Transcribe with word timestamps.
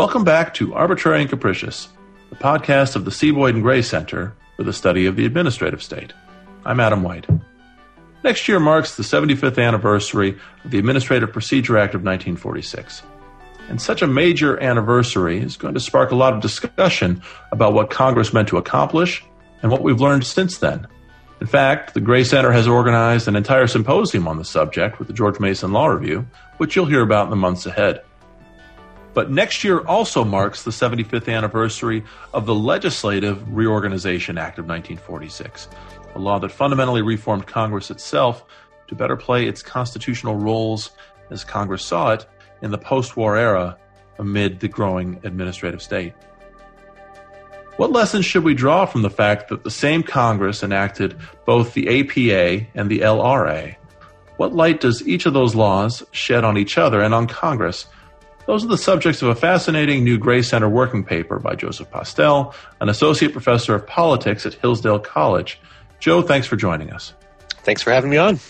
Welcome 0.00 0.24
back 0.24 0.54
to 0.54 0.72
Arbitrary 0.72 1.20
and 1.20 1.28
Capricious, 1.28 1.90
the 2.30 2.36
podcast 2.36 2.96
of 2.96 3.04
the 3.04 3.10
C. 3.10 3.32
Boyden 3.32 3.60
Gray 3.60 3.82
Center 3.82 4.34
for 4.56 4.62
the 4.62 4.72
Study 4.72 5.04
of 5.04 5.14
the 5.14 5.26
Administrative 5.26 5.82
State. 5.82 6.14
I'm 6.64 6.80
Adam 6.80 7.02
White. 7.02 7.26
Next 8.24 8.48
year 8.48 8.58
marks 8.58 8.96
the 8.96 9.02
75th 9.02 9.62
anniversary 9.62 10.38
of 10.64 10.70
the 10.70 10.78
Administrative 10.78 11.30
Procedure 11.34 11.76
Act 11.76 11.94
of 11.94 12.00
1946. 12.00 13.02
And 13.68 13.78
such 13.78 14.00
a 14.00 14.06
major 14.06 14.58
anniversary 14.62 15.38
is 15.38 15.58
going 15.58 15.74
to 15.74 15.80
spark 15.80 16.12
a 16.12 16.16
lot 16.16 16.32
of 16.32 16.40
discussion 16.40 17.20
about 17.52 17.74
what 17.74 17.90
Congress 17.90 18.32
meant 18.32 18.48
to 18.48 18.56
accomplish 18.56 19.22
and 19.60 19.70
what 19.70 19.82
we've 19.82 20.00
learned 20.00 20.24
since 20.24 20.56
then. 20.56 20.86
In 21.42 21.46
fact, 21.46 21.92
the 21.92 22.00
Gray 22.00 22.24
Center 22.24 22.52
has 22.52 22.66
organized 22.66 23.28
an 23.28 23.36
entire 23.36 23.66
symposium 23.66 24.26
on 24.26 24.38
the 24.38 24.46
subject 24.46 24.98
with 24.98 25.08
the 25.08 25.14
George 25.14 25.38
Mason 25.40 25.72
Law 25.74 25.88
Review, 25.88 26.26
which 26.56 26.74
you'll 26.74 26.86
hear 26.86 27.02
about 27.02 27.24
in 27.24 27.30
the 27.30 27.36
months 27.36 27.66
ahead. 27.66 28.00
But 29.12 29.30
next 29.30 29.64
year 29.64 29.80
also 29.80 30.24
marks 30.24 30.62
the 30.62 30.70
75th 30.70 31.32
anniversary 31.32 32.04
of 32.32 32.46
the 32.46 32.54
Legislative 32.54 33.42
Reorganization 33.52 34.38
Act 34.38 34.58
of 34.58 34.66
1946, 34.66 35.68
a 36.14 36.18
law 36.18 36.38
that 36.38 36.52
fundamentally 36.52 37.02
reformed 37.02 37.46
Congress 37.46 37.90
itself 37.90 38.44
to 38.86 38.94
better 38.94 39.16
play 39.16 39.46
its 39.46 39.62
constitutional 39.62 40.36
roles 40.36 40.90
as 41.30 41.44
Congress 41.44 41.84
saw 41.84 42.12
it 42.12 42.26
in 42.62 42.70
the 42.70 42.78
post 42.78 43.16
war 43.16 43.36
era 43.36 43.76
amid 44.18 44.60
the 44.60 44.68
growing 44.68 45.20
administrative 45.24 45.82
state. 45.82 46.12
What 47.76 47.92
lessons 47.92 48.26
should 48.26 48.44
we 48.44 48.54
draw 48.54 48.84
from 48.84 49.02
the 49.02 49.10
fact 49.10 49.48
that 49.48 49.64
the 49.64 49.70
same 49.70 50.02
Congress 50.02 50.62
enacted 50.62 51.16
both 51.46 51.72
the 51.72 51.88
APA 51.88 52.66
and 52.74 52.90
the 52.90 53.00
LRA? 53.00 53.74
What 54.36 54.54
light 54.54 54.80
does 54.80 55.06
each 55.08 55.24
of 55.24 55.32
those 55.32 55.54
laws 55.54 56.02
shed 56.12 56.44
on 56.44 56.58
each 56.58 56.76
other 56.76 57.00
and 57.00 57.14
on 57.14 57.26
Congress? 57.26 57.86
Those 58.50 58.64
are 58.64 58.66
the 58.66 58.78
subjects 58.78 59.22
of 59.22 59.28
a 59.28 59.36
fascinating 59.36 60.02
new 60.02 60.18
Gray 60.18 60.42
Center 60.42 60.68
working 60.68 61.04
paper 61.04 61.38
by 61.38 61.54
Joseph 61.54 61.88
Postell, 61.88 62.52
an 62.80 62.88
associate 62.88 63.30
professor 63.30 63.76
of 63.76 63.86
politics 63.86 64.44
at 64.44 64.54
Hillsdale 64.54 64.98
College. 64.98 65.60
Joe, 66.00 66.20
thanks 66.20 66.48
for 66.48 66.56
joining 66.56 66.90
us. 66.90 67.14
Thanks 67.62 67.80
for 67.80 67.92
having 67.92 68.10
me 68.10 68.16
on. 68.16 68.40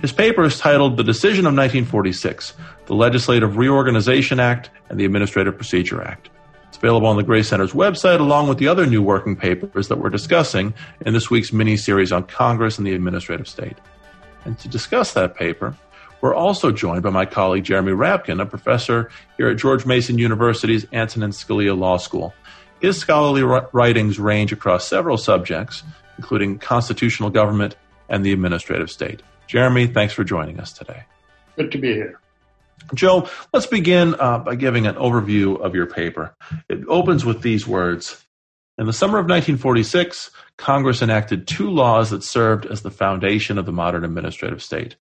His 0.00 0.10
paper 0.10 0.42
is 0.44 0.58
titled 0.58 0.96
The 0.96 1.04
Decision 1.04 1.40
of 1.40 1.52
1946, 1.52 2.54
the 2.86 2.94
Legislative 2.94 3.58
Reorganization 3.58 4.40
Act 4.40 4.70
and 4.88 4.98
the 4.98 5.04
Administrative 5.04 5.54
Procedure 5.54 6.00
Act. 6.00 6.30
It's 6.68 6.78
available 6.78 7.08
on 7.08 7.18
the 7.18 7.22
Gray 7.22 7.42
Center's 7.42 7.74
website 7.74 8.20
along 8.20 8.48
with 8.48 8.56
the 8.56 8.68
other 8.68 8.86
new 8.86 9.02
working 9.02 9.36
papers 9.36 9.88
that 9.88 9.98
we're 9.98 10.08
discussing 10.08 10.72
in 11.04 11.12
this 11.12 11.28
week's 11.28 11.52
mini 11.52 11.76
series 11.76 12.10
on 12.10 12.22
Congress 12.22 12.78
and 12.78 12.86
the 12.86 12.94
administrative 12.94 13.48
state. 13.48 13.76
And 14.46 14.58
to 14.60 14.68
discuss 14.68 15.12
that 15.12 15.34
paper, 15.34 15.76
we're 16.20 16.34
also 16.34 16.70
joined 16.70 17.02
by 17.02 17.10
my 17.10 17.26
colleague 17.26 17.64
Jeremy 17.64 17.92
Rabkin, 17.92 18.40
a 18.40 18.46
professor 18.46 19.10
here 19.36 19.48
at 19.48 19.58
George 19.58 19.86
Mason 19.86 20.18
University's 20.18 20.86
Antonin 20.92 21.30
Scalia 21.30 21.76
Law 21.76 21.96
School. 21.96 22.34
His 22.80 22.98
scholarly 22.98 23.42
writings 23.72 24.18
range 24.18 24.52
across 24.52 24.86
several 24.86 25.18
subjects, 25.18 25.82
including 26.18 26.58
constitutional 26.58 27.30
government 27.30 27.76
and 28.08 28.24
the 28.24 28.32
administrative 28.32 28.90
state. 28.90 29.22
Jeremy, 29.46 29.86
thanks 29.86 30.12
for 30.12 30.24
joining 30.24 30.60
us 30.60 30.72
today. 30.72 31.04
Good 31.56 31.72
to 31.72 31.78
be 31.78 31.94
here. 31.94 32.20
Joe, 32.94 33.28
let's 33.52 33.66
begin 33.66 34.14
uh, 34.18 34.38
by 34.38 34.54
giving 34.54 34.86
an 34.86 34.94
overview 34.96 35.60
of 35.60 35.74
your 35.74 35.86
paper. 35.86 36.34
It 36.68 36.80
opens 36.88 37.24
with 37.24 37.42
these 37.42 37.66
words 37.66 38.24
In 38.78 38.86
the 38.86 38.92
summer 38.92 39.18
of 39.18 39.24
1946, 39.24 40.30
Congress 40.56 41.02
enacted 41.02 41.46
two 41.46 41.70
laws 41.70 42.10
that 42.10 42.24
served 42.24 42.64
as 42.66 42.82
the 42.82 42.90
foundation 42.90 43.58
of 43.58 43.66
the 43.66 43.72
modern 43.72 44.04
administrative 44.04 44.62
state. 44.62 44.96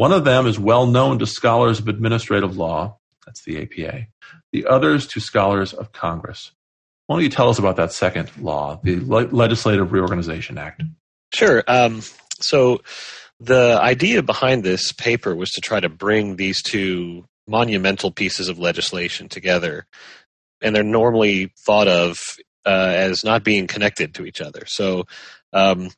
One 0.00 0.12
of 0.12 0.24
them 0.24 0.46
is 0.46 0.58
well 0.58 0.86
known 0.86 1.18
to 1.18 1.26
scholars 1.26 1.78
of 1.78 1.86
administrative 1.86 2.56
law, 2.56 2.96
that's 3.26 3.44
the 3.44 3.60
APA, 3.60 4.06
the 4.50 4.64
others 4.64 5.06
to 5.08 5.20
scholars 5.20 5.74
of 5.74 5.92
Congress. 5.92 6.52
Why 7.06 7.16
don't 7.16 7.22
you 7.22 7.28
tell 7.28 7.50
us 7.50 7.58
about 7.58 7.76
that 7.76 7.92
second 7.92 8.30
law, 8.40 8.80
the 8.82 8.96
Le- 8.96 9.28
Legislative 9.30 9.92
Reorganization 9.92 10.56
Act? 10.56 10.84
Sure. 11.34 11.62
Um, 11.68 12.00
so, 12.40 12.80
the 13.40 13.78
idea 13.78 14.22
behind 14.22 14.64
this 14.64 14.90
paper 14.90 15.36
was 15.36 15.50
to 15.50 15.60
try 15.60 15.80
to 15.80 15.90
bring 15.90 16.36
these 16.36 16.62
two 16.62 17.26
monumental 17.46 18.10
pieces 18.10 18.48
of 18.48 18.58
legislation 18.58 19.28
together, 19.28 19.84
and 20.62 20.74
they're 20.74 20.82
normally 20.82 21.52
thought 21.66 21.88
of 21.88 22.16
uh, 22.64 22.94
as 22.96 23.22
not 23.22 23.44
being 23.44 23.66
connected 23.66 24.14
to 24.14 24.24
each 24.24 24.40
other. 24.40 24.62
So, 24.66 25.04
um, 25.52 25.90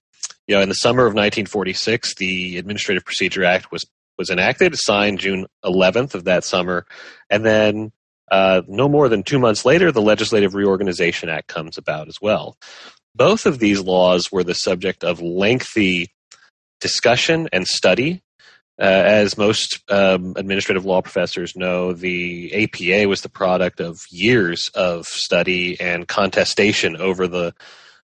you 0.47 0.57
know, 0.57 0.61
in 0.61 0.69
the 0.69 0.75
summer 0.75 1.03
of 1.03 1.15
1946, 1.15 2.17
the 2.17 2.59
Administrative 2.59 3.05
Procedure 3.05 3.45
Act 3.45 3.71
was 3.71 3.87
was 4.23 4.31
enacted, 4.31 4.79
signed 4.79 5.19
June 5.19 5.47
11th 5.65 6.15
of 6.15 6.25
that 6.25 6.45
summer, 6.45 6.87
and 7.29 7.45
then 7.45 7.91
uh, 8.31 8.63
no 8.69 8.89
more 8.89 9.09
than 9.09 9.25
two 9.25 9.41
months 9.41 9.65
later, 9.65 9.91
the 9.91 10.01
Legislative 10.01 10.55
Reorganization 10.55 11.29
Act 11.29 11.49
comes 11.49 11.77
about 11.77 12.07
as 12.07 12.19
well. 12.23 12.57
Both 13.17 13.47
of 13.47 13.59
these 13.59 13.81
laws 13.81 14.31
were 14.31 14.45
the 14.45 14.55
subject 14.55 15.03
of 15.05 15.21
lengthy 15.21 16.13
discussion 16.81 17.49
and 17.53 17.67
study. 17.67 18.23
Uh, 18.81 18.85
as 18.85 19.37
most 19.37 19.83
um, 19.91 20.35
administrative 20.37 20.87
law 20.87 21.03
professors 21.03 21.55
know, 21.55 21.93
the 21.93 22.65
APA 22.65 23.09
was 23.09 23.21
the 23.21 23.29
product 23.29 23.81
of 23.81 24.01
years 24.11 24.71
of 24.75 25.07
study 25.07 25.79
and 25.79 26.09
contestation 26.09 26.97
over 26.97 27.27
the 27.27 27.53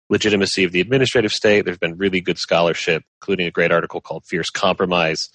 legitimacy 0.10 0.64
of 0.64 0.72
the 0.72 0.82
administrative 0.82 1.32
state. 1.32 1.66
There's 1.66 1.78
been 1.78 1.98
really 1.98 2.22
good 2.22 2.38
scholarship, 2.38 3.04
including 3.22 3.48
a 3.48 3.52
great 3.52 3.72
article 3.72 4.02
called 4.02 4.26
Fierce 4.26 4.50
Compromise, 4.50 5.30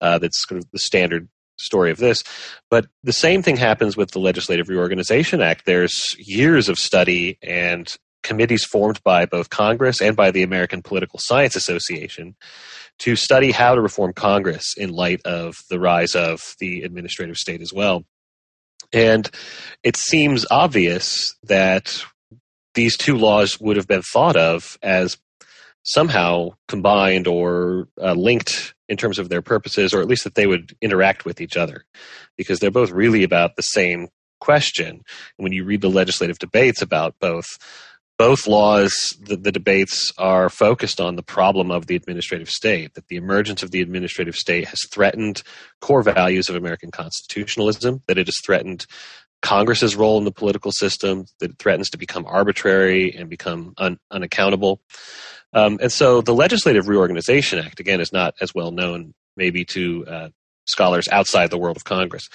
uh, 0.00 0.18
that's 0.18 0.44
sort 0.46 0.58
of 0.58 0.70
the 0.72 0.78
standard 0.78 1.28
story 1.58 1.90
of 1.90 1.98
this. 1.98 2.22
But 2.70 2.86
the 3.02 3.12
same 3.12 3.42
thing 3.42 3.56
happens 3.56 3.96
with 3.96 4.10
the 4.10 4.18
Legislative 4.18 4.68
Reorganization 4.68 5.40
Act. 5.40 5.64
There's 5.66 6.14
years 6.18 6.68
of 6.68 6.78
study 6.78 7.38
and 7.42 7.92
committees 8.22 8.64
formed 8.64 9.00
by 9.04 9.24
both 9.24 9.50
Congress 9.50 10.00
and 10.00 10.16
by 10.16 10.30
the 10.30 10.42
American 10.42 10.82
Political 10.82 11.20
Science 11.22 11.56
Association 11.56 12.34
to 12.98 13.14
study 13.14 13.52
how 13.52 13.74
to 13.74 13.80
reform 13.80 14.12
Congress 14.12 14.74
in 14.76 14.90
light 14.90 15.20
of 15.24 15.54
the 15.70 15.78
rise 15.78 16.14
of 16.14 16.40
the 16.58 16.82
administrative 16.82 17.36
state 17.36 17.60
as 17.60 17.72
well. 17.72 18.04
And 18.92 19.30
it 19.82 19.96
seems 19.96 20.46
obvious 20.50 21.34
that 21.44 22.02
these 22.74 22.96
two 22.96 23.16
laws 23.16 23.60
would 23.60 23.76
have 23.76 23.88
been 23.88 24.02
thought 24.02 24.36
of 24.36 24.78
as 24.82 25.18
somehow 25.82 26.50
combined 26.68 27.26
or 27.26 27.88
uh, 28.00 28.12
linked 28.12 28.74
in 28.88 28.96
terms 28.96 29.18
of 29.18 29.28
their 29.28 29.42
purposes, 29.42 29.92
or 29.92 30.00
at 30.00 30.08
least 30.08 30.24
that 30.24 30.34
they 30.34 30.46
would 30.46 30.76
interact 30.80 31.24
with 31.24 31.40
each 31.40 31.56
other, 31.56 31.84
because 32.36 32.58
they're 32.58 32.70
both 32.70 32.90
really 32.90 33.22
about 33.22 33.56
the 33.56 33.62
same 33.62 34.08
question. 34.40 35.02
When 35.36 35.52
you 35.52 35.64
read 35.64 35.80
the 35.80 35.90
legislative 35.90 36.38
debates 36.38 36.82
about 36.82 37.18
both, 37.18 37.46
both 38.18 38.46
laws, 38.46 39.16
the, 39.20 39.36
the 39.36 39.52
debates 39.52 40.12
are 40.18 40.48
focused 40.48 41.00
on 41.00 41.16
the 41.16 41.22
problem 41.22 41.70
of 41.70 41.86
the 41.86 41.96
administrative 41.96 42.48
state, 42.48 42.94
that 42.94 43.08
the 43.08 43.16
emergence 43.16 43.62
of 43.62 43.70
the 43.70 43.80
administrative 43.80 44.36
state 44.36 44.68
has 44.68 44.80
threatened 44.90 45.42
core 45.80 46.02
values 46.02 46.48
of 46.48 46.56
American 46.56 46.90
constitutionalism, 46.90 48.02
that 48.06 48.18
it 48.18 48.26
has 48.26 48.36
threatened 48.44 48.86
Congress's 49.42 49.96
role 49.96 50.18
in 50.18 50.24
the 50.24 50.32
political 50.32 50.72
system, 50.72 51.26
that 51.40 51.50
it 51.50 51.58
threatens 51.58 51.90
to 51.90 51.98
become 51.98 52.24
arbitrary 52.26 53.14
and 53.14 53.28
become 53.28 53.74
un- 53.76 53.98
unaccountable. 54.10 54.80
Um, 55.52 55.78
and 55.80 55.92
so 55.92 56.20
the 56.20 56.34
Legislative 56.34 56.88
Reorganization 56.88 57.58
Act, 57.58 57.80
again, 57.80 58.00
is 58.00 58.12
not 58.12 58.34
as 58.40 58.54
well 58.54 58.70
known 58.70 59.14
maybe 59.36 59.64
to 59.66 60.06
uh, 60.06 60.28
scholars 60.66 61.08
outside 61.10 61.50
the 61.50 61.58
world 61.58 61.76
of 61.76 61.84
Congress, 61.84 62.28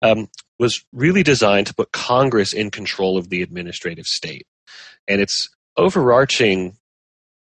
um, 0.00 0.28
was 0.58 0.84
really 0.92 1.22
designed 1.22 1.66
to 1.66 1.74
put 1.74 1.92
Congress 1.92 2.52
in 2.52 2.70
control 2.70 3.18
of 3.18 3.28
the 3.28 3.42
administrative 3.42 4.06
state. 4.06 4.46
And 5.08 5.20
its 5.20 5.48
overarching 5.76 6.76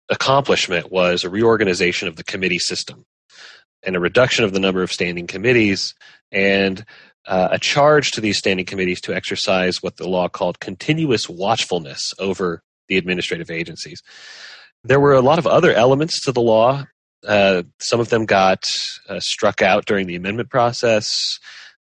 accomplishment 0.09 0.91
was 0.91 1.25
a 1.25 1.31
reorganization 1.31 2.09
of 2.09 2.17
the 2.17 2.25
committee 2.25 2.59
system 2.59 3.05
and 3.83 3.97
a 3.97 4.01
reduction 4.01 4.45
of 4.45 4.53
the 4.53 4.61
number 4.61 4.83
of 4.83 4.93
standing 4.93 5.27
committees 5.27 5.95
and 6.31 6.85
uh, 7.27 7.49
a 7.53 7.59
charge 7.59 8.11
to 8.13 8.21
these 8.21 8.39
standing 8.39 8.67
committees 8.67 9.01
to 9.01 9.15
exercise 9.15 9.83
what 9.83 9.97
the 9.97 10.09
law 10.09 10.29
called 10.29 10.61
continuous 10.61 11.29
watchfulness 11.29 12.13
over 12.19 12.63
the 12.89 12.97
administrative 12.97 13.51
agencies. 13.51 14.03
There 14.85 15.01
were 15.01 15.15
a 15.15 15.21
lot 15.21 15.39
of 15.39 15.47
other 15.47 15.73
elements 15.73 16.25
to 16.25 16.33
the 16.33 16.41
law. 16.41 16.85
Uh, 17.27 17.63
some 17.79 18.01
of 18.01 18.09
them 18.09 18.27
got 18.27 18.65
uh, 19.09 19.21
struck 19.21 19.63
out 19.63 19.87
during 19.87 20.07
the 20.07 20.17
amendment 20.17 20.51
process, 20.51 21.39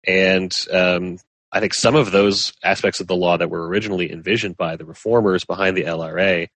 and 0.08 0.54
um, 0.72 1.18
I 1.52 1.60
think 1.60 1.74
some 1.74 1.96
of 1.96 2.12
those 2.12 2.54
aspects 2.64 3.00
of 3.00 3.08
the 3.08 3.16
law 3.16 3.38
that 3.38 3.50
were 3.50 3.68
originally 3.68 4.12
envisioned 4.12 4.56
by 4.56 4.76
the 4.76 4.86
reformers 4.86 5.44
behind 5.44 5.76
the 5.76 5.84
LRA 5.84 6.48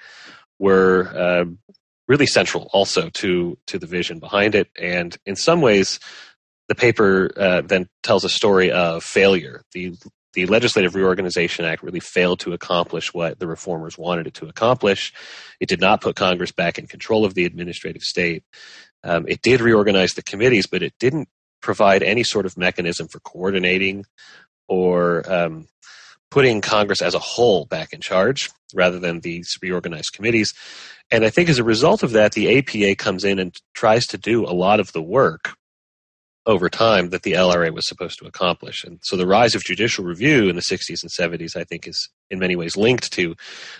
were 0.59 1.07
uh, 1.07 1.45
really 2.07 2.25
central 2.25 2.69
also 2.73 3.09
to 3.09 3.57
to 3.67 3.79
the 3.79 3.87
vision 3.87 4.19
behind 4.19 4.55
it. 4.55 4.69
And 4.79 5.17
in 5.25 5.35
some 5.35 5.61
ways, 5.61 5.99
the 6.69 6.75
paper 6.75 7.31
uh, 7.35 7.61
then 7.61 7.89
tells 8.03 8.23
a 8.23 8.29
story 8.29 8.71
of 8.71 9.03
failure. 9.03 9.63
The 9.73 9.97
the 10.33 10.45
Legislative 10.45 10.95
Reorganization 10.95 11.65
Act 11.65 11.83
really 11.83 11.99
failed 11.99 12.39
to 12.41 12.53
accomplish 12.53 13.13
what 13.13 13.39
the 13.39 13.47
reformers 13.47 13.97
wanted 13.97 14.27
it 14.27 14.35
to 14.35 14.47
accomplish. 14.47 15.13
It 15.59 15.69
did 15.69 15.81
not 15.81 16.01
put 16.01 16.15
Congress 16.15 16.51
back 16.51 16.77
in 16.77 16.87
control 16.87 17.25
of 17.25 17.33
the 17.33 17.45
administrative 17.45 18.03
state. 18.03 18.43
Um, 19.03 19.25
it 19.27 19.41
did 19.41 19.61
reorganize 19.61 20.11
the 20.11 20.23
committees, 20.23 20.67
but 20.67 20.83
it 20.83 20.93
didn't 20.99 21.29
provide 21.61 22.03
any 22.03 22.23
sort 22.23 22.45
of 22.45 22.57
mechanism 22.57 23.07
for 23.07 23.19
coordinating 23.19 24.05
or 24.67 25.29
um, 25.31 25.67
putting 26.29 26.61
Congress 26.61 27.01
as 27.01 27.15
a 27.15 27.19
whole 27.19 27.65
back 27.65 27.93
in 27.93 28.01
charge 28.01 28.49
rather 28.73 28.99
than 28.99 29.21
these 29.21 29.57
reorganized 29.61 30.13
committees. 30.13 30.53
And 31.11 31.25
I 31.25 31.29
think 31.29 31.49
as 31.49 31.57
a 31.57 31.63
result 31.63 32.03
of 32.03 32.11
that, 32.11 32.33
the 32.33 32.59
APA 32.59 32.95
comes 32.95 33.23
in 33.23 33.39
and 33.39 33.55
tries 33.73 34.05
to 34.07 34.17
do 34.17 34.45
a 34.45 34.53
lot 34.53 34.79
of 34.79 34.91
the 34.93 35.01
work 35.01 35.55
over 36.49 36.67
time 36.67 37.11
that 37.11 37.21
the 37.21 37.33
LRA 37.33 37.71
was 37.71 37.87
supposed 37.87 38.17
to 38.17 38.25
accomplish. 38.25 38.83
And 38.83 38.99
so 39.03 39.15
the 39.15 39.27
rise 39.27 39.53
of 39.53 39.63
judicial 39.63 40.03
review 40.03 40.49
in 40.49 40.55
the 40.55 40.63
60s 40.63 41.03
and 41.03 41.11
70s, 41.11 41.55
I 41.55 41.63
think, 41.63 41.87
is 41.87 42.09
in 42.31 42.39
many 42.39 42.55
ways 42.55 42.75
linked 42.75 43.13
to 43.13 43.35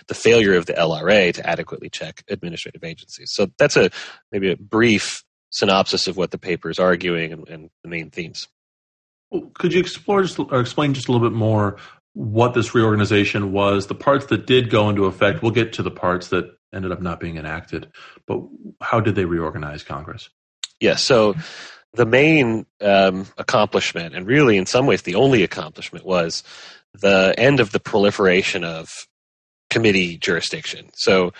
the 0.06 0.14
failure 0.14 0.54
of 0.54 0.66
the 0.66 0.74
LRA 0.74 1.34
to 1.34 1.48
adequately 1.48 1.90
check 1.90 2.22
administrative 2.28 2.84
agencies. 2.84 3.32
So 3.34 3.48
that's 3.58 3.76
a 3.76 3.90
maybe 4.30 4.52
a 4.52 4.56
brief 4.56 5.24
synopsis 5.50 6.06
of 6.06 6.16
what 6.16 6.30
the 6.30 6.38
paper 6.38 6.70
is 6.70 6.78
arguing 6.78 7.32
and, 7.32 7.48
and 7.48 7.70
the 7.82 7.90
main 7.90 8.10
themes. 8.10 8.46
Could 9.54 9.72
you 9.72 9.80
explore 9.80 10.22
just, 10.22 10.38
or 10.38 10.60
explain 10.60 10.94
just 10.94 11.08
a 11.08 11.12
little 11.12 11.28
bit 11.28 11.36
more 11.36 11.76
what 12.12 12.54
this 12.54 12.72
reorganization 12.72 13.50
was, 13.50 13.88
the 13.88 13.96
parts 13.96 14.26
that 14.26 14.46
did 14.46 14.70
go 14.70 14.88
into 14.88 15.06
effect? 15.06 15.42
We'll 15.42 15.50
get 15.50 15.72
to 15.74 15.82
the 15.82 15.90
parts 15.90 16.28
that 16.28 16.56
ended 16.72 16.92
up 16.92 17.02
not 17.02 17.18
being 17.18 17.36
enacted, 17.36 17.90
but 18.28 18.40
how 18.80 19.00
did 19.00 19.16
they 19.16 19.24
reorganize 19.24 19.82
Congress? 19.82 20.30
Yes, 20.78 20.90
yeah, 20.90 20.94
so 20.94 21.34
the 21.94 22.06
main 22.06 22.66
um, 22.80 23.26
accomplishment, 23.36 24.14
and 24.14 24.26
really 24.26 24.56
in 24.56 24.66
some 24.66 24.86
ways 24.86 25.02
the 25.02 25.16
only 25.16 25.42
accomplishment, 25.42 26.04
was 26.04 26.42
the 26.94 27.34
end 27.36 27.60
of 27.60 27.72
the 27.72 27.80
proliferation 27.80 28.64
of 28.64 29.06
committee 29.70 30.16
jurisdiction. 30.16 30.90
So 30.94 31.32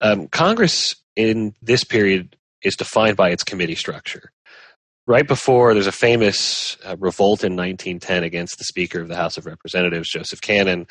um, 0.00 0.28
Congress 0.28 0.94
in 1.16 1.54
this 1.62 1.84
period 1.84 2.36
is 2.62 2.76
defined 2.76 3.16
by 3.16 3.30
its 3.30 3.44
committee 3.44 3.74
structure 3.74 4.32
right 5.06 5.26
before 5.26 5.74
there's 5.74 5.86
a 5.86 5.92
famous 5.92 6.76
uh, 6.84 6.96
revolt 6.98 7.44
in 7.44 7.52
1910 7.52 8.24
against 8.24 8.58
the 8.58 8.64
Speaker 8.64 9.00
of 9.00 9.08
the 9.08 9.16
House 9.16 9.36
of 9.36 9.46
Representatives, 9.46 10.10
Joseph 10.10 10.40
Cannon. 10.40 10.86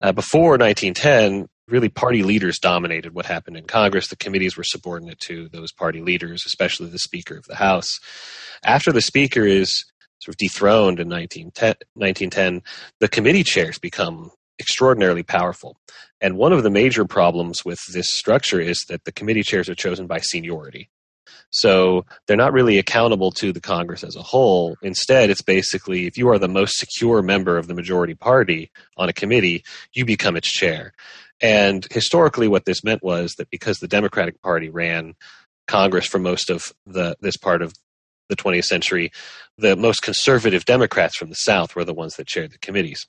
Uh, 0.00 0.12
before 0.12 0.58
1910, 0.58 1.48
really 1.68 1.88
party 1.88 2.22
leaders 2.22 2.58
dominated 2.58 3.14
what 3.14 3.26
happened 3.26 3.56
in 3.56 3.64
Congress. 3.64 4.08
The 4.08 4.16
committees 4.16 4.56
were 4.56 4.64
subordinate 4.64 5.20
to 5.20 5.48
those 5.48 5.72
party 5.72 6.00
leaders, 6.00 6.44
especially 6.46 6.88
the 6.88 6.98
Speaker 6.98 7.36
of 7.36 7.44
the 7.44 7.56
House. 7.56 8.00
After 8.64 8.92
the 8.92 9.00
Speaker 9.00 9.44
is 9.44 9.84
sort 10.20 10.34
of 10.34 10.38
dethroned 10.38 11.00
in 11.00 11.08
1910, 11.08 11.74
1910 11.94 12.62
the 13.00 13.08
committee 13.08 13.42
chairs 13.42 13.78
become 13.78 14.30
extraordinarily 14.58 15.22
powerful. 15.22 15.76
And 16.20 16.36
one 16.36 16.52
of 16.52 16.62
the 16.62 16.70
major 16.70 17.04
problems 17.04 17.64
with 17.64 17.80
this 17.92 18.12
structure 18.12 18.60
is 18.60 18.78
that 18.88 19.04
the 19.04 19.12
committee 19.12 19.42
chairs 19.42 19.68
are 19.68 19.74
chosen 19.74 20.06
by 20.06 20.18
seniority. 20.20 20.88
So 21.50 22.06
they're 22.26 22.36
not 22.36 22.52
really 22.52 22.78
accountable 22.78 23.30
to 23.32 23.52
the 23.52 23.60
Congress 23.60 24.02
as 24.02 24.16
a 24.16 24.22
whole. 24.22 24.76
Instead, 24.82 25.28
it's 25.28 25.42
basically 25.42 26.06
if 26.06 26.16
you 26.16 26.28
are 26.28 26.38
the 26.38 26.48
most 26.48 26.78
secure 26.78 27.22
member 27.22 27.58
of 27.58 27.66
the 27.66 27.74
majority 27.74 28.14
party 28.14 28.70
on 28.96 29.08
a 29.08 29.12
committee, 29.12 29.64
you 29.92 30.04
become 30.04 30.36
its 30.36 30.50
chair. 30.50 30.94
And 31.42 31.86
historically, 31.90 32.48
what 32.48 32.64
this 32.64 32.84
meant 32.84 33.02
was 33.02 33.34
that 33.36 33.50
because 33.50 33.78
the 33.78 33.88
Democratic 33.88 34.40
Party 34.40 34.70
ran 34.70 35.14
Congress 35.66 36.06
for 36.06 36.18
most 36.18 36.50
of 36.50 36.72
the 36.86 37.16
this 37.20 37.36
part 37.36 37.62
of 37.62 37.74
the 38.28 38.36
20th 38.36 38.64
century, 38.64 39.10
the 39.58 39.76
most 39.76 40.02
conservative 40.02 40.64
Democrats 40.64 41.16
from 41.16 41.28
the 41.28 41.34
South 41.34 41.74
were 41.74 41.84
the 41.84 41.92
ones 41.92 42.14
that 42.16 42.26
chaired 42.26 42.52
the 42.52 42.58
committees. 42.58 43.06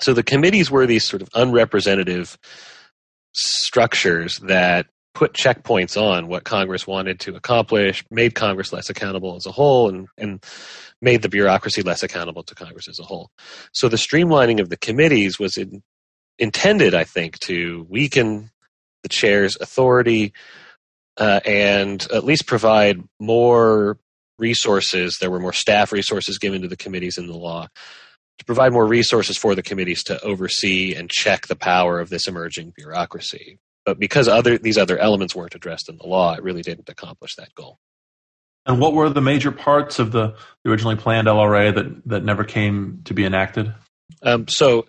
So 0.00 0.14
the 0.14 0.22
committees 0.22 0.70
were 0.70 0.86
these 0.86 1.04
sort 1.04 1.22
of 1.22 1.28
unrepresentative 1.34 2.38
structures 3.32 4.38
that 4.40 4.86
put 5.14 5.34
checkpoints 5.34 6.00
on 6.00 6.26
what 6.26 6.44
Congress 6.44 6.86
wanted 6.86 7.20
to 7.20 7.36
accomplish, 7.36 8.02
made 8.10 8.34
Congress 8.34 8.72
less 8.72 8.88
accountable 8.88 9.36
as 9.36 9.46
a 9.46 9.52
whole, 9.52 9.88
and, 9.88 10.08
and 10.16 10.44
made 11.02 11.22
the 11.22 11.28
bureaucracy 11.28 11.82
less 11.82 12.02
accountable 12.02 12.42
to 12.42 12.54
Congress 12.54 12.88
as 12.88 12.98
a 12.98 13.04
whole. 13.04 13.30
So 13.72 13.88
the 13.88 13.96
streamlining 13.96 14.58
of 14.58 14.70
the 14.70 14.78
committees 14.78 15.38
was 15.38 15.56
in, 15.56 15.82
intended, 16.38 16.94
I 16.94 17.04
think, 17.04 17.38
to 17.40 17.86
weaken 17.88 18.50
the 19.02 19.08
chair's 19.08 19.56
authority 19.60 20.32
uh, 21.16 21.40
and 21.44 22.06
at 22.12 22.24
least 22.24 22.46
provide 22.46 23.02
more 23.20 23.98
resources. 24.38 25.18
There 25.20 25.30
were 25.30 25.40
more 25.40 25.52
staff 25.52 25.92
resources 25.92 26.38
given 26.38 26.62
to 26.62 26.68
the 26.68 26.76
committees 26.76 27.18
in 27.18 27.26
the 27.26 27.36
law 27.36 27.68
to 28.38 28.44
provide 28.44 28.72
more 28.72 28.86
resources 28.86 29.36
for 29.36 29.54
the 29.54 29.62
committees 29.62 30.02
to 30.04 30.20
oversee 30.22 30.94
and 30.94 31.10
check 31.10 31.46
the 31.46 31.56
power 31.56 32.00
of 32.00 32.10
this 32.10 32.26
emerging 32.26 32.72
bureaucracy. 32.76 33.58
But 33.84 33.98
because 33.98 34.28
other 34.28 34.58
these 34.58 34.78
other 34.78 34.98
elements 34.98 35.34
weren't 35.34 35.54
addressed 35.54 35.88
in 35.88 35.96
the 35.96 36.06
law, 36.06 36.34
it 36.34 36.42
really 36.42 36.62
didn't 36.62 36.88
accomplish 36.88 37.34
that 37.36 37.54
goal. 37.54 37.78
And 38.64 38.80
what 38.80 38.92
were 38.92 39.10
the 39.10 39.20
major 39.20 39.50
parts 39.50 39.98
of 39.98 40.12
the, 40.12 40.36
originally 40.64 40.94
planned 40.96 41.26
LRA 41.26 41.74
that, 41.74 42.02
that 42.06 42.24
never 42.24 42.44
came 42.44 43.00
to 43.06 43.14
be 43.14 43.24
enacted? 43.24 43.74
Um, 44.22 44.46
so, 44.46 44.86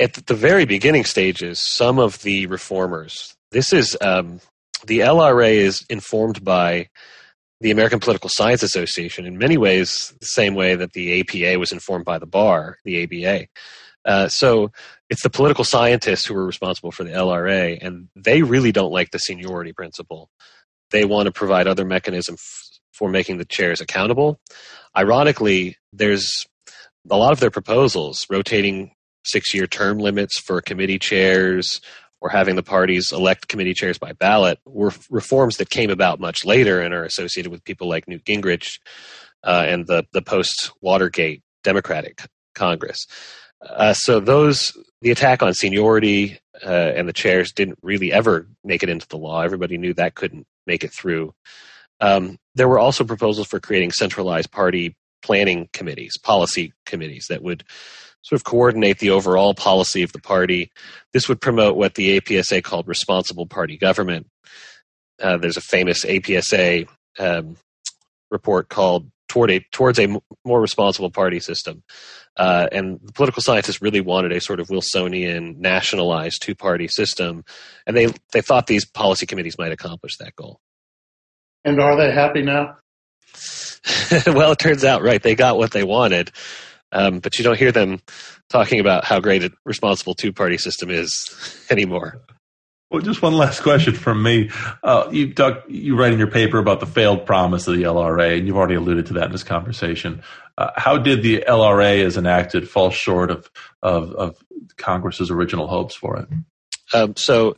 at 0.00 0.14
the 0.14 0.34
very 0.34 0.64
beginning 0.64 1.04
stages, 1.04 1.62
some 1.62 1.98
of 1.98 2.22
the 2.22 2.46
reformers, 2.46 3.36
this 3.52 3.72
is 3.72 3.96
um, 4.00 4.40
the 4.86 5.00
LRA 5.00 5.52
is 5.52 5.84
informed 5.90 6.42
by 6.42 6.88
the 7.60 7.70
American 7.70 8.00
Political 8.00 8.30
Science 8.30 8.62
Association 8.62 9.26
in 9.26 9.36
many 9.36 9.58
ways 9.58 10.14
the 10.18 10.26
same 10.26 10.54
way 10.54 10.74
that 10.74 10.94
the 10.94 11.20
APA 11.20 11.58
was 11.58 11.72
informed 11.72 12.06
by 12.06 12.18
the 12.18 12.26
bar, 12.26 12.78
the 12.84 13.02
ABA. 13.02 13.46
Uh, 14.06 14.28
so 14.28 14.70
it's 15.10 15.22
the 15.22 15.28
political 15.28 15.64
scientists 15.64 16.24
who 16.24 16.34
are 16.34 16.46
responsible 16.46 16.90
for 16.90 17.04
the 17.04 17.10
LRA, 17.10 17.78
and 17.82 18.08
they 18.16 18.40
really 18.40 18.72
don't 18.72 18.92
like 18.92 19.10
the 19.10 19.18
seniority 19.18 19.74
principle. 19.74 20.30
They 20.90 21.04
want 21.04 21.26
to 21.26 21.32
provide 21.32 21.66
other 21.66 21.84
mechanisms 21.84 22.40
for 22.92 23.10
making 23.10 23.36
the 23.36 23.44
chairs 23.44 23.82
accountable. 23.82 24.40
Ironically, 24.96 25.76
there's 25.92 26.46
a 27.10 27.16
lot 27.18 27.32
of 27.32 27.40
their 27.40 27.50
proposals, 27.50 28.26
rotating 28.30 28.92
six 29.24 29.54
year 29.54 29.66
term 29.66 29.98
limits 29.98 30.38
for 30.40 30.60
committee 30.60 30.98
chairs 30.98 31.80
or 32.20 32.28
having 32.28 32.54
the 32.54 32.62
parties 32.62 33.12
elect 33.12 33.48
committee 33.48 33.74
chairs 33.74 33.98
by 33.98 34.12
ballot, 34.12 34.58
were 34.66 34.92
reforms 35.08 35.56
that 35.56 35.70
came 35.70 35.90
about 35.90 36.20
much 36.20 36.44
later 36.44 36.80
and 36.80 36.92
are 36.92 37.04
associated 37.04 37.50
with 37.50 37.64
people 37.64 37.88
like 37.88 38.06
Newt 38.06 38.24
Gingrich 38.24 38.78
uh, 39.42 39.64
and 39.66 39.86
the, 39.86 40.04
the 40.12 40.22
post 40.22 40.70
Watergate 40.82 41.42
Democratic 41.64 42.22
Congress. 42.54 43.06
Uh, 43.66 43.92
so 43.92 44.20
those 44.20 44.76
the 45.02 45.10
attack 45.10 45.42
on 45.42 45.54
seniority 45.54 46.38
uh, 46.64 46.92
and 46.94 47.08
the 47.08 47.12
chairs 47.12 47.52
didn't 47.52 47.78
really 47.82 48.12
ever 48.12 48.46
make 48.64 48.82
it 48.82 48.88
into 48.88 49.08
the 49.08 49.16
law. 49.16 49.40
Everybody 49.40 49.78
knew 49.78 49.94
that 49.94 50.14
couldn't 50.14 50.46
make 50.66 50.84
it 50.84 50.92
through. 50.92 51.34
Um, 52.00 52.38
there 52.54 52.68
were 52.68 52.78
also 52.78 53.04
proposals 53.04 53.46
for 53.46 53.60
creating 53.60 53.92
centralized 53.92 54.50
party 54.50 54.96
planning 55.22 55.68
committees, 55.72 56.16
policy 56.18 56.72
committees 56.86 57.26
that 57.28 57.42
would 57.42 57.64
sort 58.22 58.40
of 58.40 58.44
coordinate 58.44 58.98
the 58.98 59.10
overall 59.10 59.54
policy 59.54 60.02
of 60.02 60.12
the 60.12 60.20
party. 60.20 60.70
This 61.12 61.28
would 61.28 61.40
promote 61.40 61.76
what 61.76 61.94
the 61.94 62.20
APSA 62.20 62.62
called 62.62 62.86
responsible 62.86 63.46
party 63.46 63.76
government. 63.76 64.26
Uh, 65.20 65.36
there's 65.36 65.56
a 65.56 65.62
famous 65.62 66.04
APSA 66.04 66.88
um, 67.18 67.56
report 68.30 68.68
called 68.68 69.10
toward 69.28 69.50
a 69.50 69.60
towards 69.70 69.98
a 69.98 70.20
more 70.44 70.60
responsible 70.60 71.10
party 71.10 71.40
system. 71.40 71.82
Uh, 72.36 72.68
and 72.72 73.00
the 73.02 73.12
political 73.12 73.42
scientists 73.42 73.82
really 73.82 74.00
wanted 74.00 74.32
a 74.32 74.40
sort 74.40 74.60
of 74.60 74.68
Wilsonian 74.68 75.58
nationalized 75.58 76.42
two 76.42 76.54
party 76.54 76.88
system, 76.88 77.44
and 77.86 77.96
they 77.96 78.08
they 78.32 78.40
thought 78.40 78.66
these 78.66 78.84
policy 78.84 79.26
committees 79.26 79.58
might 79.58 79.72
accomplish 79.72 80.16
that 80.18 80.34
goal. 80.36 80.58
And 81.64 81.80
are 81.80 81.96
they 81.96 82.12
happy 82.12 82.42
now? 82.42 82.76
well, 84.26 84.52
it 84.52 84.58
turns 84.58 84.84
out 84.84 85.02
right 85.02 85.22
they 85.22 85.34
got 85.34 85.58
what 85.58 85.72
they 85.72 85.84
wanted, 85.84 86.30
um, 86.92 87.20
but 87.20 87.38
you 87.38 87.44
don't 87.44 87.58
hear 87.58 87.72
them 87.72 88.00
talking 88.48 88.80
about 88.80 89.04
how 89.04 89.20
great 89.20 89.44
a 89.44 89.52
responsible 89.64 90.14
two 90.14 90.32
party 90.32 90.58
system 90.58 90.90
is 90.90 91.66
anymore. 91.70 92.20
Well, 92.90 93.02
just 93.02 93.22
one 93.22 93.34
last 93.34 93.62
question 93.62 93.94
from 93.94 94.20
me. 94.20 94.50
Uh, 94.82 95.08
you 95.12 95.32
talk, 95.32 95.62
you 95.68 95.96
write 95.96 96.12
in 96.12 96.18
your 96.18 96.30
paper 96.30 96.58
about 96.58 96.80
the 96.80 96.86
failed 96.86 97.24
promise 97.24 97.68
of 97.68 97.76
the 97.76 97.84
LRA, 97.84 98.36
and 98.36 98.48
you've 98.48 98.56
already 98.56 98.74
alluded 98.74 99.06
to 99.06 99.12
that 99.14 99.26
in 99.26 99.32
this 99.32 99.44
conversation. 99.44 100.24
Uh, 100.58 100.70
how 100.74 100.98
did 100.98 101.22
the 101.22 101.44
LRA, 101.46 102.04
as 102.04 102.16
enacted, 102.16 102.68
fall 102.68 102.90
short 102.90 103.30
of 103.30 103.48
of, 103.80 104.10
of 104.14 104.44
Congress's 104.76 105.30
original 105.30 105.68
hopes 105.68 105.94
for 105.94 106.18
it? 106.18 106.28
Um, 106.92 107.14
so, 107.14 107.56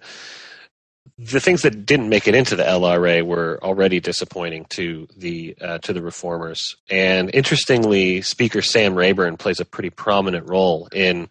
the 1.18 1.40
things 1.40 1.62
that 1.62 1.84
didn't 1.86 2.08
make 2.08 2.26
it 2.26 2.34
into 2.34 2.56
the 2.56 2.62
LRA 2.62 3.22
were 3.22 3.58
already 3.62 4.00
disappointing 4.00 4.66
to 4.70 5.06
the 5.16 5.56
uh, 5.60 5.78
to 5.78 5.92
the 5.92 6.02
reformers. 6.02 6.76
And 6.90 7.30
interestingly, 7.34 8.22
Speaker 8.22 8.62
Sam 8.62 8.94
Rayburn 8.94 9.36
plays 9.36 9.60
a 9.60 9.64
pretty 9.64 9.90
prominent 9.90 10.48
role 10.48 10.88
in 10.92 11.28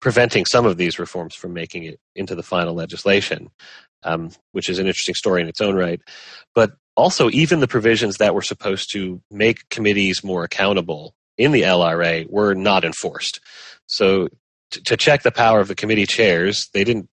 preventing 0.00 0.44
some 0.44 0.66
of 0.66 0.76
these 0.76 0.98
reforms 0.98 1.34
from 1.34 1.54
making 1.54 1.84
it 1.84 1.98
into 2.14 2.34
the 2.34 2.42
final 2.42 2.74
legislation, 2.74 3.50
um, 4.02 4.30
which 4.52 4.68
is 4.68 4.78
an 4.78 4.86
interesting 4.86 5.14
story 5.14 5.40
in 5.40 5.48
its 5.48 5.62
own 5.62 5.74
right. 5.74 6.00
But 6.54 6.72
also, 6.96 7.30
even 7.30 7.60
the 7.60 7.68
provisions 7.68 8.18
that 8.18 8.34
were 8.34 8.42
supposed 8.42 8.92
to 8.92 9.22
make 9.30 9.68
committees 9.70 10.22
more 10.22 10.44
accountable 10.44 11.14
in 11.38 11.52
the 11.52 11.62
LRA 11.62 12.28
were 12.30 12.54
not 12.54 12.84
enforced. 12.84 13.40
So, 13.86 14.28
to 14.70 14.96
check 14.96 15.22
the 15.22 15.32
power 15.32 15.60
of 15.60 15.68
the 15.68 15.74
committee 15.74 16.06
chairs, 16.06 16.68
they 16.72 16.84
didn't 16.84 17.08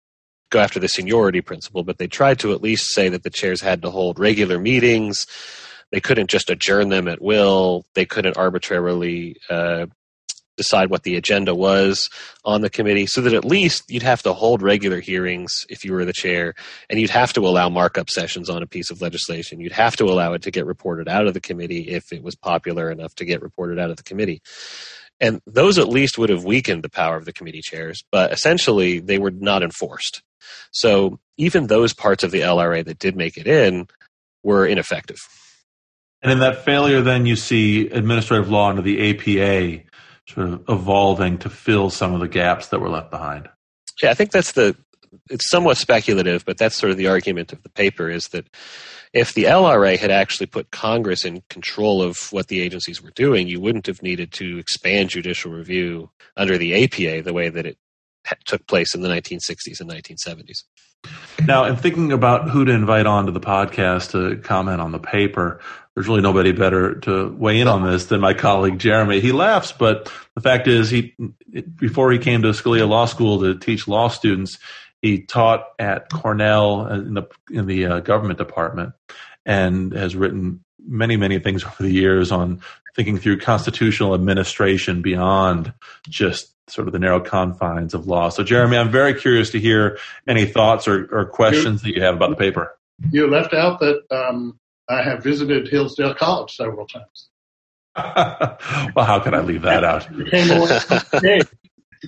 go 0.49 0.59
after 0.59 0.79
the 0.79 0.87
seniority 0.87 1.41
principle, 1.41 1.83
but 1.83 1.97
they 1.97 2.07
tried 2.07 2.39
to 2.39 2.53
at 2.53 2.61
least 2.61 2.93
say 2.93 3.09
that 3.09 3.23
the 3.23 3.29
chairs 3.29 3.61
had 3.61 3.81
to 3.81 3.89
hold 3.89 4.19
regular 4.19 4.59
meetings. 4.59 5.25
They 5.91 5.99
couldn't 5.99 6.29
just 6.29 6.49
adjourn 6.49 6.89
them 6.89 7.07
at 7.07 7.21
will. 7.21 7.85
They 7.93 8.05
couldn't 8.05 8.37
arbitrarily 8.37 9.37
uh, 9.49 9.87
decide 10.57 10.89
what 10.89 11.03
the 11.03 11.15
agenda 11.15 11.55
was 11.55 12.09
on 12.43 12.61
the 12.61 12.69
committee 12.69 13.05
so 13.05 13.21
that 13.21 13.33
at 13.33 13.45
least 13.45 13.83
you'd 13.87 14.03
have 14.03 14.23
to 14.23 14.33
hold 14.33 14.61
regular 14.61 14.99
hearings 14.99 15.65
if 15.69 15.85
you 15.85 15.93
were 15.93 16.03
the 16.03 16.11
chair 16.11 16.55
and 16.89 16.99
you'd 16.99 17.11
have 17.11 17.31
to 17.31 17.47
allow 17.47 17.69
markup 17.69 18.09
sessions 18.09 18.49
on 18.49 18.63
a 18.63 18.67
piece 18.67 18.89
of 18.89 19.01
legislation 19.01 19.61
you'd 19.61 19.71
have 19.71 19.95
to 19.95 20.05
allow 20.05 20.33
it 20.33 20.41
to 20.41 20.51
get 20.51 20.65
reported 20.65 21.07
out 21.07 21.27
of 21.27 21.33
the 21.35 21.39
committee 21.39 21.87
if 21.87 22.11
it 22.11 22.23
was 22.23 22.35
popular 22.35 22.91
enough 22.91 23.13
to 23.13 23.23
get 23.23 23.41
reported 23.41 23.79
out 23.79 23.91
of 23.91 23.97
the 23.97 24.03
committee 24.03 24.41
and 25.19 25.41
those 25.47 25.77
at 25.77 25.89
least 25.89 26.17
would 26.17 26.29
have 26.29 26.45
weakened 26.45 26.83
the 26.83 26.89
power 26.89 27.15
of 27.15 27.25
the 27.25 27.33
committee 27.33 27.61
chairs 27.61 28.03
but 28.11 28.31
essentially 28.31 28.99
they 28.99 29.17
were 29.17 29.31
not 29.31 29.63
enforced 29.63 30.21
so 30.71 31.19
even 31.37 31.67
those 31.67 31.93
parts 31.93 32.23
of 32.23 32.31
the 32.31 32.41
lra 32.41 32.83
that 32.83 32.99
did 32.99 33.15
make 33.15 33.37
it 33.37 33.47
in 33.47 33.87
were 34.43 34.65
ineffective 34.65 35.19
and 36.21 36.31
in 36.31 36.39
that 36.39 36.63
failure 36.63 37.01
then 37.01 37.25
you 37.25 37.35
see 37.35 37.87
administrative 37.89 38.49
law 38.49 38.69
under 38.69 38.81
the 38.81 38.99
apa 39.09 39.83
sort 40.27 40.49
of 40.49 40.63
evolving 40.67 41.37
to 41.39 41.49
fill 41.49 41.89
some 41.89 42.13
of 42.13 42.19
the 42.19 42.27
gaps 42.27 42.67
that 42.67 42.79
were 42.79 42.89
left 42.89 43.11
behind. 43.11 43.49
Yeah, 44.01 44.11
I 44.11 44.13
think 44.13 44.31
that's 44.31 44.51
the 44.51 44.75
it's 45.29 45.49
somewhat 45.49 45.77
speculative, 45.77 46.45
but 46.45 46.57
that's 46.57 46.75
sort 46.75 46.91
of 46.91 46.97
the 46.97 47.07
argument 47.07 47.53
of 47.53 47.63
the 47.63 47.69
paper 47.69 48.09
is 48.09 48.27
that 48.29 48.45
if 49.13 49.33
the 49.33 49.45
LRA 49.45 49.97
had 49.97 50.11
actually 50.11 50.47
put 50.47 50.71
Congress 50.71 51.25
in 51.25 51.43
control 51.49 52.01
of 52.01 52.31
what 52.31 52.47
the 52.47 52.59
agencies 52.59 53.01
were 53.01 53.11
doing, 53.11 53.47
you 53.47 53.59
wouldn't 53.59 53.87
have 53.87 54.01
needed 54.01 54.31
to 54.33 54.57
expand 54.57 55.09
judicial 55.09 55.51
review 55.51 56.09
under 56.35 56.57
the 56.57 56.83
APA 56.83 57.23
the 57.23 57.33
way 57.33 57.49
that 57.49 57.65
it 57.65 57.77
took 58.45 58.67
place 58.67 58.93
in 58.93 59.01
the 59.01 59.09
1960s 59.09 59.79
and 59.79 59.89
1970s. 59.89 60.63
Now, 61.45 61.65
in 61.65 61.75
thinking 61.75 62.11
about 62.11 62.49
who 62.49 62.65
to 62.65 62.71
invite 62.71 63.05
on 63.05 63.27
to 63.27 63.31
the 63.31 63.39
podcast 63.39 64.11
to 64.11 64.41
comment 64.41 64.81
on 64.81 64.91
the 64.91 64.99
paper, 64.99 65.61
there's 65.93 66.07
really 66.07 66.21
nobody 66.21 66.51
better 66.51 66.95
to 67.01 67.29
weigh 67.37 67.59
in 67.59 67.67
on 67.67 67.83
this 67.83 68.05
than 68.05 68.19
my 68.19 68.33
colleague 68.33 68.79
Jeremy. 68.79 69.19
He 69.19 69.31
laughs, 69.31 69.71
but 69.71 70.11
the 70.35 70.41
fact 70.41 70.67
is, 70.67 70.89
he 70.89 71.15
before 71.75 72.11
he 72.11 72.19
came 72.19 72.41
to 72.41 72.49
Scalia 72.49 72.87
Law 72.87 73.05
School 73.05 73.39
to 73.41 73.57
teach 73.57 73.87
law 73.87 74.07
students, 74.07 74.57
he 75.07 75.21
taught 75.21 75.67
at 75.79 76.09
Cornell 76.09 76.87
in 76.87 77.13
the 77.13 77.23
in 77.49 77.65
the 77.65 77.85
uh, 77.85 77.99
government 78.01 78.37
department, 78.37 78.93
and 79.45 79.93
has 79.93 80.15
written 80.15 80.63
many 80.79 81.17
many 81.17 81.39
things 81.39 81.63
over 81.63 81.83
the 81.83 81.91
years 81.91 82.31
on 82.31 82.61
thinking 82.95 83.17
through 83.17 83.39
constitutional 83.39 84.13
administration 84.13 85.01
beyond 85.01 85.73
just 86.09 86.51
sort 86.67 86.87
of 86.87 86.93
the 86.93 86.99
narrow 86.99 87.21
confines 87.21 87.93
of 87.93 88.07
law. 88.07 88.29
So, 88.29 88.43
Jeremy, 88.43 88.77
I'm 88.77 88.91
very 88.91 89.13
curious 89.13 89.51
to 89.51 89.59
hear 89.59 89.99
any 90.27 90.45
thoughts 90.45 90.87
or, 90.87 91.07
or 91.11 91.25
questions 91.25 91.83
you, 91.83 91.93
that 91.93 91.97
you 91.97 92.03
have 92.03 92.15
about 92.15 92.31
the 92.31 92.35
paper. 92.35 92.75
You 93.11 93.27
left 93.27 93.53
out 93.53 93.79
that 93.79 94.01
um, 94.11 94.59
I 94.89 95.03
have 95.03 95.23
visited 95.23 95.67
Hillsdale 95.67 96.15
College 96.15 96.55
several 96.55 96.87
times. 96.87 97.29
well, 98.95 99.05
how 99.05 99.19
could 99.19 99.33
I 99.33 99.41
leave 99.41 99.61
that 99.61 99.83
out? 99.83 100.07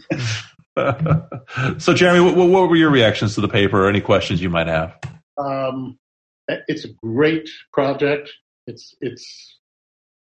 so, 1.78 1.94
Jeremy, 1.94 2.20
what, 2.20 2.36
what, 2.50 2.70
were 2.70 2.76
your 2.76 2.92
reactions 2.92 3.36
to 3.36 3.42
the 3.42 3.48
paper 3.48 3.86
or 3.86 3.90
any 3.90 4.02
questions 4.02 4.42
you 4.42 4.50
might 4.50 4.68
have? 4.68 4.98
Um, 5.38 5.98
it's 6.68 6.86
a 6.86 6.94
great 6.94 7.50
project. 7.72 8.32
It's 8.68 8.96
it's 9.02 9.58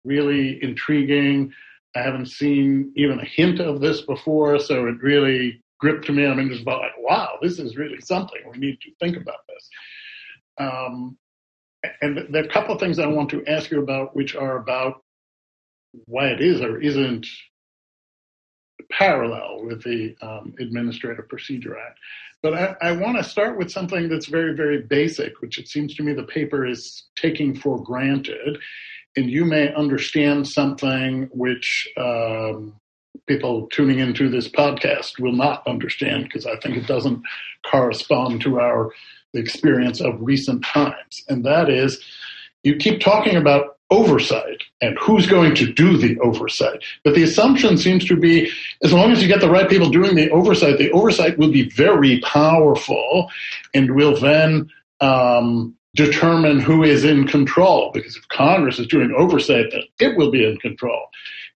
really 0.04 0.62
intriguing. 0.62 1.52
I 1.94 2.00
haven't 2.00 2.26
seen 2.26 2.92
even 2.96 3.20
a 3.20 3.24
hint 3.24 3.60
of 3.60 3.80
this 3.80 4.00
before, 4.00 4.58
so 4.58 4.86
it 4.86 5.02
really 5.02 5.62
gripped 5.78 6.08
me. 6.08 6.26
I 6.26 6.34
mean, 6.34 6.48
just 6.48 6.62
about 6.62 6.80
like, 6.80 6.92
wow, 6.98 7.38
this 7.42 7.58
is 7.58 7.76
really 7.76 8.00
something. 8.00 8.40
We 8.50 8.58
need 8.58 8.80
to 8.80 8.90
think 9.00 9.16
about 9.16 9.40
this. 9.48 9.68
Um, 10.58 11.18
and 12.00 12.32
there 12.32 12.42
are 12.42 12.46
a 12.46 12.52
couple 12.52 12.74
of 12.74 12.80
things 12.80 12.98
I 12.98 13.06
want 13.06 13.30
to 13.30 13.44
ask 13.46 13.70
you 13.70 13.82
about, 13.82 14.14
which 14.14 14.34
are 14.36 14.56
about 14.56 15.02
why 16.06 16.28
it 16.28 16.40
is 16.40 16.60
or 16.60 16.80
isn't 16.80 17.26
parallel 18.90 19.64
with 19.64 19.82
the 19.82 20.14
um, 20.22 20.54
Administrative 20.58 21.28
Procedure 21.28 21.76
Act. 21.78 21.98
But 22.42 22.54
I, 22.54 22.76
I 22.88 22.92
want 22.92 23.16
to 23.18 23.24
start 23.24 23.56
with 23.56 23.70
something 23.70 24.08
that's 24.08 24.26
very, 24.26 24.54
very 24.54 24.82
basic, 24.82 25.40
which 25.40 25.58
it 25.58 25.68
seems 25.68 25.94
to 25.94 26.02
me 26.02 26.12
the 26.12 26.24
paper 26.24 26.66
is 26.66 27.04
taking 27.14 27.54
for 27.54 27.82
granted. 27.82 28.58
And 29.16 29.30
you 29.30 29.44
may 29.44 29.72
understand 29.74 30.48
something 30.48 31.28
which 31.32 31.86
um, 31.96 32.74
people 33.26 33.68
tuning 33.68 33.98
into 33.98 34.28
this 34.28 34.48
podcast 34.48 35.20
will 35.20 35.34
not 35.34 35.66
understand 35.66 36.24
because 36.24 36.46
I 36.46 36.56
think 36.56 36.76
it 36.76 36.86
doesn't 36.86 37.22
correspond 37.64 38.40
to 38.42 38.58
our 38.58 38.90
experience 39.34 40.00
of 40.00 40.14
recent 40.18 40.64
times. 40.64 41.22
And 41.28 41.44
that 41.44 41.70
is, 41.70 42.02
you 42.62 42.76
keep 42.76 43.00
talking 43.00 43.36
about 43.36 43.76
oversight 43.92 44.62
and 44.80 44.96
who's 44.98 45.26
going 45.26 45.54
to 45.56 45.70
do 45.70 45.98
the 45.98 46.18
oversight. 46.20 46.82
But 47.04 47.14
the 47.14 47.22
assumption 47.22 47.76
seems 47.76 48.06
to 48.06 48.16
be 48.16 48.50
as 48.82 48.92
long 48.92 49.12
as 49.12 49.20
you 49.20 49.28
get 49.28 49.40
the 49.40 49.50
right 49.50 49.68
people 49.68 49.90
doing 49.90 50.16
the 50.16 50.30
oversight, 50.30 50.78
the 50.78 50.90
oversight 50.92 51.38
will 51.38 51.52
be 51.52 51.68
very 51.68 52.20
powerful 52.20 53.30
and 53.74 53.94
will 53.94 54.18
then 54.18 54.70
um, 55.00 55.76
determine 55.94 56.58
who 56.58 56.82
is 56.82 57.04
in 57.04 57.26
control. 57.28 57.90
Because 57.92 58.16
if 58.16 58.26
Congress 58.28 58.78
is 58.78 58.86
doing 58.86 59.14
oversight, 59.16 59.66
then 59.70 59.82
it 60.00 60.16
will 60.16 60.30
be 60.30 60.44
in 60.44 60.56
control. 60.56 61.08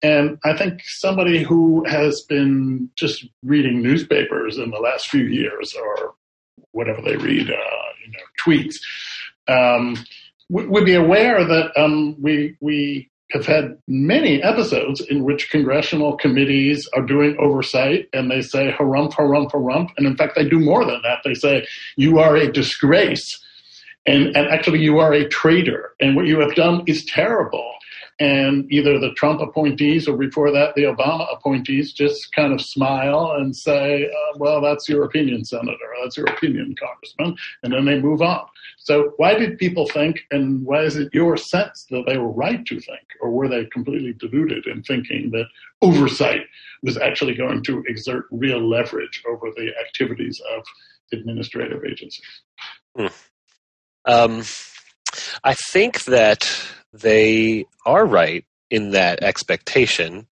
And 0.03 0.39
I 0.43 0.57
think 0.57 0.81
somebody 0.85 1.43
who 1.43 1.85
has 1.85 2.23
been 2.23 2.91
just 2.97 3.27
reading 3.45 3.83
newspapers 3.83 4.59
in 4.59 4.71
the 4.71 4.79
last 4.79 5.09
few 5.09 5.25
years 5.25 5.75
or 5.75 6.15
whatever 6.73 7.03
they 7.03 7.17
read, 7.17 7.51
uh, 7.51 7.89
you 8.05 8.11
know, 8.11 8.27
tweets, 8.43 8.77
um, 9.49 9.97
would 10.53 10.85
be 10.85 10.95
aware 10.95 11.45
that 11.45 11.73
um, 11.77 12.17
we 12.21 12.57
we 12.61 13.11
have 13.33 13.47
had 13.47 13.79
many 13.89 14.43
episodes 14.43 15.01
in 15.01 15.25
which 15.25 15.51
congressional 15.51 16.17
committees 16.17 16.89
are 16.95 17.03
doing 17.03 17.37
oversight 17.41 18.09
and 18.13 18.31
they 18.31 18.43
say 18.43 18.71
harump, 18.79 19.13
harump, 19.15 19.51
harump. 19.51 19.89
And 19.97 20.07
in 20.07 20.17
fact, 20.17 20.35
they 20.37 20.47
do 20.47 20.61
more 20.61 20.85
than 20.85 21.01
that. 21.03 21.21
They 21.25 21.35
say, 21.35 21.67
you 21.97 22.19
are 22.19 22.37
a 22.37 22.53
disgrace. 22.53 23.43
And, 24.05 24.37
and 24.37 24.49
actually, 24.49 24.81
you 24.81 24.99
are 24.99 25.13
a 25.13 25.29
traitor. 25.29 25.95
And 26.01 26.15
what 26.15 26.27
you 26.27 26.41
have 26.41 26.55
done 26.55 26.83
is 26.87 27.05
terrible. 27.05 27.73
And 28.23 28.73
either 28.73 29.01
the 29.01 29.11
Trump 29.15 29.41
appointees 29.41 30.07
or 30.07 30.17
before 30.17 30.53
that, 30.53 30.77
the 30.77 30.83
Obama 30.83 31.27
appointees 31.37 31.93
just 31.93 32.33
kind 32.33 32.53
of 32.53 32.61
smile 32.61 33.35
and 33.37 33.57
say, 33.57 34.05
uh, 34.05 34.39
well, 34.39 34.61
that's 34.61 34.89
your 34.89 35.03
opinion, 35.03 35.45
Senator. 35.45 35.91
That's 36.01 36.17
your 36.17 36.27
opinion, 36.27 36.77
Congressman. 36.79 37.37
And 37.65 37.73
then 37.73 37.85
they 37.85 37.99
move 37.99 38.23
on. 38.23 38.47
So 38.79 39.15
why 39.17 39.35
did 39.35 39.59
people 39.59 39.89
think, 39.89 40.21
and 40.31 40.65
why 40.65 40.83
is 40.83 40.95
it 40.95 41.13
your 41.13 41.37
sense 41.37 41.85
that 41.91 42.05
they 42.07 42.17
were 42.17 42.31
right 42.31 42.65
to 42.65 42.79
think, 42.79 43.07
or 43.21 43.33
were 43.33 43.49
they 43.49 43.65
completely 43.65 44.13
deluded 44.13 44.69
in 44.69 44.85
thinking 44.85 45.33
that 45.33 45.47
oversight 45.81 46.43
was 46.85 46.97
actually 46.97 47.35
going 47.35 47.65
to 47.65 47.83
exert 47.89 48.27
real 48.31 48.61
leverage 48.61 49.21
over 49.29 49.51
the 49.57 49.73
activities 49.85 50.41
of 50.57 50.63
administrative 51.13 51.83
agencies? 51.85 52.43
Hmm. 52.97 53.07
Um, 54.05 54.45
I 55.43 55.55
think 55.55 56.05
that 56.05 56.49
they 56.93 57.67
are 57.87 58.07
right 58.07 58.45
in 58.71 58.91
that 58.91 59.23
expectation, 59.23 60.27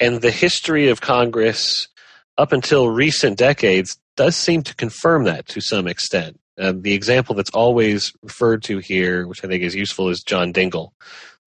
and 0.00 0.20
the 0.20 0.30
history 0.30 0.88
of 0.88 1.00
Congress 1.00 1.88
up 2.36 2.52
until 2.52 2.90
recent 2.90 3.38
decades 3.38 3.96
does 4.16 4.36
seem 4.36 4.62
to 4.62 4.74
confirm 4.74 5.24
that 5.24 5.46
to 5.48 5.60
some 5.60 5.86
extent. 5.86 6.38
Uh, 6.58 6.72
the 6.76 6.94
example 6.94 7.34
that's 7.34 7.50
always 7.50 8.12
referred 8.22 8.62
to 8.62 8.78
here, 8.78 9.26
which 9.26 9.44
I 9.44 9.48
think 9.48 9.62
is 9.62 9.74
useful, 9.74 10.08
is 10.08 10.22
John 10.22 10.52
Dingell, 10.52 10.90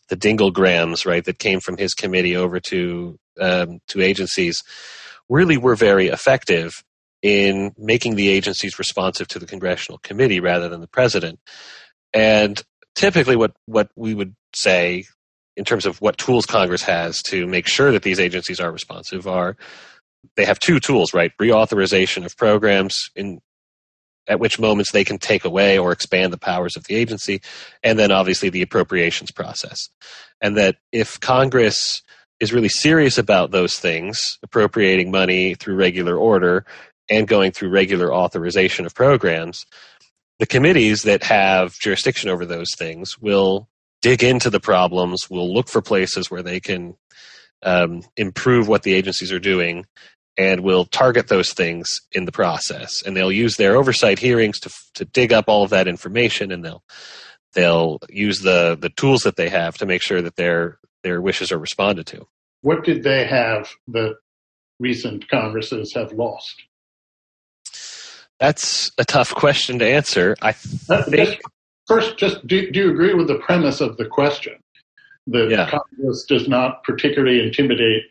the 0.09 0.17
Dingellgrams, 0.17 1.05
right, 1.05 1.23
that 1.23 1.39
came 1.39 1.59
from 1.59 1.77
his 1.77 1.93
committee 1.93 2.35
over 2.35 2.59
to 2.61 3.17
um, 3.39 3.79
to 3.89 4.01
agencies, 4.01 4.63
really 5.29 5.57
were 5.57 5.75
very 5.75 6.07
effective 6.07 6.83
in 7.21 7.73
making 7.77 8.15
the 8.15 8.29
agencies 8.29 8.79
responsive 8.79 9.27
to 9.29 9.39
the 9.39 9.45
congressional 9.45 9.99
committee 9.99 10.39
rather 10.39 10.69
than 10.69 10.81
the 10.81 10.87
president. 10.87 11.39
And 12.13 12.61
typically, 12.95 13.35
what 13.35 13.53
what 13.65 13.89
we 13.95 14.13
would 14.13 14.35
say 14.53 15.05
in 15.55 15.65
terms 15.65 15.85
of 15.85 15.99
what 16.01 16.17
tools 16.17 16.45
Congress 16.45 16.83
has 16.83 17.21
to 17.23 17.47
make 17.47 17.67
sure 17.67 17.91
that 17.91 18.03
these 18.03 18.19
agencies 18.19 18.59
are 18.59 18.71
responsive 18.71 19.27
are 19.27 19.57
they 20.35 20.45
have 20.45 20.59
two 20.59 20.79
tools, 20.79 21.13
right? 21.13 21.31
Reauthorization 21.39 22.25
of 22.25 22.37
programs 22.37 23.09
in 23.15 23.39
at 24.27 24.39
which 24.39 24.59
moments 24.59 24.91
they 24.91 25.05
can 25.05 25.17
take 25.17 25.45
away 25.45 25.77
or 25.77 25.91
expand 25.91 26.33
the 26.33 26.37
powers 26.37 26.75
of 26.75 26.83
the 26.83 26.95
agency, 26.95 27.41
and 27.81 27.97
then 27.97 28.11
obviously 28.11 28.49
the 28.49 28.61
appropriations 28.61 29.31
process. 29.31 29.87
And 30.41 30.57
that 30.57 30.75
if 30.91 31.19
Congress 31.21 32.01
is 32.39 32.53
really 32.53 32.69
serious 32.69 33.17
about 33.17 33.51
those 33.51 33.75
things, 33.75 34.37
appropriating 34.43 35.11
money 35.11 35.55
through 35.55 35.75
regular 35.75 36.17
order 36.17 36.65
and 37.09 37.27
going 37.27 37.51
through 37.51 37.69
regular 37.69 38.13
authorization 38.13 38.85
of 38.85 38.93
programs, 38.93 39.65
the 40.39 40.45
committees 40.45 41.03
that 41.03 41.23
have 41.23 41.73
jurisdiction 41.79 42.29
over 42.29 42.45
those 42.45 42.75
things 42.77 43.17
will 43.17 43.69
dig 44.07 44.23
into 44.23 44.49
the 44.49 44.59
problems, 44.59 45.29
We'll 45.29 45.53
look 45.53 45.67
for 45.67 45.81
places 45.81 46.31
where 46.31 46.43
they 46.43 46.61
can 46.61 46.95
um, 47.61 48.03
improve 48.15 48.69
what 48.69 48.83
the 48.83 48.93
agencies 48.93 49.33
are 49.33 49.39
doing, 49.39 49.85
and 50.37 50.61
we'll 50.61 50.85
target 50.85 51.27
those 51.27 51.51
things 51.51 51.89
in 52.13 52.23
the 52.23 52.31
process. 52.31 53.01
And 53.05 53.17
they'll 53.17 53.31
use 53.33 53.57
their 53.57 53.75
oversight 53.75 54.19
hearings 54.19 54.59
to 54.61 54.71
to 54.95 55.03
dig 55.03 55.33
up 55.33 55.45
all 55.49 55.63
of 55.63 55.71
that 55.71 55.89
information, 55.89 56.53
and 56.53 56.63
they'll 56.63 56.83
they'll 57.53 57.99
use 58.09 58.39
the 58.39 58.77
the 58.79 58.89
tools 58.89 59.23
that 59.23 59.35
they 59.35 59.49
have 59.49 59.77
to 59.79 59.85
make 59.85 60.01
sure 60.01 60.21
that 60.21 60.37
their 60.37 60.79
their 61.03 61.19
wishes 61.19 61.51
are 61.51 61.59
responded 61.59 62.05
to. 62.07 62.27
What 62.61 62.85
did 62.85 63.03
they 63.03 63.27
have 63.27 63.69
that 63.89 64.15
recent 64.79 65.27
Congresses 65.27 65.93
have 65.95 66.13
lost? 66.13 66.63
That's 68.39 68.91
a 68.97 69.03
tough 69.03 69.33
question 69.33 69.79
to 69.79 69.85
answer. 69.85 70.37
I 70.41 70.53
think 70.53 71.41
first, 71.87 72.17
just 72.17 72.45
do, 72.47 72.71
do 72.71 72.79
you 72.79 72.91
agree 72.91 73.13
with 73.13 73.27
the 73.27 73.39
premise 73.39 73.81
of 73.81 73.97
the 73.97 74.05
question 74.05 74.55
that 75.27 75.49
Yeah. 75.49 75.69
Congress 75.69 76.25
does 76.27 76.47
not 76.47 76.83
particularly 76.83 77.41
intimidate 77.41 78.03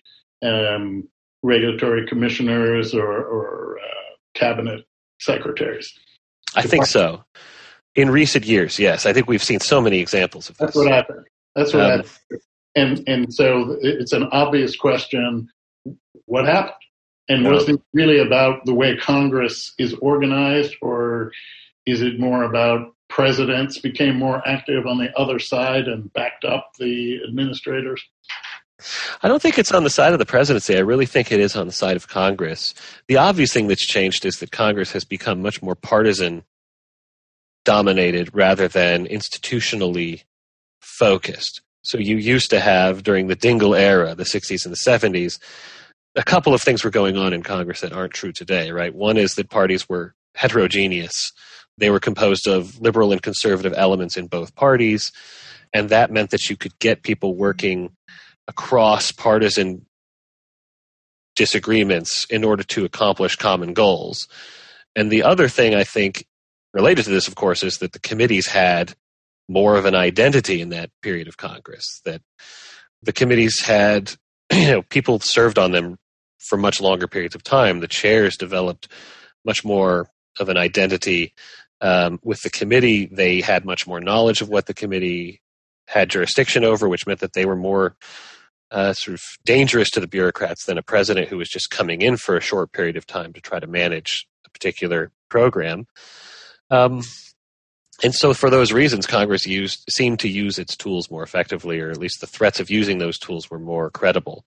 um, 0.42 1.08
regulatory 1.42 2.06
commissioners 2.06 2.94
or, 2.94 3.06
or 3.06 3.78
uh, 3.78 4.14
cabinet 4.34 4.84
secretaries? 5.20 5.92
I 6.54 6.62
think 6.62 6.86
so. 6.86 7.24
In 7.94 8.10
recent 8.10 8.44
years, 8.44 8.78
yes, 8.78 9.06
I 9.06 9.12
think 9.12 9.28
we've 9.28 9.42
seen 9.42 9.60
so 9.60 9.80
many 9.80 10.00
examples 10.00 10.50
of 10.50 10.56
this. 10.58 10.74
That's 10.74 10.76
what 10.76 10.92
I 10.92 11.02
think. 11.02 11.26
That's 11.54 11.72
what 11.72 11.82
I 11.82 11.94
Um, 11.94 12.02
think. 12.02 12.42
And 12.74 13.08
and 13.08 13.32
so 13.32 13.78
it's 13.80 14.12
an 14.12 14.24
obvious 14.32 14.76
question. 14.76 15.48
What 16.26 16.44
happened? 16.44 16.74
And 17.28 17.48
was 17.48 17.66
it 17.68 17.80
really 17.94 18.18
about 18.18 18.66
the 18.66 18.74
way 18.74 18.96
Congress 18.98 19.72
is 19.78 19.94
organized, 19.94 20.74
or 20.82 21.32
is 21.86 22.02
it 22.02 22.20
more 22.20 22.44
about 22.44 22.94
presidents 23.08 23.78
became 23.78 24.16
more 24.16 24.46
active 24.46 24.86
on 24.86 24.98
the 24.98 25.16
other 25.16 25.38
side 25.38 25.88
and 25.88 26.12
backed 26.12 26.44
up 26.44 26.72
the 26.78 27.20
administrators? 27.26 28.02
I 29.22 29.28
don't 29.28 29.40
think 29.40 29.58
it's 29.58 29.72
on 29.72 29.84
the 29.84 29.90
side 29.90 30.12
of 30.12 30.18
the 30.18 30.26
presidency. 30.26 30.76
I 30.76 30.80
really 30.80 31.06
think 31.06 31.32
it 31.32 31.40
is 31.40 31.56
on 31.56 31.66
the 31.66 31.72
side 31.72 31.96
of 31.96 32.08
Congress. 32.08 32.74
The 33.08 33.16
obvious 33.16 33.52
thing 33.52 33.68
that's 33.68 33.86
changed 33.86 34.26
is 34.26 34.36
that 34.40 34.52
Congress 34.52 34.92
has 34.92 35.04
become 35.04 35.40
much 35.40 35.62
more 35.62 35.74
partisan 35.74 36.44
dominated 37.64 38.30
rather 38.34 38.68
than 38.68 39.06
institutionally 39.06 40.24
focused. 40.80 41.62
So 41.82 41.98
you 41.98 42.16
used 42.16 42.50
to 42.50 42.60
have 42.60 43.02
during 43.02 43.28
the 43.28 43.36
Dingell 43.36 43.78
era, 43.78 44.14
the 44.14 44.24
60s 44.24 44.64
and 44.64 44.74
the 44.74 44.90
70s, 44.90 45.38
a 46.14 46.22
couple 46.22 46.52
of 46.52 46.62
things 46.62 46.84
were 46.84 46.90
going 46.90 47.16
on 47.16 47.32
in 47.32 47.42
Congress 47.42 47.80
that 47.80 47.92
aren't 47.92 48.12
true 48.12 48.32
today, 48.32 48.70
right? 48.70 48.94
One 48.94 49.16
is 49.16 49.34
that 49.34 49.50
parties 49.50 49.88
were 49.88 50.14
heterogeneous. 50.34 51.32
They 51.78 51.90
were 51.90 52.00
composed 52.00 52.46
of 52.46 52.80
liberal 52.80 53.12
and 53.12 53.22
conservative 53.22 53.74
elements 53.76 54.16
in 54.16 54.26
both 54.28 54.54
parties, 54.54 55.12
and 55.72 55.90
that 55.90 56.10
meant 56.10 56.30
that 56.30 56.48
you 56.48 56.56
could 56.56 56.78
get 56.78 57.02
people 57.02 57.34
working 57.34 57.94
across 58.48 59.12
partisan 59.12 59.86
disagreements 61.34 62.26
in 62.30 62.44
order 62.44 62.62
to 62.62 62.84
accomplish 62.84 63.36
common 63.36 63.74
goals. 63.74 64.26
And 64.94 65.10
the 65.10 65.22
other 65.22 65.48
thing 65.48 65.74
I 65.74 65.84
think 65.84 66.26
related 66.72 67.04
to 67.04 67.10
this, 67.10 67.28
of 67.28 67.34
course, 67.34 67.62
is 67.62 67.78
that 67.78 67.92
the 67.92 67.98
committees 67.98 68.46
had 68.46 68.94
more 69.48 69.76
of 69.76 69.84
an 69.84 69.94
identity 69.94 70.60
in 70.60 70.70
that 70.70 70.90
period 71.02 71.28
of 71.28 71.36
Congress. 71.36 72.00
That 72.04 72.22
the 73.02 73.12
committees 73.12 73.60
had, 73.60 74.12
you 74.52 74.70
know, 74.70 74.82
people 74.82 75.20
served 75.20 75.58
on 75.58 75.72
them 75.72 75.98
for 76.38 76.56
much 76.56 76.80
longer 76.80 77.06
periods 77.06 77.34
of 77.34 77.42
time. 77.42 77.80
The 77.80 77.88
chairs 77.88 78.36
developed 78.36 78.88
much 79.44 79.64
more 79.64 80.08
of 80.38 80.48
an 80.48 80.56
identity 80.56 81.32
um, 81.80 82.18
with 82.22 82.42
the 82.42 82.50
committee. 82.50 83.06
They 83.06 83.40
had 83.40 83.64
much 83.64 83.86
more 83.86 84.00
knowledge 84.00 84.40
of 84.40 84.48
what 84.48 84.66
the 84.66 84.74
committee 84.74 85.40
had 85.88 86.10
jurisdiction 86.10 86.64
over, 86.64 86.88
which 86.88 87.06
meant 87.06 87.20
that 87.20 87.32
they 87.32 87.46
were 87.46 87.56
more 87.56 87.96
uh, 88.70 88.92
sort 88.92 89.14
of 89.14 89.22
dangerous 89.44 89.90
to 89.90 90.00
the 90.00 90.08
bureaucrats 90.08 90.66
than 90.66 90.78
a 90.78 90.82
president 90.82 91.28
who 91.28 91.38
was 91.38 91.48
just 91.48 91.70
coming 91.70 92.02
in 92.02 92.16
for 92.16 92.36
a 92.36 92.40
short 92.40 92.72
period 92.72 92.96
of 92.96 93.06
time 93.06 93.32
to 93.32 93.40
try 93.40 93.60
to 93.60 93.66
manage 93.66 94.26
a 94.44 94.50
particular 94.50 95.12
program. 95.28 95.86
Um, 96.70 97.02
and 98.02 98.14
so, 98.14 98.34
for 98.34 98.50
those 98.50 98.72
reasons, 98.72 99.06
Congress 99.06 99.46
used 99.46 99.84
seemed 99.88 100.20
to 100.20 100.28
use 100.28 100.58
its 100.58 100.76
tools 100.76 101.10
more 101.10 101.22
effectively, 101.22 101.80
or 101.80 101.90
at 101.90 101.98
least 101.98 102.20
the 102.20 102.26
threats 102.26 102.60
of 102.60 102.70
using 102.70 102.98
those 102.98 103.18
tools 103.18 103.50
were 103.50 103.58
more 103.58 103.90
credible. 103.90 104.44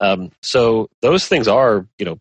Um, 0.00 0.30
so, 0.42 0.88
those 1.00 1.26
things 1.26 1.48
are, 1.48 1.88
you 1.98 2.04
know, 2.04 2.20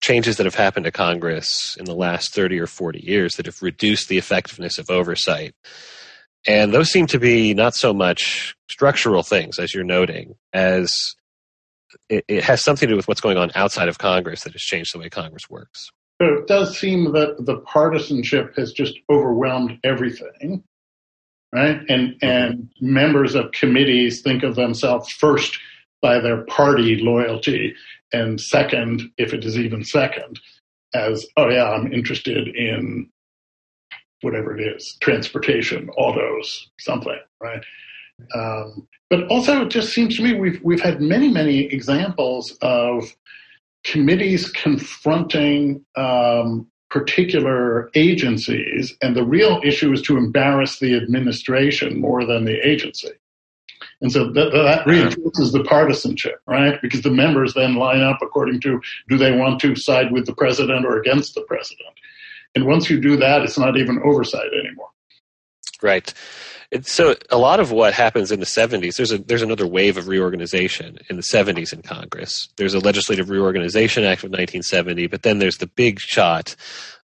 changes 0.00 0.36
that 0.36 0.46
have 0.46 0.54
happened 0.54 0.84
to 0.84 0.90
Congress 0.90 1.76
in 1.78 1.84
the 1.84 1.94
last 1.94 2.34
thirty 2.34 2.58
or 2.58 2.66
forty 2.66 3.00
years 3.00 3.34
that 3.34 3.46
have 3.46 3.62
reduced 3.62 4.08
the 4.08 4.18
effectiveness 4.18 4.78
of 4.78 4.90
oversight. 4.90 5.54
And 6.46 6.72
those 6.72 6.90
seem 6.90 7.06
to 7.08 7.18
be 7.18 7.52
not 7.52 7.74
so 7.74 7.92
much 7.92 8.56
structural 8.70 9.22
things, 9.22 9.58
as 9.58 9.74
you're 9.74 9.84
noting, 9.84 10.36
as 10.54 11.14
it, 12.08 12.24
it 12.28 12.44
has 12.44 12.64
something 12.64 12.88
to 12.88 12.92
do 12.92 12.96
with 12.96 13.08
what's 13.08 13.20
going 13.20 13.36
on 13.36 13.50
outside 13.54 13.88
of 13.88 13.98
Congress 13.98 14.44
that 14.44 14.52
has 14.52 14.62
changed 14.62 14.94
the 14.94 14.98
way 14.98 15.10
Congress 15.10 15.50
works. 15.50 15.90
So 16.20 16.28
it 16.28 16.46
does 16.46 16.78
seem 16.78 17.12
that 17.12 17.44
the 17.44 17.58
partisanship 17.58 18.56
has 18.56 18.72
just 18.72 18.98
overwhelmed 19.10 19.78
everything, 19.84 20.64
right? 21.52 21.80
And 21.88 22.14
mm-hmm. 22.14 22.26
and 22.26 22.70
members 22.80 23.34
of 23.34 23.52
committees 23.52 24.22
think 24.22 24.42
of 24.42 24.54
themselves 24.54 25.10
first 25.10 25.58
by 26.00 26.20
their 26.20 26.44
party 26.44 26.96
loyalty, 26.96 27.74
and 28.12 28.40
second, 28.40 29.02
if 29.18 29.32
it 29.32 29.44
is 29.44 29.58
even 29.58 29.84
second, 29.84 30.40
as 30.94 31.26
oh 31.36 31.48
yeah, 31.48 31.70
I'm 31.70 31.92
interested 31.92 32.48
in 32.48 33.10
whatever 34.22 34.56
it 34.58 34.76
is, 34.76 34.96
transportation, 35.00 35.88
autos, 35.90 36.70
something, 36.78 37.18
right? 37.40 37.64
Um, 38.34 38.86
but 39.08 39.26
also, 39.28 39.62
it 39.62 39.70
just 39.70 39.92
seems 39.92 40.16
to 40.16 40.22
me 40.22 40.34
we've 40.34 40.60
we've 40.62 40.80
had 40.80 41.00
many 41.00 41.28
many 41.28 41.66
examples 41.66 42.56
of 42.62 43.04
committees 43.84 44.50
confronting 44.50 45.84
um, 45.96 46.66
particular 46.90 47.90
agencies, 47.94 48.96
and 49.02 49.16
the 49.16 49.24
real 49.24 49.60
issue 49.64 49.92
is 49.92 50.02
to 50.02 50.16
embarrass 50.16 50.78
the 50.78 50.96
administration 50.96 52.00
more 52.00 52.24
than 52.24 52.44
the 52.44 52.66
agency. 52.66 53.10
And 54.00 54.10
so 54.10 54.30
that, 54.32 54.52
that 54.52 54.86
reinforces 54.86 55.52
the 55.52 55.62
partisanship, 55.64 56.40
right? 56.46 56.80
Because 56.80 57.02
the 57.02 57.10
members 57.10 57.52
then 57.54 57.74
line 57.74 58.00
up 58.00 58.20
according 58.22 58.60
to 58.62 58.80
do 59.08 59.18
they 59.18 59.32
want 59.32 59.60
to 59.60 59.76
side 59.76 60.10
with 60.10 60.26
the 60.26 60.34
president 60.34 60.86
or 60.86 60.98
against 60.98 61.34
the 61.34 61.42
president. 61.42 61.94
And 62.54 62.66
once 62.66 62.88
you 62.88 63.00
do 63.00 63.16
that, 63.18 63.42
it's 63.42 63.58
not 63.58 63.76
even 63.76 64.00
oversight 64.02 64.48
anymore. 64.58 64.88
Right. 65.82 66.12
It's, 66.70 66.92
so 66.92 67.16
a 67.30 67.38
lot 67.38 67.58
of 67.58 67.72
what 67.72 67.94
happens 67.94 68.30
in 68.30 68.38
the 68.38 68.46
70s, 68.46 68.96
there's 68.96 69.10
a 69.10 69.18
there's 69.18 69.42
another 69.42 69.66
wave 69.66 69.96
of 69.96 70.06
reorganization 70.06 70.98
in 71.08 71.16
the 71.16 71.22
70s 71.22 71.72
in 71.72 71.82
Congress. 71.82 72.48
There's 72.58 72.74
a 72.74 72.78
Legislative 72.78 73.28
Reorganization 73.28 74.04
Act 74.04 74.22
of 74.22 74.30
1970, 74.30 75.08
but 75.08 75.22
then 75.22 75.40
there's 75.40 75.56
the 75.56 75.66
big 75.66 75.98
shot 75.98 76.54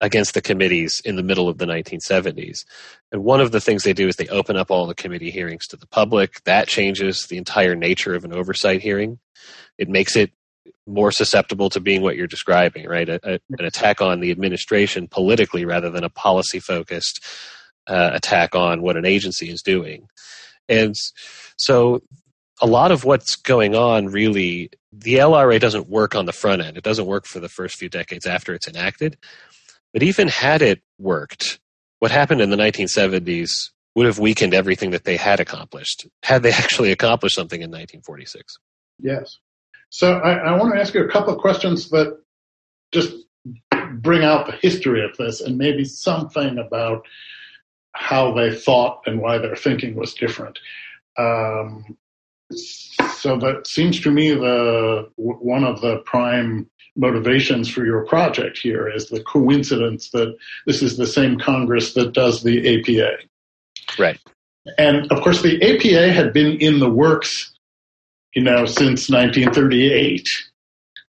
against 0.02 0.34
the 0.34 0.42
committees 0.42 1.00
in 1.02 1.16
the 1.16 1.22
middle 1.22 1.48
of 1.48 1.56
the 1.56 1.64
1970s. 1.64 2.66
And 3.10 3.24
one 3.24 3.40
of 3.40 3.52
the 3.52 3.60
things 3.60 3.84
they 3.84 3.94
do 3.94 4.06
is 4.06 4.16
they 4.16 4.28
open 4.28 4.56
up 4.56 4.70
all 4.70 4.86
the 4.86 4.94
committee 4.94 5.30
hearings 5.30 5.66
to 5.68 5.76
the 5.76 5.86
public. 5.86 6.44
That 6.44 6.68
changes 6.68 7.26
the 7.26 7.38
entire 7.38 7.74
nature 7.74 8.14
of 8.14 8.24
an 8.24 8.34
oversight 8.34 8.82
hearing. 8.82 9.18
It 9.78 9.88
makes 9.88 10.14
it 10.14 10.32
more 10.86 11.10
susceptible 11.10 11.70
to 11.70 11.80
being 11.80 12.02
what 12.02 12.16
you're 12.16 12.26
describing, 12.26 12.86
right? 12.86 13.08
A, 13.08 13.20
a, 13.22 13.32
an 13.58 13.64
attack 13.64 14.02
on 14.02 14.20
the 14.20 14.30
administration 14.30 15.08
politically 15.08 15.64
rather 15.64 15.88
than 15.88 16.04
a 16.04 16.10
policy 16.10 16.60
focused 16.60 17.24
uh, 17.86 18.10
attack 18.14 18.54
on 18.54 18.82
what 18.82 18.96
an 18.96 19.04
agency 19.04 19.50
is 19.50 19.62
doing. 19.62 20.06
And 20.68 20.94
so 21.56 22.02
a 22.60 22.66
lot 22.66 22.92
of 22.92 23.04
what's 23.04 23.36
going 23.36 23.74
on 23.74 24.06
really, 24.06 24.70
the 24.92 25.16
LRA 25.16 25.60
doesn't 25.60 25.88
work 25.88 26.14
on 26.14 26.26
the 26.26 26.32
front 26.32 26.62
end. 26.62 26.76
It 26.76 26.84
doesn't 26.84 27.06
work 27.06 27.26
for 27.26 27.40
the 27.40 27.48
first 27.48 27.76
few 27.76 27.88
decades 27.88 28.26
after 28.26 28.54
it's 28.54 28.68
enacted. 28.68 29.16
But 29.92 30.02
even 30.02 30.28
had 30.28 30.62
it 30.62 30.80
worked, 30.98 31.60
what 31.98 32.10
happened 32.10 32.40
in 32.40 32.50
the 32.50 32.56
1970s 32.56 33.70
would 33.94 34.06
have 34.06 34.18
weakened 34.18 34.54
everything 34.54 34.90
that 34.90 35.04
they 35.04 35.16
had 35.16 35.40
accomplished 35.40 36.06
had 36.22 36.42
they 36.42 36.52
actually 36.52 36.92
accomplished 36.92 37.36
something 37.36 37.60
in 37.60 37.70
1946. 37.70 38.58
Yes. 38.98 39.38
So 39.90 40.14
I, 40.14 40.32
I 40.34 40.58
want 40.58 40.74
to 40.74 40.80
ask 40.80 40.94
you 40.94 41.04
a 41.04 41.10
couple 41.10 41.32
of 41.32 41.40
questions 41.40 41.90
that 41.90 42.18
just 42.92 43.14
bring 43.98 44.24
out 44.24 44.46
the 44.46 44.52
history 44.52 45.04
of 45.04 45.16
this 45.16 45.40
and 45.40 45.58
maybe 45.58 45.84
something 45.84 46.58
about 46.58 47.06
how 47.94 48.34
they 48.34 48.54
thought 48.54 49.02
and 49.06 49.20
why 49.20 49.38
their 49.38 49.56
thinking 49.56 49.94
was 49.94 50.14
different. 50.14 50.58
Um, 51.16 51.96
so 52.52 53.38
that 53.38 53.66
seems 53.66 54.00
to 54.00 54.10
me 54.10 54.34
the 54.34 55.08
one 55.16 55.64
of 55.64 55.80
the 55.80 55.98
prime 56.04 56.68
motivations 56.96 57.68
for 57.68 57.84
your 57.84 58.04
project 58.06 58.58
here 58.58 58.88
is 58.88 59.08
the 59.08 59.22
coincidence 59.22 60.10
that 60.10 60.36
this 60.66 60.82
is 60.82 60.96
the 60.96 61.06
same 61.06 61.38
Congress 61.38 61.94
that 61.94 62.12
does 62.12 62.42
the 62.42 62.78
APA. 62.78 63.16
Right. 63.98 64.18
And 64.78 65.10
of 65.10 65.22
course, 65.22 65.42
the 65.42 65.60
APA 65.62 66.12
had 66.12 66.32
been 66.32 66.58
in 66.58 66.78
the 66.78 66.90
works, 66.90 67.54
you 68.34 68.42
know, 68.42 68.64
since 68.66 69.10
1938, 69.10 70.26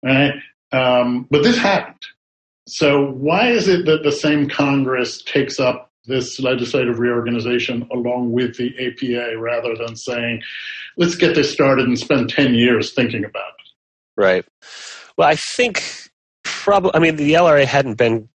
right? 0.02 0.34
Um, 0.72 1.26
but 1.30 1.42
this 1.42 1.58
happened. 1.58 2.00
So 2.66 3.10
why 3.10 3.50
is 3.50 3.68
it 3.68 3.86
that 3.86 4.02
the 4.02 4.12
same 4.12 4.48
Congress 4.48 5.22
takes 5.22 5.58
up 5.58 5.91
this 6.06 6.40
legislative 6.40 6.98
reorganization 6.98 7.88
along 7.92 8.32
with 8.32 8.56
the 8.56 8.74
APA 8.78 9.38
rather 9.38 9.74
than 9.76 9.96
saying, 9.96 10.42
let's 10.96 11.14
get 11.14 11.34
this 11.34 11.52
started 11.52 11.86
and 11.86 11.98
spend 11.98 12.28
10 12.28 12.54
years 12.54 12.92
thinking 12.92 13.24
about 13.24 13.52
it? 13.58 14.20
Right. 14.20 14.44
Well, 15.16 15.28
I 15.28 15.36
think 15.36 15.82
probably, 16.42 16.92
I 16.94 16.98
mean, 16.98 17.16
the 17.16 17.34
LRA 17.34 17.64
hadn't 17.64 17.94
been 17.94 18.28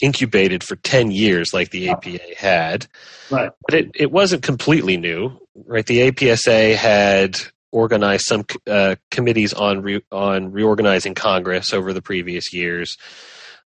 incubated 0.00 0.64
for 0.64 0.76
10 0.76 1.10
years 1.10 1.52
like 1.52 1.70
the 1.70 1.90
APA 1.90 2.18
had. 2.36 2.86
Right. 3.30 3.50
But 3.66 3.74
it, 3.74 3.90
it 3.94 4.10
wasn't 4.10 4.42
completely 4.42 4.96
new, 4.96 5.38
right? 5.66 5.86
The 5.86 6.10
APSA 6.10 6.74
had 6.74 7.38
organized 7.72 8.24
some 8.26 8.44
uh, 8.66 8.96
committees 9.10 9.52
on 9.52 9.82
re- 9.82 10.04
on 10.10 10.50
reorganizing 10.52 11.14
Congress 11.14 11.72
over 11.72 11.92
the 11.92 12.02
previous 12.02 12.52
years. 12.52 12.96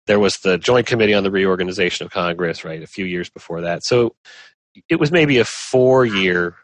There 0.07 0.19
was 0.19 0.35
the 0.43 0.59
Joint 0.59 0.87
Committee 0.87 1.15
on 1.15 1.23
the 1.23 1.31
Reorganization 1.31 2.05
of 2.05 2.13
Congress, 2.13 2.65
right, 2.65 2.83
a 2.83 2.87
few 2.87 3.05
years 3.05 3.31
before 3.31 3.61
that. 3.61 3.85
So 3.85 4.15
it 4.89 4.99
was 4.99 5.13
maybe 5.13 5.39
a 5.39 5.45
four 5.45 6.05
year 6.05 6.57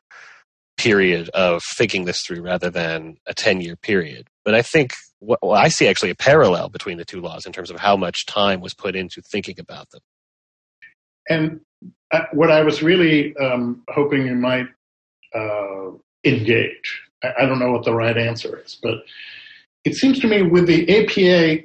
period 0.77 1.29
of 1.31 1.63
thinking 1.77 2.05
this 2.05 2.23
through 2.23 2.41
rather 2.41 2.71
than 2.71 3.17
a 3.27 3.35
10 3.35 3.61
year 3.61 3.77
period. 3.77 4.29
But 4.45 4.55
I 4.55 4.63
think 4.63 4.93
what, 5.19 5.41
well, 5.43 5.53
I 5.53 5.69
see 5.69 5.89
actually 5.89 6.11
a 6.11 6.15
parallel 6.15 6.69
between 6.69 6.97
the 6.97 7.05
two 7.05 7.21
laws 7.21 7.45
in 7.45 7.53
terms 7.53 7.71
of 7.71 7.79
how 7.79 7.97
much 7.97 8.27
time 8.27 8.61
was 8.61 8.75
put 8.75 8.95
into 8.95 9.21
thinking 9.21 9.59
about 9.59 9.91
them. 9.91 10.01
And 11.29 11.61
uh, 12.11 12.23
what 12.33 12.51
I 12.51 12.63
was 12.63 12.83
really 12.83 13.37
um, 13.37 13.83
hoping 13.89 14.27
you 14.27 14.35
might 14.35 14.67
uh, 15.35 15.91
engage, 16.25 17.03
I, 17.23 17.33
I 17.41 17.47
don't 17.47 17.59
know 17.59 17.73
what 17.73 17.85
the 17.85 17.95
right 17.95 18.17
answer 18.17 18.63
is, 18.65 18.79
but 18.83 18.99
it 19.85 19.95
seems 19.95 20.19
to 20.21 20.29
me 20.29 20.43
with 20.43 20.67
the 20.67 20.89
APA, 20.89 21.65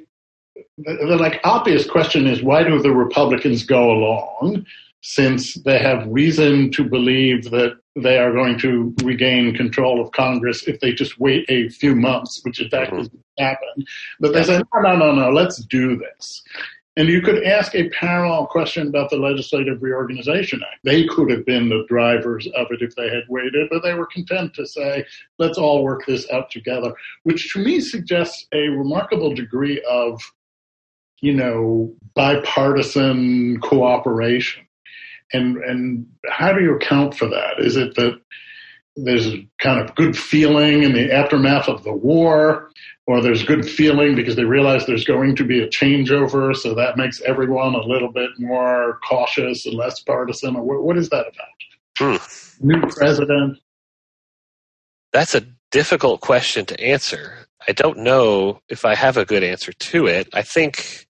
the, 0.78 0.94
the 0.94 1.16
like 1.16 1.40
obvious 1.44 1.88
question 1.88 2.26
is 2.26 2.42
why 2.42 2.62
do 2.62 2.80
the 2.80 2.92
Republicans 2.92 3.64
go 3.64 3.90
along? 3.90 4.66
Since 5.06 5.54
they 5.64 5.78
have 5.80 6.06
reason 6.06 6.70
to 6.72 6.84
believe 6.84 7.50
that 7.50 7.76
they 7.94 8.18
are 8.18 8.32
going 8.32 8.58
to 8.60 8.94
regain 9.04 9.54
control 9.54 10.00
of 10.00 10.12
Congress 10.12 10.66
if 10.66 10.80
they 10.80 10.92
just 10.92 11.20
wait 11.20 11.44
a 11.48 11.68
few 11.68 11.94
months, 11.94 12.40
which 12.42 12.60
in 12.60 12.70
fact 12.70 12.92
mm-hmm. 12.92 13.16
happened. 13.38 13.86
But 14.18 14.32
they 14.32 14.42
say, 14.42 14.62
no, 14.74 14.80
no, 14.80 14.96
no, 14.96 15.12
no, 15.14 15.30
let's 15.30 15.58
do 15.66 15.96
this. 15.96 16.42
And 16.96 17.08
you 17.08 17.20
could 17.22 17.42
ask 17.42 17.74
a 17.74 17.88
parallel 17.90 18.46
question 18.46 18.86
about 18.86 19.10
the 19.10 19.16
Legislative 19.16 19.82
Reorganization 19.82 20.60
Act. 20.62 20.80
They 20.84 21.04
could 21.06 21.28
have 21.30 21.44
been 21.44 21.68
the 21.68 21.84
drivers 21.88 22.46
of 22.54 22.68
it 22.70 22.82
if 22.82 22.94
they 22.94 23.08
had 23.08 23.24
waited, 23.28 23.68
but 23.68 23.82
they 23.82 23.94
were 23.94 24.06
content 24.06 24.54
to 24.54 24.66
say, 24.66 25.04
let's 25.38 25.58
all 25.58 25.82
work 25.82 26.06
this 26.06 26.30
out 26.30 26.52
together, 26.52 26.94
which 27.24 27.52
to 27.52 27.64
me 27.64 27.80
suggests 27.80 28.46
a 28.54 28.68
remarkable 28.68 29.34
degree 29.34 29.82
of, 29.90 30.20
you 31.20 31.34
know, 31.34 31.94
bipartisan 32.14 33.60
cooperation. 33.60 34.66
And, 35.32 35.56
and 35.56 36.06
how 36.28 36.52
do 36.52 36.62
you 36.62 36.76
account 36.76 37.14
for 37.14 37.28
that? 37.28 37.54
Is 37.58 37.76
it 37.76 37.94
that 37.96 38.20
there's 38.96 39.28
kind 39.60 39.80
of 39.80 39.94
good 39.96 40.16
feeling 40.16 40.82
in 40.82 40.92
the 40.92 41.12
aftermath 41.12 41.68
of 41.68 41.82
the 41.82 41.92
war? 41.92 42.70
or 43.06 43.20
there's 43.20 43.42
good 43.42 43.68
feeling 43.68 44.14
because 44.14 44.36
they 44.36 44.44
realize 44.44 44.86
there's 44.86 45.04
going 45.04 45.36
to 45.36 45.44
be 45.44 45.62
a 45.62 45.68
changeover, 45.68 46.56
so 46.56 46.74
that 46.74 46.96
makes 46.96 47.20
everyone 47.22 47.74
a 47.74 47.82
little 47.82 48.10
bit 48.10 48.30
more 48.38 48.98
cautious 49.06 49.66
and 49.66 49.74
less 49.74 50.00
partisan. 50.00 50.56
Or 50.56 50.80
what 50.80 50.96
is 50.96 51.10
that 51.10 51.26
about? 51.26 52.20
Hmm. 52.20 52.66
New 52.66 52.80
president. 52.88 53.58
That's 55.12 55.34
a 55.34 55.42
difficult 55.70 56.20
question 56.20 56.64
to 56.66 56.80
answer. 56.80 57.46
I 57.66 57.72
don't 57.72 57.98
know 57.98 58.60
if 58.68 58.84
I 58.84 58.94
have 58.94 59.16
a 59.16 59.24
good 59.24 59.42
answer 59.42 59.72
to 59.72 60.06
it. 60.06 60.28
I 60.32 60.42
think, 60.42 61.06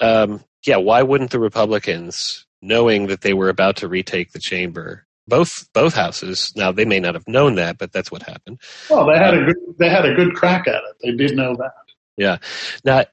um, 0.00 0.44
yeah, 0.66 0.76
why 0.76 1.02
wouldn't 1.02 1.30
the 1.30 1.40
Republicans, 1.40 2.46
knowing 2.62 3.08
that 3.08 3.22
they 3.22 3.34
were 3.34 3.48
about 3.48 3.76
to 3.76 3.88
retake 3.88 4.32
the 4.32 4.38
chamber, 4.38 5.06
both 5.26 5.50
both 5.72 5.94
houses. 5.94 6.52
Now 6.56 6.72
they 6.72 6.84
may 6.84 7.00
not 7.00 7.14
have 7.14 7.26
known 7.26 7.54
that, 7.56 7.78
but 7.78 7.92
that's 7.92 8.10
what 8.10 8.22
happened. 8.22 8.60
Well, 8.90 9.06
they 9.06 9.18
had 9.18 9.34
a 9.34 9.44
good 9.44 9.56
they 9.78 9.88
had 9.88 10.04
a 10.04 10.14
good 10.14 10.34
crack 10.34 10.66
at 10.66 10.74
it. 10.74 10.96
They 11.02 11.12
did 11.12 11.36
know 11.36 11.54
that. 11.56 11.72
Yeah. 12.16 12.38
Now, 12.84 13.04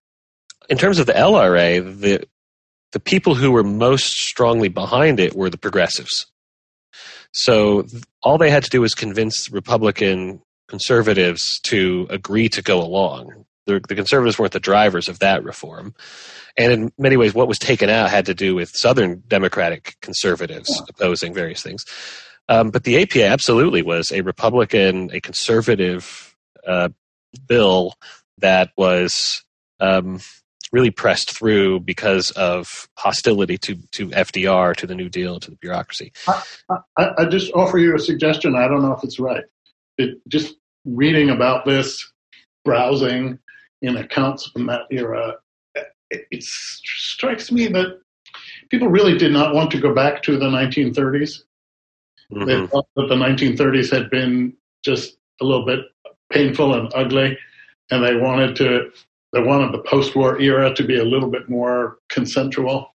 in 0.70 0.78
terms 0.78 1.00
of 1.00 1.06
the 1.06 1.14
LRA, 1.14 2.00
the 2.00 2.28
the 2.92 3.00
people 3.00 3.36
who 3.36 3.52
were 3.52 3.64
most 3.64 4.08
strongly 4.08 4.68
behind 4.68 5.20
it 5.20 5.36
were 5.36 5.50
the 5.50 5.58
progressives. 5.58 6.28
So 7.34 7.86
all 8.22 8.38
they 8.38 8.50
had 8.50 8.66
to 8.66 8.70
do 8.70 8.82
was 8.82 8.94
convince 8.94 9.50
Republican 9.50 10.42
conservatives 10.72 11.60
to 11.64 12.08
agree 12.10 12.48
to 12.48 12.62
go 12.62 12.82
along. 12.82 13.46
The, 13.66 13.82
the 13.88 13.94
conservatives 13.94 14.40
weren't 14.40 14.54
the 14.54 14.60
drivers 14.60 15.10
of 15.10 15.20
that 15.20 15.44
reform. 15.44 15.94
And 16.56 16.72
in 16.72 16.92
many 16.98 17.18
ways, 17.18 17.34
what 17.34 17.50
was 17.50 17.60
taken 17.60 17.90
out 17.90 18.10
had 18.10 18.26
to 18.28 18.34
do 18.34 18.56
with 18.56 18.72
Southern 18.74 19.22
Democratic 19.28 19.98
conservatives 20.02 20.70
yeah. 20.74 20.86
opposing 20.90 21.34
various 21.34 21.62
things. 21.62 21.84
Um, 22.48 22.70
but 22.70 22.86
the 22.86 23.02
APA 23.02 23.26
absolutely 23.26 23.82
was 23.82 24.12
a 24.14 24.22
Republican, 24.22 25.10
a 25.14 25.20
conservative 25.20 26.36
uh, 26.66 26.90
bill 27.48 27.94
that 28.38 28.72
was 28.78 29.44
um, 29.82 30.22
really 30.72 30.92
pressed 30.92 31.38
through 31.38 31.82
because 31.82 32.32
of 32.32 32.88
hostility 32.98 33.58
to, 33.58 33.76
to 33.92 34.08
FDR, 34.08 34.74
to 34.78 34.88
the 34.88 34.96
New 34.96 35.10
Deal, 35.10 35.38
to 35.42 35.52
the 35.52 35.58
bureaucracy. 35.58 36.14
I, 36.28 36.44
I, 36.98 37.10
I 37.20 37.26
just 37.26 37.52
offer 37.54 37.78
you 37.78 37.94
a 37.94 38.00
suggestion. 38.00 38.56
I 38.56 38.70
don't 38.70 38.82
know 38.82 38.94
if 38.94 39.04
it's 39.04 39.20
right. 39.20 39.44
It, 39.98 40.20
just 40.28 40.56
reading 40.86 41.30
about 41.30 41.66
this, 41.66 42.12
browsing 42.64 43.40
in 43.82 43.98
accounts 43.98 44.48
from 44.48 44.68
that 44.68 44.82
era, 44.92 45.36
it, 46.10 46.44
strikes 46.44 47.52
me 47.52 47.68
that 47.68 48.00
people 48.70 48.88
really 48.88 49.18
did 49.18 49.32
not 49.32 49.54
want 49.54 49.72
to 49.72 49.80
go 49.80 49.94
back 49.94 50.22
to 50.24 50.38
the 50.38 50.46
1930s. 50.46 51.44
Mm-hmm. 52.32 52.46
They 52.46 52.68
thought 52.68 52.88
that 52.96 53.08
the 53.10 53.16
1930s 53.16 53.92
had 53.92 54.10
been 54.10 54.54
just 54.84 55.18
a 55.42 55.46
little 55.46 55.66
bit 55.66 55.80
painful 56.32 56.74
and 56.74 56.92
ugly, 56.96 57.38
and 57.90 58.04
they 58.04 58.16
wanted 58.16 58.56
to 58.58 58.92
they 59.34 59.42
wanted 59.42 59.72
the 59.72 59.80
post-war 59.80 60.40
era 60.42 60.74
to 60.76 60.84
be 60.84 60.98
a 60.98 61.06
little 61.06 61.30
bit 61.30 61.50
more 61.50 62.00
consensual. 62.10 62.94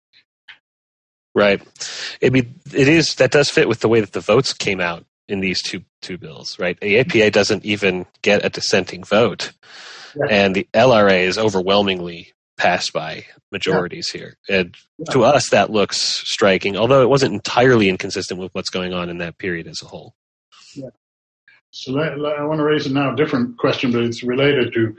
Right. 1.34 1.62
I 2.22 2.28
mean, 2.28 2.54
it 2.74 2.88
is 2.88 3.14
that 3.16 3.30
does 3.30 3.50
fit 3.50 3.68
with 3.68 3.80
the 3.80 3.88
way 3.88 4.00
that 4.00 4.12
the 4.12 4.20
votes 4.20 4.52
came 4.52 4.80
out 4.80 5.04
in 5.28 5.40
these 5.40 5.62
two 5.62 5.82
two 6.02 6.18
bills. 6.18 6.58
Right. 6.58 6.78
The 6.80 6.98
APA 7.00 7.30
doesn't 7.30 7.64
even 7.64 8.06
get 8.22 8.44
a 8.44 8.48
dissenting 8.48 9.04
vote, 9.04 9.52
yeah. 10.14 10.26
and 10.30 10.54
the 10.54 10.68
LRA 10.74 11.20
is 11.20 11.38
overwhelmingly 11.38 12.32
passed 12.56 12.92
by 12.92 13.26
majorities 13.52 14.10
yeah. 14.14 14.20
here. 14.20 14.36
And 14.48 14.76
yeah. 14.98 15.12
to 15.12 15.24
us, 15.24 15.50
that 15.50 15.70
looks 15.70 16.00
striking, 16.00 16.76
although 16.76 17.02
it 17.02 17.08
wasn't 17.08 17.34
entirely 17.34 17.88
inconsistent 17.88 18.40
with 18.40 18.54
what's 18.54 18.70
going 18.70 18.92
on 18.92 19.08
in 19.08 19.18
that 19.18 19.38
period 19.38 19.66
as 19.66 19.82
a 19.82 19.86
whole. 19.86 20.14
Yeah. 20.74 20.90
So 21.70 21.98
I 21.98 22.42
want 22.44 22.58
to 22.58 22.64
raise 22.64 22.86
a 22.86 22.92
now 22.92 23.14
different 23.14 23.58
question, 23.58 23.92
but 23.92 24.02
it's 24.02 24.22
related 24.22 24.72
to 24.72 24.96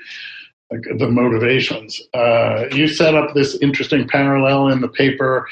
like, 0.72 0.82
the 1.00 1.10
motivations. 1.10 2.00
Uh, 2.14 2.66
you 2.72 2.88
set 2.88 3.16
up 3.16 3.34
this 3.34 3.58
interesting 3.62 4.08
parallel 4.08 4.68
in 4.68 4.82
the 4.82 4.88
paper. 4.88 5.48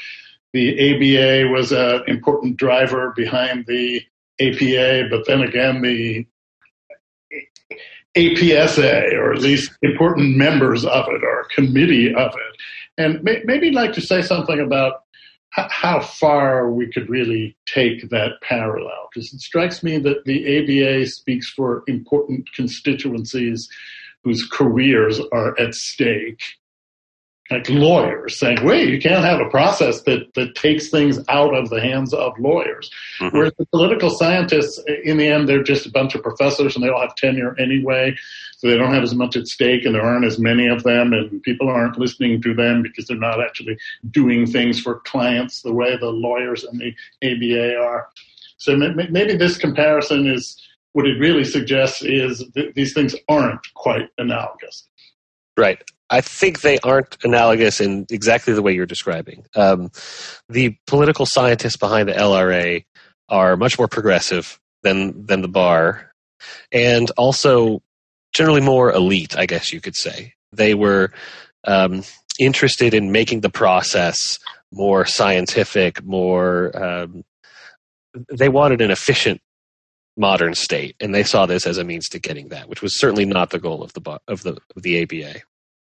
The 0.52 0.70
ABA 0.72 1.50
was 1.50 1.72
an 1.72 2.02
important 2.06 2.56
driver 2.56 3.12
behind 3.16 3.66
the 3.66 4.02
APA, 4.40 5.08
but 5.10 5.26
then 5.26 5.42
again, 5.42 5.82
the 5.82 6.26
APSA, 8.16 9.12
or 9.14 9.32
at 9.32 9.40
least 9.40 9.72
important 9.82 10.36
members 10.36 10.84
of 10.84 11.06
it, 11.08 11.22
or 11.22 11.46
committee 11.54 12.14
of 12.14 12.32
it. 12.32 12.56
And 12.98 13.22
may, 13.22 13.42
maybe 13.44 13.66
you'd 13.66 13.74
like 13.74 13.92
to 13.94 14.00
say 14.00 14.22
something 14.22 14.58
about 14.58 15.02
h- 15.58 15.70
how 15.70 16.00
far 16.00 16.70
we 16.70 16.90
could 16.90 17.10
really 17.10 17.56
take 17.66 18.08
that 18.10 18.40
parallel, 18.42 19.08
because 19.12 19.32
it 19.34 19.40
strikes 19.40 19.82
me 19.82 19.98
that 19.98 20.24
the 20.24 20.58
ABA 20.58 21.06
speaks 21.06 21.50
for 21.50 21.82
important 21.86 22.48
constituencies 22.54 23.68
whose 24.24 24.48
careers 24.50 25.20
are 25.32 25.58
at 25.60 25.74
stake 25.74 26.40
like 27.50 27.68
lawyers 27.68 28.38
saying, 28.38 28.64
wait, 28.64 28.88
you 28.88 29.00
can't 29.00 29.24
have 29.24 29.40
a 29.40 29.48
process 29.48 30.02
that, 30.02 30.34
that 30.34 30.54
takes 30.56 30.88
things 30.88 31.18
out 31.28 31.54
of 31.54 31.70
the 31.70 31.80
hands 31.80 32.12
of 32.12 32.32
lawyers. 32.38 32.90
Mm-hmm. 33.20 33.36
Whereas 33.36 33.52
the 33.58 33.66
political 33.66 34.10
scientists, 34.10 34.82
in 35.04 35.16
the 35.16 35.28
end, 35.28 35.48
they're 35.48 35.62
just 35.62 35.86
a 35.86 35.90
bunch 35.90 36.14
of 36.14 36.22
professors 36.22 36.74
and 36.74 36.84
they 36.84 36.88
all 36.88 37.00
have 37.00 37.14
tenure 37.14 37.56
anyway. 37.58 38.16
So 38.58 38.68
they 38.68 38.76
don't 38.76 38.94
have 38.94 39.02
as 39.02 39.14
much 39.14 39.36
at 39.36 39.46
stake 39.46 39.84
and 39.84 39.94
there 39.94 40.02
aren't 40.02 40.24
as 40.24 40.38
many 40.38 40.66
of 40.66 40.82
them 40.82 41.12
and 41.12 41.42
people 41.42 41.68
aren't 41.68 41.98
listening 41.98 42.42
to 42.42 42.54
them 42.54 42.82
because 42.82 43.06
they're 43.06 43.16
not 43.16 43.40
actually 43.40 43.76
doing 44.10 44.46
things 44.46 44.80
for 44.80 45.00
clients 45.00 45.62
the 45.62 45.72
way 45.72 45.96
the 45.96 46.06
lawyers 46.06 46.64
and 46.64 46.80
the 46.80 46.94
ABA 47.22 47.76
are. 47.76 48.08
So 48.58 48.76
maybe 48.76 49.36
this 49.36 49.58
comparison 49.58 50.26
is 50.26 50.60
what 50.92 51.06
it 51.06 51.20
really 51.20 51.44
suggests 51.44 52.02
is 52.02 52.38
that 52.54 52.74
these 52.74 52.94
things 52.94 53.14
aren't 53.28 53.60
quite 53.74 54.08
analogous. 54.16 54.88
Right. 55.56 55.82
I 56.08 56.20
think 56.20 56.60
they 56.60 56.78
aren't 56.80 57.16
analogous 57.24 57.80
in 57.80 58.06
exactly 58.10 58.52
the 58.52 58.62
way 58.62 58.72
you're 58.72 58.86
describing. 58.86 59.44
Um, 59.54 59.90
the 60.48 60.76
political 60.86 61.26
scientists 61.26 61.76
behind 61.76 62.08
the 62.08 62.12
LRA 62.12 62.84
are 63.28 63.56
much 63.56 63.78
more 63.78 63.88
progressive 63.88 64.60
than 64.82 65.26
than 65.26 65.42
the 65.42 65.48
bar, 65.48 66.12
and 66.70 67.10
also 67.16 67.82
generally 68.32 68.60
more 68.60 68.92
elite. 68.92 69.36
I 69.36 69.46
guess 69.46 69.72
you 69.72 69.80
could 69.80 69.96
say 69.96 70.34
they 70.52 70.74
were 70.74 71.12
um, 71.64 72.04
interested 72.38 72.94
in 72.94 73.10
making 73.10 73.40
the 73.40 73.50
process 73.50 74.38
more 74.72 75.06
scientific, 75.06 76.04
more. 76.04 76.70
Um, 76.80 77.24
they 78.32 78.48
wanted 78.48 78.80
an 78.80 78.90
efficient 78.90 79.40
modern 80.16 80.54
state, 80.54 80.96
and 81.00 81.14
they 81.14 81.22
saw 81.22 81.46
this 81.46 81.66
as 81.66 81.78
a 81.78 81.84
means 81.84 82.08
to 82.10 82.18
getting 82.18 82.48
that, 82.48 82.68
which 82.68 82.82
was 82.82 82.98
certainly 82.98 83.24
not 83.24 83.50
the 83.50 83.58
goal 83.58 83.82
of 83.82 83.92
the 83.92 84.20
of 84.28 84.42
the 84.42 84.58
of 84.74 84.82
the 84.82 85.02
ABA. 85.02 85.40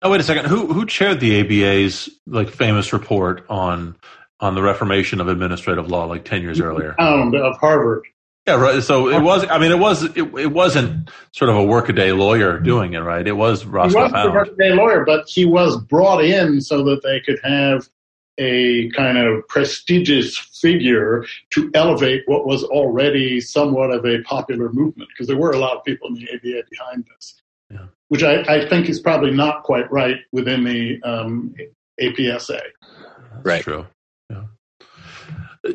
Oh, 0.02 0.10
wait 0.10 0.20
a 0.20 0.24
second. 0.24 0.46
Who 0.46 0.72
who 0.72 0.86
chaired 0.86 1.20
the 1.20 1.40
ABA's 1.40 2.08
like 2.26 2.50
famous 2.50 2.92
report 2.92 3.44
on 3.48 3.96
on 4.40 4.54
the 4.54 4.62
reformation 4.62 5.20
of 5.20 5.28
administrative 5.28 5.88
law 5.88 6.04
like 6.04 6.24
ten 6.24 6.42
years 6.42 6.60
earlier? 6.60 6.94
Um, 7.00 7.34
of 7.34 7.56
Harvard. 7.58 8.04
Yeah, 8.46 8.56
right. 8.56 8.82
So 8.82 9.08
it 9.08 9.22
was. 9.22 9.46
I 9.48 9.58
mean, 9.58 9.70
it 9.70 9.78
was. 9.78 10.04
It, 10.04 10.18
it 10.18 10.52
wasn't 10.52 11.10
sort 11.32 11.48
of 11.48 11.56
a 11.56 11.64
workaday 11.64 12.12
lawyer 12.12 12.58
doing 12.58 12.92
it, 12.92 12.98
right? 12.98 13.26
It 13.26 13.32
was 13.32 13.64
Roscoe 13.64 13.98
He 13.98 14.02
wasn't 14.02 14.28
a 14.28 14.30
workaday 14.32 14.72
lawyer, 14.72 15.04
but 15.06 15.26
he 15.26 15.46
was 15.46 15.80
brought 15.80 16.22
in 16.22 16.60
so 16.60 16.84
that 16.84 17.02
they 17.02 17.20
could 17.20 17.38
have 17.42 17.88
a 18.38 18.88
kind 18.90 19.18
of 19.18 19.46
prestigious 19.48 20.36
figure 20.60 21.24
to 21.52 21.70
elevate 21.74 22.22
what 22.26 22.46
was 22.46 22.64
already 22.64 23.40
somewhat 23.40 23.90
of 23.90 24.04
a 24.04 24.22
popular 24.22 24.70
movement, 24.72 25.08
because 25.10 25.26
there 25.26 25.36
were 25.36 25.50
a 25.50 25.58
lot 25.58 25.76
of 25.76 25.84
people 25.84 26.08
in 26.08 26.14
the 26.14 26.28
ABA 26.34 26.62
behind 26.70 27.04
this, 27.14 27.40
Yeah. 27.70 27.86
which 28.08 28.22
I, 28.22 28.42
I 28.42 28.68
think 28.68 28.88
is 28.88 29.00
probably 29.00 29.30
not 29.30 29.62
quite 29.62 29.90
right 29.92 30.16
within 30.32 30.64
the 30.64 31.00
um, 31.02 31.54
APSA. 32.00 32.60
That's 32.60 33.44
Right. 33.44 33.62
True. 33.62 33.86
Yeah. 34.30 34.44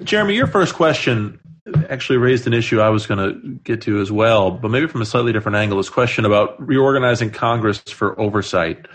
Jeremy, 0.03 0.35
your 0.35 0.47
first 0.47 0.75
question 0.75 1.39
actually 1.89 2.17
raised 2.17 2.47
an 2.47 2.53
issue 2.53 2.79
I 2.79 2.89
was 2.89 3.05
going 3.05 3.19
to 3.19 3.49
get 3.63 3.81
to 3.81 3.99
as 3.99 4.11
well, 4.11 4.51
but 4.51 4.69
maybe 4.71 4.87
from 4.87 5.01
a 5.01 5.05
slightly 5.05 5.31
different 5.33 5.55
angle. 5.55 5.77
This 5.77 5.89
question 5.89 6.25
about 6.25 6.59
reorganizing 6.65 7.31
Congress 7.31 7.79
for 7.79 8.19
oversight. 8.19 8.87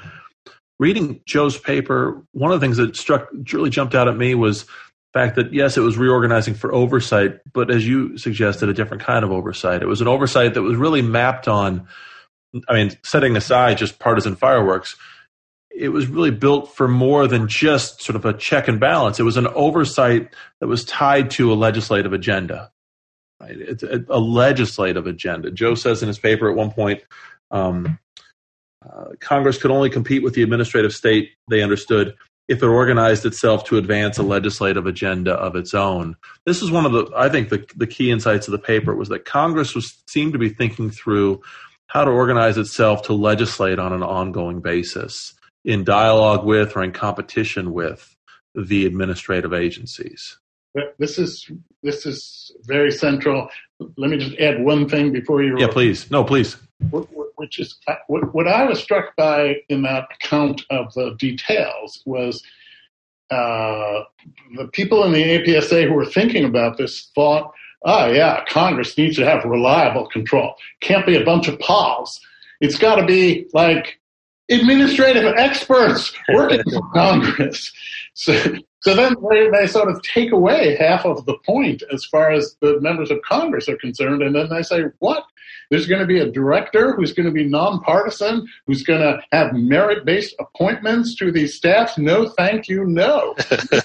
Reading 0.78 1.20
Joe's 1.26 1.58
paper, 1.58 2.22
one 2.32 2.50
of 2.50 2.60
the 2.60 2.64
things 2.64 2.76
that 2.78 2.96
struck 2.96 3.28
really 3.52 3.70
jumped 3.70 3.94
out 3.94 4.08
at 4.08 4.16
me 4.16 4.34
was 4.34 4.64
the 4.64 4.70
fact 5.12 5.36
that 5.36 5.52
yes, 5.52 5.76
it 5.76 5.80
was 5.80 5.96
reorganizing 5.96 6.54
for 6.54 6.74
oversight, 6.74 7.38
but 7.52 7.70
as 7.70 7.86
you 7.86 8.18
suggested, 8.18 8.68
a 8.68 8.74
different 8.74 9.02
kind 9.02 9.24
of 9.24 9.30
oversight. 9.30 9.82
It 9.82 9.86
was 9.86 10.00
an 10.00 10.08
oversight 10.08 10.54
that 10.54 10.62
was 10.62 10.76
really 10.76 11.02
mapped 11.02 11.46
on. 11.46 11.86
I 12.68 12.74
mean, 12.74 12.90
setting 13.04 13.36
aside 13.36 13.78
just 13.78 13.98
partisan 13.98 14.36
fireworks, 14.36 14.96
it 15.70 15.88
was 15.88 16.06
really 16.06 16.30
built 16.30 16.74
for 16.74 16.86
more 16.86 17.26
than 17.26 17.48
just 17.48 18.02
sort 18.02 18.16
of 18.16 18.24
a 18.24 18.32
check 18.32 18.68
and 18.68 18.78
balance. 18.78 19.18
It 19.18 19.24
was 19.24 19.36
an 19.36 19.48
oversight 19.48 20.34
that 20.60 20.68
was 20.68 20.84
tied 20.84 21.30
to 21.32 21.52
a 21.52 21.54
legislative 21.54 22.12
agenda. 22.12 22.70
Right? 23.40 23.56
It's 23.58 23.82
a, 23.82 24.04
a 24.08 24.20
legislative 24.20 25.06
agenda. 25.06 25.50
Joe 25.50 25.74
says 25.74 26.02
in 26.02 26.08
his 26.08 26.18
paper 26.18 26.48
at 26.48 26.56
one 26.56 26.70
point, 26.70 27.02
um, 27.50 27.98
uh, 28.92 29.04
Congress 29.20 29.58
could 29.58 29.70
only 29.70 29.90
compete 29.90 30.22
with 30.22 30.34
the 30.34 30.42
administrative 30.42 30.94
state, 30.94 31.30
they 31.48 31.62
understood, 31.62 32.14
if 32.48 32.62
it 32.62 32.66
organized 32.66 33.24
itself 33.24 33.64
to 33.64 33.78
advance 33.78 34.18
a 34.18 34.22
legislative 34.22 34.86
agenda 34.86 35.32
of 35.32 35.56
its 35.56 35.72
own. 35.72 36.16
This 36.44 36.62
is 36.62 36.70
one 36.70 36.84
of 36.84 36.92
the, 36.92 37.10
I 37.16 37.28
think, 37.28 37.48
the, 37.48 37.66
the 37.76 37.86
key 37.86 38.10
insights 38.10 38.46
of 38.48 38.52
the 38.52 38.58
paper 38.58 38.94
was 38.94 39.08
that 39.08 39.24
Congress 39.24 39.74
was 39.74 40.02
seemed 40.06 40.34
to 40.34 40.38
be 40.38 40.50
thinking 40.50 40.90
through 40.90 41.42
how 41.86 42.04
to 42.04 42.10
organize 42.10 42.58
itself 42.58 43.02
to 43.02 43.14
legislate 43.14 43.78
on 43.78 43.92
an 43.92 44.02
ongoing 44.02 44.60
basis 44.60 45.34
in 45.64 45.84
dialogue 45.84 46.44
with 46.44 46.76
or 46.76 46.82
in 46.82 46.92
competition 46.92 47.72
with 47.72 48.14
the 48.54 48.84
administrative 48.86 49.52
agencies. 49.52 50.38
This 50.98 51.18
is 51.18 51.50
this 51.82 52.04
is 52.04 52.50
very 52.64 52.90
central. 52.90 53.48
Let 53.78 54.10
me 54.10 54.16
just 54.16 54.36
add 54.38 54.62
one 54.62 54.88
thing 54.88 55.12
before 55.12 55.42
you. 55.42 55.56
Yeah, 55.58 55.68
please. 55.68 56.10
No, 56.10 56.24
please. 56.24 56.56
Wh- 56.92 57.04
Which 57.44 57.58
is 57.58 57.78
what, 58.06 58.48
I 58.48 58.64
was 58.64 58.82
struck 58.82 59.14
by 59.16 59.56
in 59.68 59.82
that 59.82 60.08
account 60.14 60.62
of 60.70 60.94
the 60.94 61.14
details 61.18 62.02
was 62.06 62.42
uh, 63.30 64.04
the 64.56 64.68
people 64.72 65.04
in 65.04 65.12
the 65.12 65.22
APSA 65.22 65.86
who 65.86 65.92
were 65.92 66.06
thinking 66.06 66.46
about 66.46 66.78
this 66.78 67.10
thought, 67.14 67.52
oh 67.84 68.10
yeah, 68.10 68.42
Congress 68.48 68.96
needs 68.96 69.16
to 69.16 69.26
have 69.26 69.44
reliable 69.44 70.06
control. 70.06 70.54
Can't 70.80 71.04
be 71.04 71.16
a 71.16 71.24
bunch 71.24 71.46
of 71.46 71.58
pals. 71.58 72.18
It's 72.62 72.78
got 72.78 72.96
to 72.96 73.04
be 73.04 73.46
like 73.52 74.00
administrative 74.50 75.24
experts 75.36 76.12
working 76.32 76.62
for 76.72 76.82
Congress. 76.92 77.72
So, 78.14 78.32
so 78.80 78.94
then 78.94 79.16
they, 79.30 79.48
they 79.50 79.66
sort 79.66 79.88
of 79.88 80.02
take 80.02 80.32
away 80.32 80.76
half 80.76 81.04
of 81.04 81.24
the 81.26 81.36
point 81.44 81.82
as 81.92 82.04
far 82.04 82.30
as 82.30 82.56
the 82.60 82.80
members 82.80 83.10
of 83.10 83.22
Congress 83.22 83.68
are 83.68 83.76
concerned, 83.76 84.22
and 84.22 84.34
then 84.34 84.48
they 84.50 84.62
say, 84.62 84.84
what? 84.98 85.24
There's 85.70 85.86
going 85.86 86.00
to 86.00 86.06
be 86.06 86.20
a 86.20 86.30
director 86.30 86.94
who's 86.94 87.12
going 87.12 87.26
to 87.26 87.32
be 87.32 87.48
nonpartisan, 87.48 88.46
who's 88.66 88.82
going 88.82 89.00
to 89.00 89.20
have 89.32 89.54
merit-based 89.54 90.34
appointments 90.38 91.16
to 91.16 91.32
these 91.32 91.54
staffs. 91.54 91.96
No, 91.96 92.28
thank 92.28 92.68
you, 92.68 92.84
no. 92.84 93.34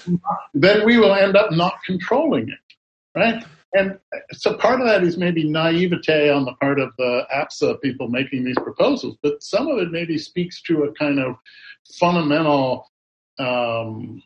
then 0.54 0.84
we 0.84 0.98
will 0.98 1.14
end 1.14 1.36
up 1.36 1.52
not 1.52 1.82
controlling 1.86 2.48
it, 2.48 3.18
right? 3.18 3.42
And 3.72 3.98
so 4.32 4.54
part 4.54 4.80
of 4.80 4.86
that 4.86 5.04
is 5.04 5.16
maybe 5.16 5.48
naivete 5.48 6.30
on 6.30 6.44
the 6.44 6.54
part 6.54 6.80
of 6.80 6.90
the 6.98 7.26
APSA 7.34 7.80
people 7.80 8.08
making 8.08 8.44
these 8.44 8.58
proposals, 8.62 9.16
but 9.22 9.42
some 9.42 9.68
of 9.68 9.78
it 9.78 9.92
maybe 9.92 10.18
speaks 10.18 10.60
to 10.62 10.84
a 10.84 10.92
kind 10.94 11.20
of 11.20 11.36
fundamental 11.98 12.90
um, 13.38 14.22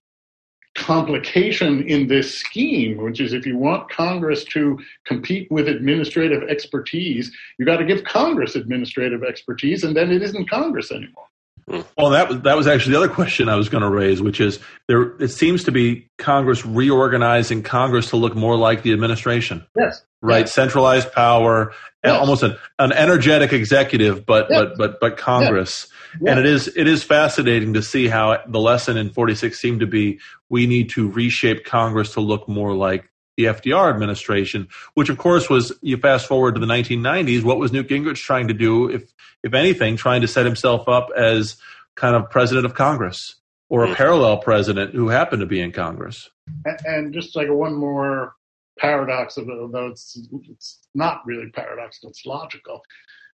complication 0.75 1.87
in 1.87 2.09
this 2.09 2.39
scheme, 2.39 2.97
which 2.97 3.21
is 3.21 3.33
if 3.33 3.47
you 3.47 3.57
want 3.57 3.91
Congress 3.91 4.45
to 4.45 4.79
compete 5.07 5.51
with 5.51 5.69
administrative 5.69 6.43
expertise, 6.49 7.31
you've 7.59 7.67
got 7.67 7.77
to 7.77 7.85
give 7.85 8.03
Congress 8.05 8.57
administrative 8.57 9.23
expertise, 9.23 9.85
and 9.85 9.97
then 9.97 10.11
it 10.11 10.23
isn't 10.23 10.51
Congress 10.51 10.91
anymore. 10.91 11.27
Mm. 11.71 11.85
Well, 11.97 12.11
that 12.11 12.29
was 12.29 12.41
that 12.43 12.57
was 12.57 12.67
actually 12.67 12.93
the 12.93 12.99
other 12.99 13.09
question 13.13 13.49
I 13.49 13.57
was 13.57 13.69
going 13.69 13.83
to 13.83 13.89
raise, 13.89 14.21
which 14.21 14.41
is 14.41 14.59
there. 14.87 15.17
It 15.21 15.29
seems 15.29 15.65
to 15.65 15.73
be 15.73 16.09
Congress 16.19 16.65
reorganizing 16.67 17.63
Congress 17.63 18.11
to 18.11 18.17
look 18.17 18.35
more 18.35 18.57
like 18.57 18.83
the 18.83 18.93
administration, 18.93 19.67
Yes. 19.77 20.03
right? 20.21 20.41
Yes. 20.41 20.53
Centralized 20.53 21.13
power, 21.13 21.73
Yes. 22.05 22.19
almost 22.21 22.43
an, 22.43 22.57
an 22.79 22.93
energetic 22.93 23.53
executive, 23.55 24.27
but 24.27 24.47
Yes. 24.51 24.61
but 24.61 24.77
but 24.79 25.01
but 25.01 25.17
Congress. 25.17 25.89
And 26.27 26.39
it 26.39 26.47
is 26.47 26.69
it 26.77 26.87
is 26.87 27.03
fascinating 27.03 27.75
to 27.75 27.83
see 27.83 28.07
how 28.09 28.39
the 28.47 28.61
lesson 28.61 28.97
in 28.97 29.11
46 29.11 29.59
seemed 29.59 29.81
to 29.81 29.87
be 29.87 30.21
we 30.49 30.67
need 30.67 30.91
to 30.91 31.09
reshape 31.11 31.65
Congress 31.65 32.13
to 32.13 32.21
look 32.21 32.47
more 32.49 32.73
like 32.75 33.11
the 33.37 33.45
FDR 33.45 33.91
administration, 33.93 34.69
which 34.95 35.09
of 35.09 35.19
course 35.19 35.51
was 35.51 35.73
you 35.83 35.97
fast 35.97 36.27
forward 36.27 36.55
to 36.55 36.61
the 36.61 36.67
1990s. 36.67 37.43
What 37.43 37.59
was 37.59 37.73
Newt 37.73 37.89
Gingrich 37.89 38.23
trying 38.23 38.49
to 38.49 38.55
do, 38.55 38.89
if 38.89 39.13
if 39.43 39.55
anything, 39.55 39.97
trying 39.97 40.21
to 40.23 40.29
set 40.29 40.47
himself 40.47 40.89
up 40.89 41.09
as 41.17 41.57
kind 41.97 42.17
of 42.17 42.31
president 42.31 42.65
of 42.67 42.75
Congress 42.75 43.37
or 43.69 43.85
a 43.85 43.89
Mhm. 43.89 43.95
parallel 43.97 44.39
president 44.39 44.95
who 44.95 45.09
happened 45.09 45.41
to 45.41 45.47
be 45.47 45.61
in 45.61 45.73
Congress? 45.73 46.31
And, 46.65 46.79
and 46.85 47.15
just 47.15 47.35
like 47.37 47.49
one 47.51 47.75
more 47.75 48.35
paradox 48.79 49.37
of 49.37 49.49
it, 49.49 49.59
although 49.61 49.89
it's, 49.89 50.19
it's 50.51 50.81
not 50.95 51.23
really 51.27 51.49
paradoxical, 51.51 52.11
it's 52.11 52.25
logical. 52.27 52.83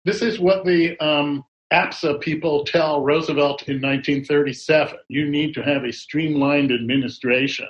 This 0.05 0.21
is 0.21 0.39
what 0.39 0.65
the 0.65 0.97
um, 0.99 1.43
APSA 1.71 2.19
people 2.21 2.63
tell 2.63 3.01
Roosevelt 3.03 3.67
in 3.67 3.81
1937. 3.81 4.97
You 5.09 5.29
need 5.29 5.53
to 5.55 5.61
have 5.63 5.83
a 5.83 5.91
streamlined 5.91 6.71
administration, 6.71 7.67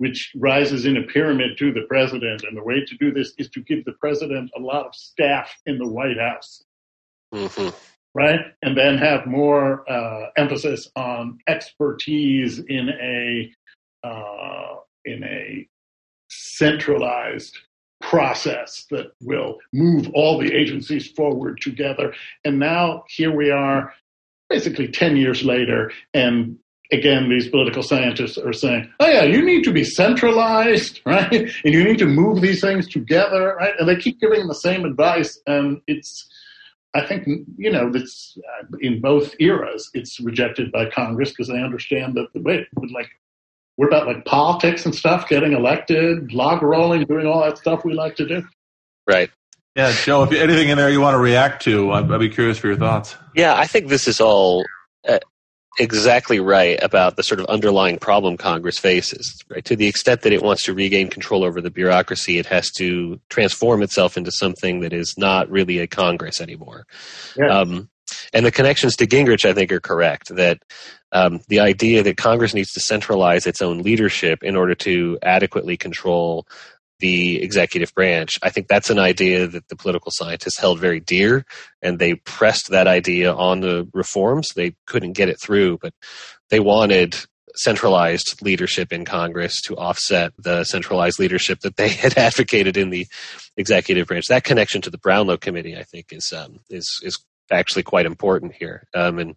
which 0.00 0.32
rises 0.34 0.86
in 0.86 0.96
a 0.96 1.02
pyramid 1.02 1.58
to 1.58 1.72
the 1.72 1.84
president. 1.88 2.42
And 2.42 2.56
the 2.56 2.64
way 2.64 2.82
to 2.86 2.96
do 2.96 3.12
this 3.12 3.34
is 3.38 3.50
to 3.50 3.60
give 3.60 3.84
the 3.84 3.92
president 4.00 4.50
a 4.56 4.60
lot 4.60 4.86
of 4.86 4.94
staff 4.94 5.54
in 5.66 5.78
the 5.78 5.88
White 5.88 6.18
House 6.18 6.64
hmm 7.32 7.68
right? 8.14 8.40
And 8.62 8.76
then 8.76 8.98
have 8.98 9.26
more 9.26 9.90
uh, 9.90 10.30
emphasis 10.36 10.90
on 10.96 11.38
expertise 11.46 12.58
in 12.58 12.88
a 12.88 13.52
uh, 14.06 14.76
in 15.04 15.24
a 15.24 15.68
centralized 16.28 17.56
process 18.00 18.86
that 18.90 19.12
will 19.20 19.58
move 19.72 20.08
all 20.14 20.38
the 20.38 20.52
agencies 20.52 21.10
forward 21.12 21.60
together. 21.60 22.14
And 22.44 22.58
now 22.58 23.04
here 23.08 23.34
we 23.34 23.50
are, 23.50 23.92
basically 24.48 24.88
ten 24.88 25.16
years 25.16 25.44
later, 25.44 25.92
and 26.14 26.58
again, 26.92 27.28
these 27.28 27.48
political 27.48 27.82
scientists 27.82 28.38
are 28.38 28.52
saying, 28.52 28.90
"Oh 29.00 29.08
yeah, 29.08 29.24
you 29.24 29.44
need 29.44 29.64
to 29.64 29.72
be 29.72 29.84
centralized, 29.84 31.00
right? 31.06 31.32
And 31.32 31.74
you 31.74 31.84
need 31.84 31.98
to 31.98 32.06
move 32.06 32.40
these 32.40 32.60
things 32.60 32.88
together, 32.88 33.56
right?" 33.58 33.74
And 33.78 33.88
they 33.88 33.96
keep 33.96 34.20
giving 34.20 34.46
the 34.46 34.54
same 34.54 34.84
advice, 34.84 35.38
and 35.46 35.80
it's 35.86 36.28
I 36.94 37.06
think 37.06 37.26
you 37.56 37.70
know 37.70 37.90
that's 37.90 38.36
uh, 38.38 38.66
in 38.80 39.00
both 39.00 39.34
eras. 39.38 39.90
It's 39.94 40.20
rejected 40.20 40.72
by 40.72 40.90
Congress 40.90 41.30
because 41.30 41.48
they 41.48 41.62
understand 41.62 42.14
that 42.14 42.28
the 42.34 42.40
wait, 42.40 42.66
like 42.92 43.08
we're 43.76 43.88
about 43.88 44.06
like 44.06 44.24
politics 44.24 44.84
and 44.84 44.94
stuff, 44.94 45.28
getting 45.28 45.52
elected, 45.52 46.32
log 46.32 46.62
rolling, 46.62 47.04
doing 47.04 47.26
all 47.26 47.42
that 47.42 47.58
stuff 47.58 47.84
we 47.84 47.94
like 47.94 48.16
to 48.16 48.26
do. 48.26 48.42
Right. 49.06 49.30
Yeah, 49.76 49.92
Joe. 49.92 50.24
If 50.24 50.32
anything 50.32 50.68
in 50.68 50.78
there 50.78 50.90
you 50.90 51.00
want 51.00 51.14
to 51.14 51.18
react 51.18 51.62
to, 51.62 51.92
I'd, 51.92 52.10
I'd 52.10 52.18
be 52.18 52.28
curious 52.28 52.58
for 52.58 52.66
your 52.66 52.76
thoughts. 52.76 53.16
Yeah, 53.34 53.54
I 53.54 53.66
think 53.66 53.88
this 53.88 54.08
is 54.08 54.20
all 54.20 54.64
uh, 55.08 55.20
exactly 55.78 56.40
right 56.40 56.78
about 56.82 57.16
the 57.16 57.22
sort 57.22 57.40
of 57.40 57.46
underlying 57.46 57.98
problem 57.98 58.36
Congress 58.36 58.78
faces. 58.78 59.42
Right, 59.48 59.64
to 59.64 59.76
the 59.76 59.86
extent 59.86 60.22
that 60.22 60.32
it 60.32 60.42
wants 60.42 60.64
to 60.64 60.74
regain 60.74 61.08
control 61.08 61.44
over 61.44 61.60
the 61.60 61.70
bureaucracy, 61.70 62.38
it 62.38 62.46
has 62.46 62.70
to 62.72 63.20
transform 63.28 63.82
itself 63.82 64.16
into 64.16 64.32
something 64.32 64.80
that 64.80 64.92
is 64.92 65.14
not 65.16 65.50
really 65.50 65.78
a 65.78 65.86
Congress 65.86 66.40
anymore. 66.40 66.86
Yeah. 67.36 67.60
Um, 67.60 67.88
and 68.32 68.44
the 68.44 68.50
connections 68.50 68.96
to 68.96 69.06
Gingrich, 69.06 69.44
I 69.48 69.52
think, 69.52 69.70
are 69.72 69.80
correct. 69.80 70.34
That 70.34 70.62
um, 71.12 71.40
the 71.48 71.60
idea 71.60 72.02
that 72.02 72.16
Congress 72.16 72.54
needs 72.54 72.72
to 72.72 72.80
centralize 72.80 73.46
its 73.46 73.62
own 73.62 73.82
leadership 73.82 74.42
in 74.42 74.56
order 74.56 74.74
to 74.76 75.18
adequately 75.22 75.76
control 75.76 76.46
the 77.00 77.42
executive 77.42 77.92
branch, 77.94 78.38
I 78.42 78.50
think 78.50 78.68
that's 78.68 78.90
an 78.90 78.98
idea 78.98 79.46
that 79.46 79.68
the 79.68 79.76
political 79.76 80.12
scientists 80.14 80.58
held 80.58 80.78
very 80.78 81.00
dear, 81.00 81.44
and 81.82 81.98
they 81.98 82.14
pressed 82.14 82.70
that 82.70 82.86
idea 82.86 83.32
on 83.32 83.60
the 83.60 83.88
reforms. 83.92 84.48
They 84.54 84.74
couldn't 84.86 85.12
get 85.12 85.28
it 85.28 85.40
through, 85.42 85.78
but 85.78 85.92
they 86.50 86.60
wanted 86.60 87.16
centralized 87.54 88.40
leadership 88.42 88.92
in 88.92 89.04
Congress 89.04 89.60
to 89.62 89.76
offset 89.76 90.32
the 90.38 90.64
centralized 90.64 91.18
leadership 91.18 91.60
that 91.60 91.76
they 91.76 91.88
had 92.04 92.16
advocated 92.16 92.76
in 92.76 92.90
the 92.90 93.06
executive 93.56 94.06
branch. 94.06 94.26
That 94.28 94.44
connection 94.44 94.82
to 94.82 94.90
the 94.90 94.98
Brownlow 94.98 95.38
Committee, 95.38 95.76
I 95.76 95.82
think, 95.82 96.06
is 96.12 96.32
um, 96.36 96.60
is 96.68 97.00
is 97.02 97.18
actually 97.50 97.82
quite 97.82 98.06
important 98.06 98.54
here, 98.54 98.86
um, 98.94 99.18
and 99.18 99.36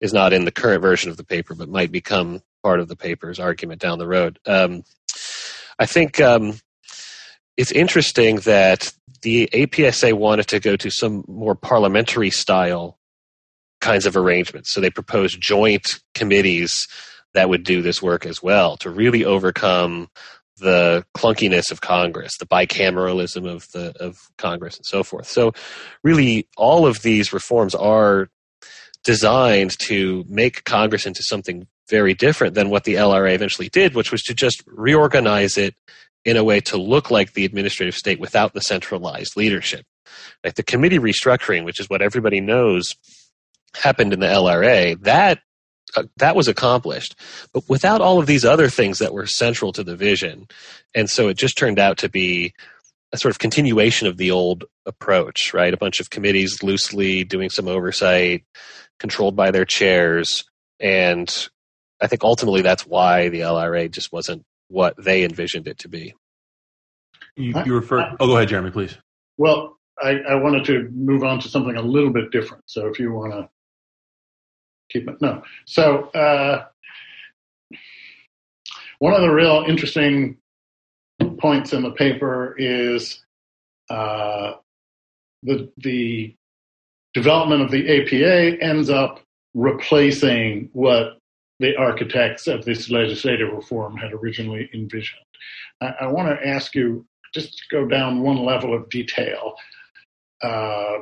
is 0.00 0.12
not 0.12 0.32
in 0.32 0.44
the 0.44 0.52
current 0.52 0.82
version 0.82 1.10
of 1.10 1.16
the 1.16 1.24
paper, 1.24 1.54
but 1.54 1.68
might 1.68 1.90
become 1.90 2.40
part 2.62 2.80
of 2.80 2.88
the 2.88 2.96
paper's 2.96 3.40
argument 3.40 3.80
down 3.80 3.98
the 3.98 4.06
road. 4.06 4.38
Um, 4.46 4.84
I 5.78 5.86
think 5.86 6.20
um, 6.20 6.58
it's 7.58 7.72
interesting 7.72 8.36
that 8.40 8.92
the 9.22 9.48
APSA 9.52 10.12
wanted 10.12 10.46
to 10.46 10.60
go 10.60 10.76
to 10.76 10.90
some 10.90 11.24
more 11.26 11.56
parliamentary 11.56 12.30
style 12.30 12.98
kinds 13.80 14.06
of 14.06 14.16
arrangements. 14.16 14.72
So 14.72 14.80
they 14.80 14.90
proposed 14.90 15.40
joint 15.40 16.00
committees 16.14 16.86
that 17.34 17.48
would 17.48 17.64
do 17.64 17.82
this 17.82 18.00
work 18.00 18.24
as 18.24 18.42
well 18.42 18.76
to 18.78 18.90
really 18.90 19.24
overcome 19.24 20.08
the 20.58 21.04
clunkiness 21.16 21.70
of 21.72 21.80
Congress, 21.80 22.38
the 22.38 22.46
bicameralism 22.46 23.48
of 23.48 23.70
the 23.72 23.92
of 24.00 24.16
Congress, 24.38 24.76
and 24.76 24.86
so 24.86 25.02
forth. 25.02 25.28
So, 25.28 25.52
really, 26.02 26.48
all 26.56 26.84
of 26.84 27.02
these 27.02 27.32
reforms 27.32 27.76
are 27.76 28.28
designed 29.04 29.78
to 29.80 30.24
make 30.28 30.64
Congress 30.64 31.06
into 31.06 31.22
something 31.22 31.68
very 31.88 32.12
different 32.12 32.54
than 32.54 32.70
what 32.70 32.84
the 32.84 32.94
LRA 32.94 33.34
eventually 33.34 33.68
did, 33.68 33.94
which 33.94 34.10
was 34.10 34.22
to 34.22 34.34
just 34.34 34.62
reorganize 34.66 35.56
it 35.56 35.74
in 36.28 36.36
a 36.36 36.44
way 36.44 36.60
to 36.60 36.76
look 36.76 37.10
like 37.10 37.32
the 37.32 37.46
administrative 37.46 37.94
state 37.94 38.20
without 38.20 38.52
the 38.52 38.60
centralized 38.60 39.34
leadership. 39.34 39.86
Like 40.44 40.56
the 40.56 40.62
committee 40.62 40.98
restructuring, 40.98 41.64
which 41.64 41.80
is 41.80 41.88
what 41.88 42.02
everybody 42.02 42.42
knows 42.42 42.94
happened 43.74 44.12
in 44.12 44.20
the 44.20 44.26
LRA, 44.26 45.00
that 45.04 45.40
uh, 45.96 46.02
that 46.18 46.36
was 46.36 46.46
accomplished, 46.46 47.16
but 47.54 47.66
without 47.66 48.02
all 48.02 48.18
of 48.18 48.26
these 48.26 48.44
other 48.44 48.68
things 48.68 48.98
that 48.98 49.14
were 49.14 49.26
central 49.26 49.72
to 49.72 49.82
the 49.82 49.96
vision, 49.96 50.46
and 50.94 51.08
so 51.08 51.28
it 51.28 51.38
just 51.38 51.56
turned 51.56 51.78
out 51.78 51.96
to 51.96 52.10
be 52.10 52.52
a 53.10 53.16
sort 53.16 53.30
of 53.30 53.38
continuation 53.38 54.06
of 54.06 54.18
the 54.18 54.30
old 54.30 54.64
approach, 54.84 55.54
right? 55.54 55.72
A 55.72 55.78
bunch 55.78 55.98
of 55.98 56.10
committees 56.10 56.62
loosely 56.62 57.24
doing 57.24 57.48
some 57.48 57.68
oversight, 57.68 58.44
controlled 59.00 59.34
by 59.34 59.50
their 59.50 59.64
chairs, 59.64 60.44
and 60.78 61.48
I 62.02 62.06
think 62.06 62.22
ultimately 62.22 62.60
that's 62.60 62.86
why 62.86 63.30
the 63.30 63.40
LRA 63.40 63.90
just 63.90 64.12
wasn't 64.12 64.44
what 64.68 64.94
they 65.02 65.24
envisioned 65.24 65.66
it 65.66 65.78
to 65.78 65.88
be. 65.88 66.14
You, 67.36 67.54
you 67.64 67.74
refer. 67.74 68.16
Oh, 68.20 68.26
go 68.26 68.36
ahead, 68.36 68.48
Jeremy, 68.48 68.70
please. 68.70 68.96
Well, 69.36 69.78
I, 70.00 70.18
I, 70.28 70.34
wanted 70.36 70.64
to 70.66 70.88
move 70.92 71.22
on 71.24 71.40
to 71.40 71.48
something 71.48 71.76
a 71.76 71.82
little 71.82 72.10
bit 72.10 72.30
different. 72.30 72.64
So 72.66 72.86
if 72.86 72.98
you 72.98 73.12
want 73.12 73.32
to 73.32 73.48
keep 74.90 75.08
it, 75.08 75.20
no. 75.20 75.42
So 75.66 76.08
uh, 76.10 76.66
one 78.98 79.14
of 79.14 79.22
the 79.22 79.30
real 79.30 79.64
interesting 79.66 80.38
points 81.38 81.72
in 81.72 81.82
the 81.82 81.92
paper 81.92 82.54
is 82.58 83.24
uh, 83.90 84.54
the 85.42 85.70
the 85.78 86.34
development 87.14 87.62
of 87.62 87.70
the 87.70 88.02
APA 88.02 88.62
ends 88.62 88.90
up 88.90 89.20
replacing 89.54 90.70
what 90.72 91.17
the 91.60 91.76
architects 91.76 92.46
of 92.46 92.64
this 92.64 92.90
legislative 92.90 93.52
reform 93.52 93.96
had 93.96 94.12
originally 94.12 94.70
envisioned. 94.74 95.20
I, 95.80 95.94
I 96.02 96.06
want 96.06 96.28
to 96.28 96.46
ask 96.46 96.74
you 96.74 97.04
just 97.34 97.58
to 97.58 97.64
go 97.70 97.86
down 97.86 98.22
one 98.22 98.44
level 98.44 98.74
of 98.74 98.88
detail. 98.88 99.54
Uh, 100.42 100.98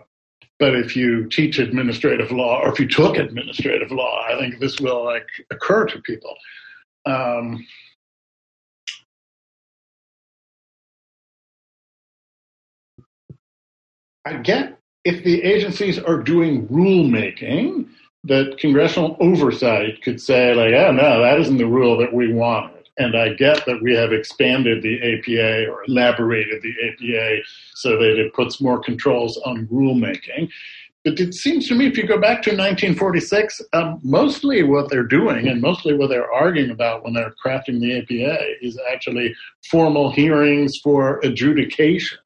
but 0.59 0.75
if 0.75 0.97
you 0.97 1.29
teach 1.29 1.59
administrative 1.59 2.33
law, 2.33 2.61
or 2.63 2.73
if 2.73 2.81
you 2.81 2.89
took 2.89 3.17
administrative 3.17 3.91
law, 3.91 4.25
I 4.27 4.39
think 4.39 4.59
this 4.59 4.81
will 4.81 5.05
like 5.05 5.27
occur 5.51 5.85
to 5.87 6.01
people. 6.01 6.35
Um, 7.05 7.65
I 14.25 14.39
get 14.39 14.79
if 15.05 15.23
the 15.23 15.43
agencies 15.45 16.01
are 16.01 16.21
doing 16.21 16.67
rulemaking, 16.67 17.89
that 18.27 18.59
congressional 18.59 19.17
oversight 19.21 20.03
could 20.03 20.21
say, 20.21 20.55
like, 20.55 20.73
oh, 20.75 20.93
no, 20.93 21.23
that 21.23 21.41
isn't 21.41 21.59
the 21.59 21.67
rule 21.67 21.97
that 21.99 22.13
we 22.13 22.33
wanted. 22.33 22.89
And 22.99 23.17
I 23.17 23.35
get 23.35 23.65
that 23.67 23.83
we 23.83 23.95
have 23.95 24.13
expanded 24.13 24.83
the 24.83 24.97
APA 24.97 25.71
or 25.71 25.85
elaborated 25.87 26.63
the 26.63 26.73
APA 26.89 27.43
so 27.75 27.91
that 27.99 28.19
it 28.19 28.33
puts 28.33 28.61
more 28.61 28.81
controls 28.81 29.37
on 29.45 29.67
rulemaking. 29.67 30.51
But 31.05 31.21
it 31.21 31.35
seems 31.35 31.69
to 31.69 31.75
me, 31.75 31.87
if 31.87 31.97
you 31.97 32.05
go 32.05 32.19
back 32.19 32.43
to 32.43 32.51
1946, 32.51 33.63
um, 33.75 34.01
mostly 34.03 34.65
what 34.65 34.91
they're 34.91 35.05
doing 35.05 35.47
and 35.47 35.61
mostly 35.61 35.95
what 35.95 36.09
they're 36.09 36.33
arguing 36.33 36.71
about 36.71 37.05
when 37.05 37.13
they're 37.13 37.35
crafting 37.45 37.81
the 37.81 37.99
APA 37.99 38.45
is 38.61 38.77
actually 38.91 39.33
formal 39.71 40.11
hearings 40.11 40.79
for 40.83 41.21
adjudication 41.23 42.19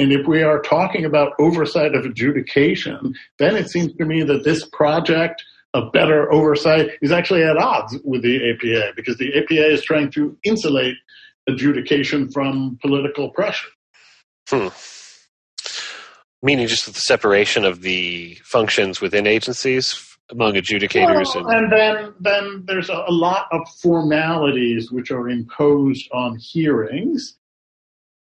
and 0.00 0.12
if 0.12 0.26
we 0.26 0.42
are 0.42 0.62
talking 0.62 1.04
about 1.04 1.34
oversight 1.38 1.94
of 1.94 2.06
adjudication, 2.06 3.14
then 3.38 3.54
it 3.54 3.68
seems 3.68 3.92
to 3.96 4.06
me 4.06 4.22
that 4.22 4.44
this 4.44 4.64
project 4.64 5.44
of 5.74 5.92
better 5.92 6.32
oversight 6.32 6.92
is 7.02 7.12
actually 7.12 7.42
at 7.42 7.58
odds 7.58 7.98
with 8.02 8.22
the 8.22 8.50
APA 8.50 8.94
because 8.96 9.18
the 9.18 9.36
APA 9.36 9.72
is 9.72 9.82
trying 9.82 10.10
to 10.12 10.38
insulate 10.42 10.96
adjudication 11.46 12.30
from 12.30 12.78
political 12.80 13.28
pressure. 13.28 13.68
Hmm. 14.48 14.68
Meaning 16.42 16.66
just 16.66 16.86
the 16.86 16.98
separation 16.98 17.66
of 17.66 17.82
the 17.82 18.38
functions 18.42 19.02
within 19.02 19.26
agencies 19.26 20.06
among 20.30 20.54
adjudicators 20.54 21.34
well, 21.34 21.48
and, 21.48 21.64
and, 21.64 21.72
then 21.72 22.14
then 22.20 22.64
there's 22.66 22.88
a, 22.88 23.04
a 23.06 23.12
lot 23.12 23.48
of 23.52 23.60
formalities 23.82 24.90
which 24.90 25.10
are 25.10 25.28
imposed 25.28 26.08
on 26.12 26.38
hearings 26.38 27.36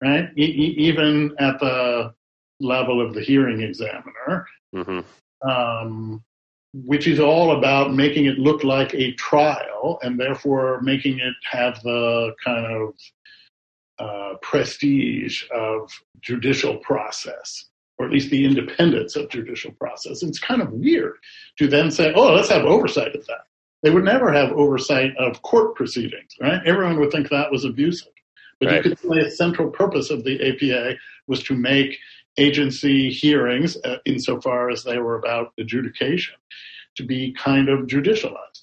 right? 0.02 0.30
E- 0.38 0.44
e- 0.44 0.76
even 0.78 1.36
at 1.40 1.60
the 1.60 2.14
level 2.60 3.06
of 3.06 3.14
the 3.14 3.22
hearing 3.22 3.62
examiner, 3.62 4.48
mm-hmm. 4.76 5.50
um, 5.50 6.24
which 6.74 7.08
is 7.08 7.20
all 7.20 7.58
about 7.58 7.94
making 7.94 8.26
it 8.26 8.38
look 8.38 8.64
like 8.64 8.94
a 8.94 9.14
trial 9.14 10.00
and 10.02 10.20
therefore 10.20 10.82
making 10.82 11.20
it 11.20 11.34
have 11.50 11.82
the 11.84 12.34
kind 12.44 12.66
of 12.66 12.94
uh, 14.00 14.36
prestige 14.42 15.44
of 15.54 15.92
judicial 16.22 16.78
process, 16.78 17.66
or 17.98 18.06
at 18.06 18.12
least 18.12 18.30
the 18.30 18.46
independence 18.46 19.16
of 19.16 19.30
judicial 19.30 19.72
process. 19.74 20.22
it's 20.24 20.40
kind 20.40 20.62
of 20.62 20.72
weird 20.72 21.16
to 21.58 21.68
then 21.68 21.90
say, 21.90 22.14
oh, 22.16 22.34
let's 22.34 22.50
have 22.50 22.66
oversight 22.66 23.16
of 23.16 23.26
that. 23.28 23.46
They 23.84 23.90
would 23.90 24.04
never 24.04 24.32
have 24.32 24.52
oversight 24.52 25.16
of 25.18 25.42
court 25.44 25.76
proceedings, 25.76 26.36
right? 26.42 26.62
Everyone 26.66 27.00
would 27.00 27.12
think 27.12 27.30
that 27.30 27.52
was 27.52 27.64
abusive. 27.64 28.12
But 28.60 28.68
right. 28.68 28.76
you 28.78 28.96
could 28.96 29.00
say 29.00 29.20
a 29.20 29.32
central 29.32 29.70
purpose 29.70 30.10
of 30.10 30.24
the 30.24 30.42
APA 30.50 30.96
was 31.28 31.44
to 31.44 31.56
make 31.56 31.98
agency 32.38 33.12
hearings, 33.12 33.78
uh, 33.84 33.98
insofar 34.06 34.70
as 34.70 34.84
they 34.84 35.00
were 35.00 35.18
about 35.18 35.54
adjudication, 35.60 36.36
to 36.96 37.04
be 37.04 37.34
kind 37.34 37.70
of 37.70 37.88
judicialized. 37.88 38.62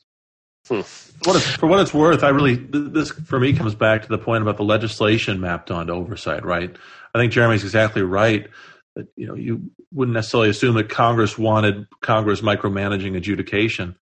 Hmm. 0.69 0.81
What 1.25 1.43
for 1.43 1.67
what 1.67 1.81
it's 1.81 1.93
worth, 1.93 2.25
I 2.25 2.31
really 2.31 2.55
this 2.57 3.11
for 3.11 3.39
me 3.39 3.53
comes 3.53 3.75
back 3.75 4.03
to 4.03 4.09
the 4.09 4.17
point 4.17 4.43
about 4.43 4.57
the 4.57 4.65
legislation 4.65 5.41
mapped 5.41 5.71
onto 5.71 5.93
oversight. 5.93 6.45
Right, 6.45 6.75
I 7.15 7.19
think 7.19 7.33
Jeremy's 7.33 7.65
exactly 7.65 8.03
right. 8.03 8.49
That 8.97 9.09
you 9.15 9.27
know 9.27 9.35
you 9.35 9.71
wouldn't 9.93 10.15
necessarily 10.15 10.49
assume 10.49 10.77
that 10.77 10.89
Congress 10.89 11.37
wanted 11.37 11.87
Congress 12.01 12.41
micromanaging 12.41 13.15
adjudication, 13.15 13.97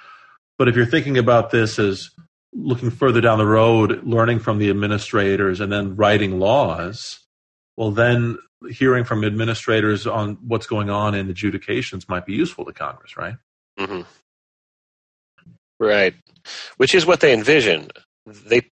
but 0.57 0.67
if 0.67 0.75
you're 0.75 0.85
thinking 0.85 1.17
about 1.17 1.49
this 1.49 1.79
as 1.79 2.09
looking 2.53 2.89
further 2.89 3.21
down 3.21 3.37
the 3.37 3.45
road, 3.45 4.03
learning 4.03 4.39
from 4.39 4.57
the 4.57 4.69
administrators 4.69 5.59
and 5.59 5.71
then 5.71 5.95
writing 5.95 6.39
laws, 6.39 7.19
well, 7.77 7.91
then 7.91 8.37
hearing 8.69 9.03
from 9.03 9.23
administrators 9.23 10.05
on 10.05 10.37
what's 10.45 10.67
going 10.67 10.89
on 10.89 11.15
in 11.15 11.29
adjudications 11.29 12.09
might 12.09 12.25
be 12.25 12.33
useful 12.33 12.65
to 12.65 12.73
Congress, 12.73 13.15
right? 13.15 13.35
Mm-hmm. 13.79 14.01
Right. 15.79 16.13
Which 16.77 16.93
is 16.93 17.05
what 17.05 17.21
they 17.21 17.33
envision. 17.33 17.89
They 18.25 18.69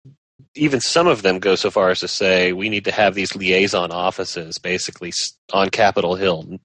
even 0.54 0.80
some 0.80 1.06
of 1.06 1.22
them 1.22 1.38
go 1.38 1.54
so 1.54 1.70
far 1.70 1.90
as 1.90 2.00
to 2.00 2.08
say 2.08 2.52
we 2.52 2.68
need 2.68 2.84
to 2.84 2.92
have 2.92 3.14
these 3.14 3.34
liaison 3.34 3.90
offices 3.90 4.58
basically 4.58 5.12
on 5.52 5.70
Capitol 5.70 6.14
Hill 6.14 6.58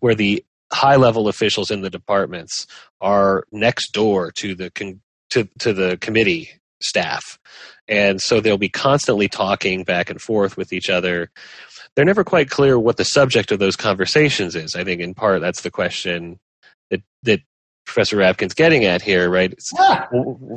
where 0.00 0.14
the 0.14 0.44
high 0.72 0.96
level 0.96 1.28
officials 1.28 1.70
in 1.70 1.82
the 1.82 1.90
departments 1.90 2.66
are 3.00 3.44
next 3.52 3.92
door 3.92 4.32
to 4.38 4.54
the 4.54 4.70
con- 4.70 5.00
to 5.30 5.48
to 5.58 5.72
the 5.72 5.96
committee 5.98 6.50
staff, 6.80 7.38
and 7.88 8.20
so 8.20 8.40
they'll 8.40 8.58
be 8.58 8.68
constantly 8.68 9.28
talking 9.28 9.84
back 9.84 10.10
and 10.10 10.20
forth 10.20 10.56
with 10.56 10.72
each 10.72 10.90
other. 10.90 11.30
They're 11.96 12.04
never 12.04 12.24
quite 12.24 12.50
clear 12.50 12.78
what 12.78 12.96
the 12.96 13.04
subject 13.04 13.50
of 13.50 13.58
those 13.58 13.76
conversations 13.76 14.54
is. 14.54 14.74
I 14.76 14.84
think 14.84 15.00
in 15.00 15.14
part 15.14 15.40
that's 15.40 15.62
the 15.62 15.70
question 15.70 16.38
that 16.90 17.02
that 17.24 17.40
Professor 17.84 18.16
Rabkin's 18.16 18.54
getting 18.54 18.84
at 18.84 19.02
here, 19.02 19.28
right? 19.28 19.52
Yeah. 19.76 20.06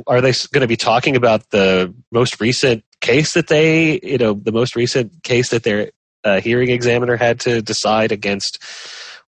Are 0.06 0.20
they 0.20 0.32
going 0.52 0.60
to 0.60 0.68
be 0.68 0.76
talking 0.76 1.16
about 1.16 1.50
the 1.50 1.92
most 2.12 2.40
recent 2.40 2.84
case 3.00 3.32
that 3.34 3.48
they, 3.48 3.98
you 4.02 4.18
know, 4.18 4.34
the 4.34 4.52
most 4.52 4.76
recent 4.76 5.22
case 5.24 5.50
that 5.50 5.64
their 5.64 5.90
uh, 6.22 6.40
hearing 6.40 6.70
examiner 6.70 7.16
had 7.16 7.40
to 7.40 7.60
decide 7.60 8.12
against 8.12 8.62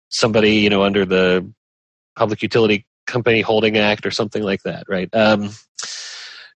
somebody, 0.10 0.56
you 0.56 0.70
know, 0.70 0.84
under 0.84 1.06
the 1.06 1.50
Public 2.18 2.42
Utility 2.42 2.86
Company 3.16 3.42
Holding 3.42 3.78
Act 3.78 4.06
or 4.06 4.12
something 4.12 4.44
like 4.44 4.64
that, 4.64 4.84
right? 4.90 5.10
Um, 5.14 5.52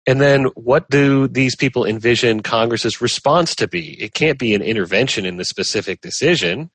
And 0.08 0.20
then 0.20 0.46
what 0.56 0.90
do 0.90 1.28
these 1.28 1.56
people 1.56 1.86
envision 1.86 2.42
Congress's 2.42 3.00
response 3.02 3.54
to 3.56 3.68
be? 3.68 4.02
It 4.02 4.14
can't 4.14 4.40
be 4.40 4.56
an 4.56 4.62
intervention 4.62 5.26
in 5.26 5.38
the 5.38 5.46
specific 5.46 6.02
decision. 6.02 6.72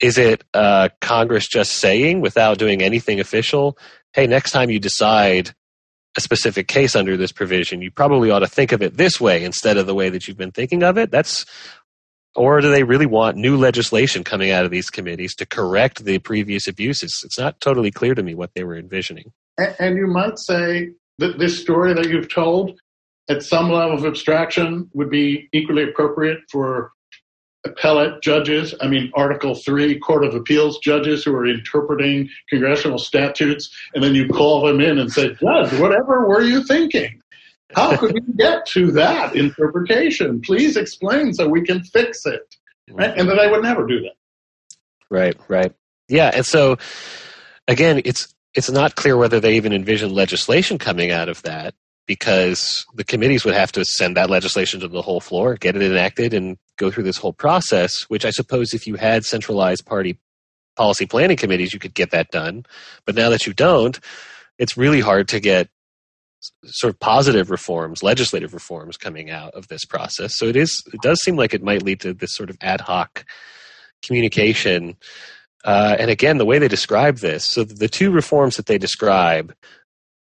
Is 0.00 0.16
it 0.16 0.44
uh, 0.54 0.88
Congress 1.00 1.46
just 1.46 1.72
saying, 1.72 2.22
without 2.22 2.58
doing 2.58 2.80
anything 2.80 3.20
official, 3.20 3.76
hey, 4.14 4.26
next 4.26 4.52
time 4.52 4.70
you 4.70 4.80
decide 4.80 5.54
a 6.16 6.20
specific 6.20 6.68
case 6.68 6.96
under 6.96 7.16
this 7.16 7.32
provision, 7.32 7.82
you 7.82 7.90
probably 7.90 8.30
ought 8.30 8.44
to 8.46 8.46
think 8.46 8.72
of 8.72 8.82
it 8.82 8.96
this 8.96 9.20
way 9.20 9.44
instead 9.44 9.76
of 9.76 9.86
the 9.86 9.94
way 9.94 10.08
that 10.10 10.26
you've 10.26 10.42
been 10.44 10.52
thinking 10.52 10.82
of 10.82 10.96
it? 10.96 11.10
That's 11.10 11.44
or 12.38 12.60
do 12.60 12.70
they 12.70 12.84
really 12.84 13.06
want 13.06 13.36
new 13.36 13.56
legislation 13.56 14.22
coming 14.22 14.50
out 14.52 14.64
of 14.64 14.70
these 14.70 14.90
committees 14.90 15.34
to 15.34 15.46
correct 15.46 16.04
the 16.04 16.18
previous 16.20 16.68
abuses? 16.68 17.22
It's 17.24 17.38
not 17.38 17.60
totally 17.60 17.90
clear 17.90 18.14
to 18.14 18.22
me 18.22 18.34
what 18.34 18.54
they 18.54 18.62
were 18.62 18.76
envisioning. 18.76 19.32
And, 19.58 19.74
and 19.78 19.96
you 19.96 20.06
might 20.06 20.38
say 20.38 20.90
that 21.18 21.38
this 21.38 21.60
story 21.60 21.94
that 21.94 22.08
you've 22.08 22.32
told, 22.32 22.78
at 23.28 23.42
some 23.42 23.70
level 23.70 23.98
of 23.98 24.06
abstraction, 24.06 24.88
would 24.94 25.10
be 25.10 25.48
equally 25.52 25.82
appropriate 25.82 26.38
for 26.50 26.92
appellate 27.64 28.22
judges, 28.22 28.72
I 28.80 28.86
mean, 28.86 29.10
Article 29.14 29.56
3 29.56 29.98
Court 29.98 30.24
of 30.24 30.34
Appeals 30.34 30.78
judges 30.78 31.24
who 31.24 31.34
are 31.34 31.46
interpreting 31.46 32.28
congressional 32.48 32.98
statutes, 32.98 33.68
and 33.94 34.02
then 34.02 34.14
you 34.14 34.28
call 34.28 34.64
them 34.64 34.80
in 34.80 34.98
and 34.98 35.10
say, 35.10 35.34
Judge, 35.34 35.72
whatever 35.80 36.26
were 36.28 36.42
you 36.42 36.62
thinking? 36.62 37.20
How 37.74 37.96
could 37.96 38.14
we 38.14 38.20
get 38.36 38.66
to 38.68 38.90
that 38.92 39.36
interpretation? 39.36 40.40
Please 40.40 40.76
explain 40.76 41.34
so 41.34 41.48
we 41.48 41.62
can 41.62 41.82
fix 41.82 42.24
it. 42.24 42.54
Right? 42.90 43.16
And 43.16 43.28
that 43.28 43.38
I 43.38 43.50
would 43.50 43.62
never 43.62 43.86
do 43.86 44.00
that. 44.00 44.14
Right, 45.10 45.36
right. 45.48 45.74
Yeah, 46.08 46.30
and 46.34 46.46
so 46.46 46.78
again, 47.66 48.00
it's 48.04 48.34
it's 48.54 48.70
not 48.70 48.96
clear 48.96 49.16
whether 49.16 49.40
they 49.40 49.56
even 49.56 49.72
envision 49.72 50.12
legislation 50.12 50.78
coming 50.78 51.10
out 51.10 51.28
of 51.28 51.42
that 51.42 51.74
because 52.06 52.86
the 52.94 53.04
committees 53.04 53.44
would 53.44 53.54
have 53.54 53.70
to 53.72 53.84
send 53.84 54.16
that 54.16 54.30
legislation 54.30 54.80
to 54.80 54.88
the 54.88 55.02
whole 55.02 55.20
floor, 55.20 55.54
get 55.54 55.76
it 55.76 55.82
enacted, 55.82 56.32
and 56.32 56.56
go 56.76 56.90
through 56.90 57.04
this 57.04 57.18
whole 57.18 57.34
process. 57.34 58.02
Which 58.08 58.24
I 58.24 58.30
suppose 58.30 58.72
if 58.72 58.86
you 58.86 58.96
had 58.96 59.26
centralized 59.26 59.84
party 59.84 60.18
policy 60.76 61.06
planning 61.06 61.36
committees, 61.36 61.74
you 61.74 61.78
could 61.78 61.94
get 61.94 62.10
that 62.12 62.30
done. 62.30 62.64
But 63.04 63.14
now 63.14 63.28
that 63.30 63.46
you 63.46 63.52
don't, 63.52 63.98
it's 64.58 64.76
really 64.76 65.00
hard 65.00 65.28
to 65.28 65.40
get 65.40 65.68
sort 66.64 66.92
of 66.92 67.00
positive 67.00 67.50
reforms, 67.50 68.02
legislative 68.02 68.54
reforms 68.54 68.96
coming 68.96 69.30
out 69.30 69.52
of 69.54 69.68
this 69.68 69.84
process. 69.84 70.32
So 70.36 70.46
it 70.46 70.56
is 70.56 70.82
it 70.92 71.00
does 71.02 71.20
seem 71.22 71.36
like 71.36 71.54
it 71.54 71.62
might 71.62 71.82
lead 71.82 72.00
to 72.00 72.14
this 72.14 72.34
sort 72.34 72.50
of 72.50 72.56
ad 72.60 72.80
hoc 72.80 73.24
communication. 74.02 74.96
Uh, 75.64 75.96
and 75.98 76.10
again, 76.10 76.38
the 76.38 76.46
way 76.46 76.58
they 76.58 76.68
describe 76.68 77.18
this, 77.18 77.44
so 77.44 77.64
the 77.64 77.88
two 77.88 78.10
reforms 78.10 78.56
that 78.56 78.66
they 78.66 78.78
describe 78.78 79.54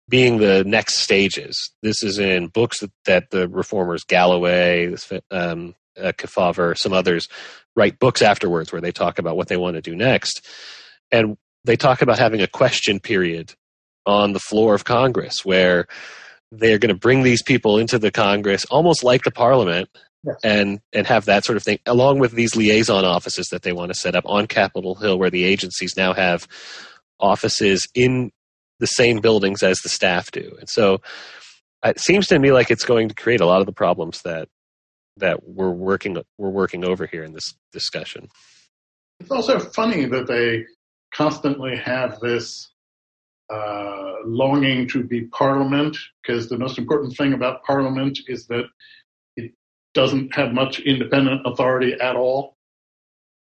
being 0.10 0.38
the 0.38 0.64
next 0.66 0.98
stages. 0.98 1.72
This 1.82 2.04
is 2.04 2.20
in 2.20 2.48
books 2.48 2.80
that, 2.82 2.92
that 3.06 3.30
the 3.30 3.48
reformers 3.48 4.04
Galloway, 4.04 4.94
um, 5.30 5.74
uh, 5.98 6.12
Kefauver, 6.12 6.78
some 6.78 6.92
others 6.92 7.30
write 7.76 8.00
books 8.00 8.22
afterwards 8.22 8.72
where 8.72 8.82
they 8.82 8.92
talk 8.92 9.20
about 9.20 9.38
what 9.38 9.48
they 9.48 9.58
want 9.58 9.76
to 9.76 9.82
do 9.82 9.96
next, 9.96 10.46
and 11.12 11.38
they 11.64 11.78
talk 11.78 12.02
about 12.02 12.20
having 12.20 12.42
a 12.42 12.48
question 12.48 13.00
period 13.00 13.54
on 14.06 14.34
the 14.34 14.40
floor 14.40 14.74
of 14.74 14.84
Congress 14.84 15.44
where 15.44 15.88
they're 16.52 16.80
going 16.80 16.94
to 16.94 17.00
bring 17.00 17.24
these 17.24 17.42
people 17.42 17.78
into 17.78 17.98
the 17.98 18.12
Congress 18.12 18.66
almost 18.66 19.04
like 19.04 19.24
the 19.24 19.32
Parliament. 19.32 19.90
Yes. 20.24 20.36
And 20.44 20.80
and 20.94 21.08
have 21.08 21.26
that 21.26 21.46
sort 21.46 21.58
of 21.58 21.64
thing, 21.64 21.80
along 21.88 22.20
with 22.20 22.34
these 22.34 22.56
liaison 22.56 23.06
offices 23.06 23.48
that 23.48 23.64
they 23.64 23.72
want 23.72 23.92
to 23.92 24.00
set 24.00 24.16
up 24.16 24.24
on 24.28 24.46
Capitol 24.46 24.94
Hill, 24.94 25.18
where 25.18 25.32
the 25.32 25.46
agencies 25.46 25.96
now 25.98 26.14
have 26.14 26.48
offices 27.20 27.88
in 27.96 28.32
the 28.80 28.86
same 28.86 29.20
buildings 29.20 29.64
as 29.64 29.80
the 29.80 29.90
staff 29.90 30.30
do. 30.30 30.56
And 30.60 30.70
so, 30.70 31.02
it 31.84 32.00
seems 32.00 32.28
to 32.28 32.38
me 32.38 32.52
like 32.52 32.70
it's 32.70 32.86
going 32.86 33.10
to 33.10 33.16
create 33.16 33.42
a 33.42 33.48
lot 33.48 33.62
of 33.62 33.66
the 33.66 33.74
problems 33.74 34.22
that 34.22 34.48
that 35.18 35.44
we're 35.44 35.72
working 35.72 36.18
we're 36.38 36.50
working 36.50 36.86
over 36.86 37.08
here 37.08 37.24
in 37.24 37.34
this 37.34 37.56
discussion. 37.74 38.28
It's 39.20 39.32
also 39.32 39.60
funny 39.60 40.06
that 40.06 40.28
they 40.28 40.66
constantly 41.14 41.78
have 41.78 42.20
this 42.20 42.71
uh, 43.52 44.14
longing 44.26 44.88
to 44.90 45.04
be 45.04 45.26
parliament 45.26 45.98
because 46.22 46.48
the 46.50 46.58
most 46.58 46.78
important 46.78 47.16
thing 47.18 47.34
about 47.34 47.64
parliament 47.64 48.20
is 48.28 48.48
that 48.48 48.66
it 49.36 49.52
doesn't 49.94 50.36
have 50.36 50.54
much 50.54 50.80
independent 50.80 51.42
authority 51.46 51.94
at 51.94 52.16
all. 52.16 52.56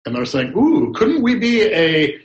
And 0.05 0.15
they're 0.15 0.25
saying, 0.25 0.53
"Ooh, 0.57 0.91
couldn't 0.93 1.21
we 1.21 1.35
be 1.35 1.61
a 1.63 2.19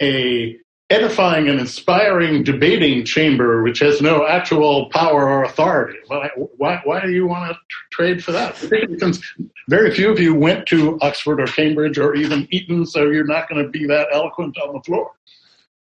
a 0.00 0.58
edifying 0.88 1.48
and 1.48 1.58
inspiring 1.58 2.44
debating 2.44 3.04
chamber 3.04 3.62
which 3.62 3.80
has 3.80 4.00
no 4.00 4.26
actual 4.26 4.88
power 4.90 5.28
or 5.28 5.42
authority. 5.42 5.98
Why, 6.06 6.30
why, 6.36 6.80
why 6.84 7.00
do 7.00 7.10
you 7.10 7.26
want 7.26 7.52
to 7.52 7.58
trade 7.90 8.22
for 8.22 8.32
that? 8.32 8.56
Because 8.70 9.20
very 9.68 9.92
few 9.92 10.12
of 10.12 10.20
you 10.20 10.34
went 10.34 10.66
to 10.66 10.98
Oxford 11.00 11.40
or 11.40 11.46
Cambridge 11.46 11.98
or 11.98 12.14
even 12.14 12.46
Eton, 12.52 12.86
so 12.86 13.10
you're 13.10 13.26
not 13.26 13.48
going 13.48 13.64
to 13.64 13.68
be 13.68 13.86
that 13.86 14.08
eloquent 14.12 14.56
on 14.58 14.74
the 14.74 14.80
floor. 14.82 15.10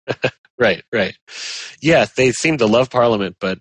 Right, 0.59 0.85
right. 0.93 1.17
Yeah, 1.83 2.07
they 2.17 2.33
seem 2.33 2.59
to 2.59 2.67
love 2.67 2.91
Parliament, 2.91 3.37
but 3.41 3.59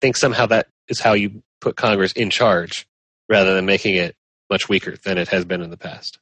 think 0.00 0.16
somehow 0.16 0.46
that 0.46 0.68
is 0.88 1.00
how 1.00 1.14
you 1.14 1.42
put 1.60 1.76
Congress 1.76 2.12
in 2.12 2.30
charge 2.30 2.86
rather 3.28 3.54
than 3.54 3.66
making 3.66 3.94
it 3.96 4.16
much 4.50 4.68
weaker 4.68 4.96
than 5.04 5.18
it 5.18 5.28
has 5.28 5.44
been 5.44 5.60
in 5.60 5.70
the 5.70 5.76
past. 5.76 6.18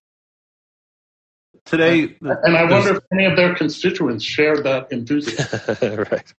Today, 1.64 2.16
and 2.20 2.56
I 2.56 2.70
wonder 2.70 2.96
if 2.96 3.02
any 3.12 3.24
of 3.24 3.36
their 3.36 3.54
constituents 3.54 4.24
share 4.24 4.62
that 4.62 4.92
enthusiasm. 4.92 6.06
right. 6.10 6.32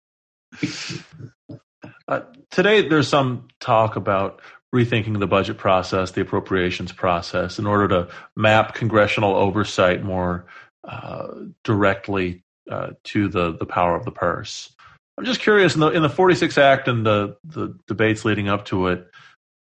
Uh, 2.08 2.20
today, 2.50 2.88
there's 2.88 3.08
some 3.08 3.48
talk 3.58 3.96
about 3.96 4.40
rethinking 4.72 5.18
the 5.18 5.26
budget 5.26 5.58
process, 5.58 6.12
the 6.12 6.20
appropriations 6.20 6.92
process, 6.92 7.58
in 7.58 7.66
order 7.66 7.88
to 7.88 8.08
map 8.36 8.74
congressional 8.74 9.34
oversight 9.34 10.04
more 10.04 10.46
uh, 10.84 11.28
directly 11.64 12.44
uh, 12.70 12.90
to 13.04 13.28
the 13.28 13.56
the 13.56 13.66
power 13.66 13.94
of 13.94 14.04
the 14.04 14.12
purse. 14.12 14.72
I'm 15.18 15.24
just 15.24 15.40
curious 15.40 15.74
in 15.74 15.80
the 15.80 15.90
in 15.90 16.02
the 16.02 16.10
46 16.10 16.58
Act 16.58 16.88
and 16.88 17.06
the 17.06 17.36
the 17.44 17.78
debates 17.86 18.24
leading 18.24 18.48
up 18.48 18.64
to 18.66 18.88
it. 18.88 19.06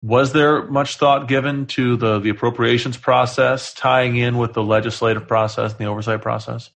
Was 0.02 0.32
there 0.32 0.66
much 0.68 0.96
thought 0.96 1.28
given 1.28 1.66
to 1.68 1.98
the, 1.98 2.20
the 2.20 2.30
appropriations 2.30 2.96
process 2.96 3.74
tying 3.74 4.16
in 4.16 4.38
with 4.38 4.54
the 4.54 4.64
legislative 4.64 5.28
process 5.28 5.72
and 5.72 5.80
the 5.80 5.86
oversight 5.86 6.22
process? 6.22 6.70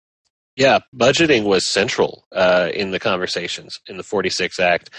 Yeah, 0.56 0.78
budgeting 0.96 1.44
was 1.44 1.70
central 1.70 2.24
uh, 2.32 2.70
in 2.72 2.92
the 2.92 2.98
conversations 2.98 3.78
in 3.86 3.98
the 3.98 4.02
46 4.02 4.58
Act. 4.58 4.90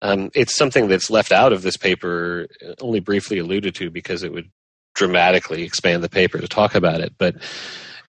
Um, 0.00 0.30
it's 0.34 0.54
something 0.54 0.88
that's 0.88 1.10
left 1.10 1.32
out 1.32 1.52
of 1.52 1.62
this 1.62 1.76
paper, 1.76 2.46
only 2.80 3.00
briefly 3.00 3.38
alluded 3.38 3.74
to 3.76 3.90
because 3.90 4.22
it 4.22 4.32
would 4.32 4.50
dramatically 4.94 5.62
expand 5.62 6.02
the 6.02 6.08
paper 6.08 6.38
to 6.38 6.48
talk 6.48 6.74
about 6.74 7.00
it. 7.00 7.14
But 7.18 7.36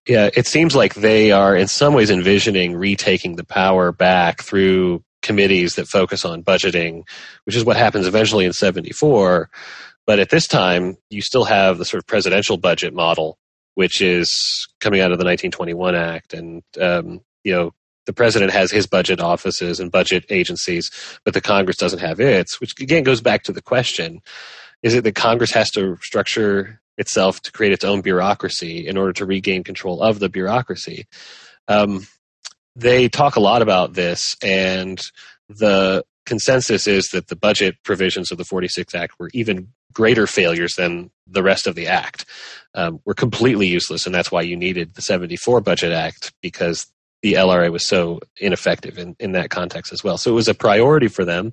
yeah, 0.08 0.30
it 0.34 0.46
seems 0.46 0.74
like 0.74 0.94
they 0.94 1.32
are 1.32 1.54
in 1.54 1.68
some 1.68 1.92
ways 1.92 2.10
envisioning 2.10 2.74
retaking 2.74 3.36
the 3.36 3.44
power 3.44 3.92
back 3.92 4.42
through 4.42 5.04
committees 5.20 5.74
that 5.74 5.86
focus 5.86 6.24
on 6.24 6.42
budgeting, 6.42 7.06
which 7.44 7.54
is 7.54 7.64
what 7.64 7.76
happens 7.76 8.06
eventually 8.06 8.46
in 8.46 8.52
74. 8.54 9.50
But 10.06 10.18
at 10.18 10.30
this 10.30 10.46
time, 10.46 10.96
you 11.10 11.20
still 11.20 11.44
have 11.44 11.76
the 11.76 11.84
sort 11.84 12.02
of 12.02 12.06
presidential 12.06 12.56
budget 12.56 12.94
model, 12.94 13.38
which 13.74 14.00
is 14.00 14.66
coming 14.80 15.00
out 15.00 15.12
of 15.12 15.18
the 15.18 15.24
1921 15.26 15.94
Act. 15.94 16.32
And, 16.32 16.62
um, 16.80 17.20
you 17.44 17.52
know, 17.52 17.74
the 18.06 18.14
president 18.14 18.52
has 18.52 18.70
his 18.70 18.86
budget 18.86 19.20
offices 19.20 19.78
and 19.78 19.92
budget 19.92 20.24
agencies, 20.30 20.90
but 21.26 21.34
the 21.34 21.42
Congress 21.42 21.76
doesn't 21.76 21.98
have 21.98 22.18
its, 22.18 22.58
which 22.58 22.72
again 22.80 23.02
goes 23.02 23.20
back 23.20 23.42
to 23.42 23.52
the 23.52 23.60
question 23.60 24.22
is 24.82 24.94
it 24.94 25.04
that 25.04 25.14
Congress 25.14 25.50
has 25.50 25.70
to 25.72 25.96
structure 26.00 26.80
itself 26.98 27.40
to 27.42 27.52
create 27.52 27.72
its 27.72 27.84
own 27.84 28.02
bureaucracy 28.02 28.86
in 28.86 28.98
order 28.98 29.12
to 29.14 29.24
regain 29.24 29.64
control 29.64 30.02
of 30.02 30.18
the 30.18 30.28
bureaucracy. 30.28 31.06
Um, 31.68 32.06
they 32.76 33.08
talk 33.08 33.36
a 33.36 33.40
lot 33.40 33.62
about 33.62 33.94
this, 33.94 34.36
and 34.42 35.00
the 35.48 36.04
consensus 36.26 36.86
is 36.86 37.08
that 37.08 37.28
the 37.28 37.36
budget 37.36 37.76
provisions 37.84 38.30
of 38.30 38.38
the 38.38 38.44
46 38.44 38.94
Act 38.94 39.14
were 39.18 39.30
even 39.32 39.68
greater 39.92 40.26
failures 40.26 40.74
than 40.76 41.10
the 41.26 41.42
rest 41.42 41.66
of 41.66 41.74
the 41.74 41.86
Act. 41.86 42.26
Um, 42.74 43.00
were 43.04 43.14
completely 43.14 43.66
useless, 43.66 44.06
and 44.06 44.14
that's 44.14 44.30
why 44.30 44.42
you 44.42 44.56
needed 44.56 44.94
the 44.94 45.02
74 45.02 45.60
Budget 45.62 45.92
Act 45.92 46.32
because 46.42 46.86
the 47.22 47.32
LRA 47.32 47.72
was 47.72 47.88
so 47.88 48.20
ineffective 48.36 48.98
in, 48.98 49.16
in 49.18 49.32
that 49.32 49.50
context 49.50 49.92
as 49.92 50.04
well. 50.04 50.18
So 50.18 50.30
it 50.30 50.34
was 50.34 50.48
a 50.48 50.54
priority 50.54 51.08
for 51.08 51.24
them, 51.24 51.52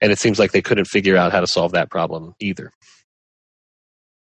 and 0.00 0.10
it 0.10 0.18
seems 0.18 0.38
like 0.38 0.52
they 0.52 0.62
couldn't 0.62 0.86
figure 0.86 1.16
out 1.16 1.32
how 1.32 1.40
to 1.40 1.46
solve 1.46 1.72
that 1.72 1.90
problem 1.90 2.34
either. 2.40 2.72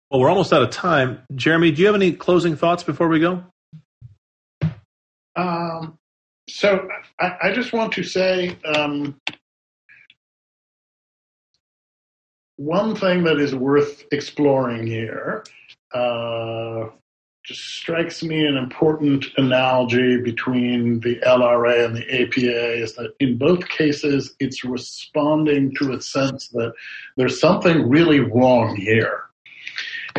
Well, 0.10 0.22
we're 0.22 0.30
almost 0.30 0.54
out 0.54 0.62
of 0.62 0.70
time. 0.70 1.22
Jeremy, 1.36 1.72
do 1.72 1.82
you 1.82 1.88
have 1.88 1.96
any 1.96 2.14
closing 2.14 2.56
thoughts 2.56 2.82
before 2.82 3.10
we 3.10 3.20
go? 3.20 3.44
Um, 5.36 5.98
so 6.50 6.88
I, 7.20 7.38
I, 7.44 7.52
just 7.54 7.74
want 7.74 7.92
to 7.94 8.04
say 8.04 8.58
um, 8.66 9.20
one 12.56 12.96
thing 12.96 13.26
that 13.26 13.38
is 13.38 13.54
worth 13.54 14.06
exploring 14.12 14.88
here. 14.88 15.44
Uh, 15.94 16.88
just 17.44 17.64
strikes 17.66 18.24
me 18.24 18.46
an 18.46 18.58
important 18.58 19.26
analogy 19.38 20.22
between 20.22 21.00
the 21.02 21.18
LRA 21.20 21.86
and 21.86 21.96
the 21.96 22.22
APA 22.22 22.82
is 22.82 22.96
that 22.96 23.14
in 23.20 23.38
both 23.38 23.68
cases 23.70 24.36
it's 24.40 24.66
responding 24.66 25.74
to 25.76 25.94
a 25.94 26.02
sense 26.02 26.50
that 26.50 26.74
there's 27.16 27.40
something 27.40 27.88
really 27.88 28.20
wrong 28.20 28.76
here. 28.76 29.27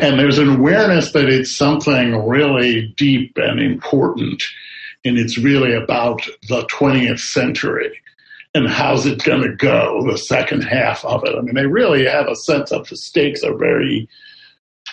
And 0.01 0.19
there's 0.19 0.37
an 0.37 0.49
awareness 0.49 1.11
that 1.11 1.29
it's 1.29 1.55
something 1.55 2.27
really 2.27 2.93
deep 2.97 3.33
and 3.37 3.59
important, 3.59 4.41
and 5.03 5.17
it's 5.17 5.37
really 5.37 5.73
about 5.73 6.25
the 6.47 6.65
20th 6.67 7.19
century 7.19 7.99
and 8.53 8.67
how's 8.67 9.05
it 9.05 9.23
going 9.23 9.43
to 9.43 9.55
go, 9.55 10.03
the 10.09 10.17
second 10.17 10.63
half 10.63 11.05
of 11.05 11.23
it. 11.23 11.35
I 11.35 11.41
mean, 11.41 11.55
they 11.55 11.67
really 11.67 12.05
have 12.05 12.27
a 12.27 12.35
sense 12.35 12.71
of 12.71 12.87
the 12.89 12.97
stakes 12.97 13.43
are 13.43 13.55
very 13.55 14.09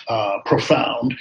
uh, 0.07 0.37
profound 0.45 1.17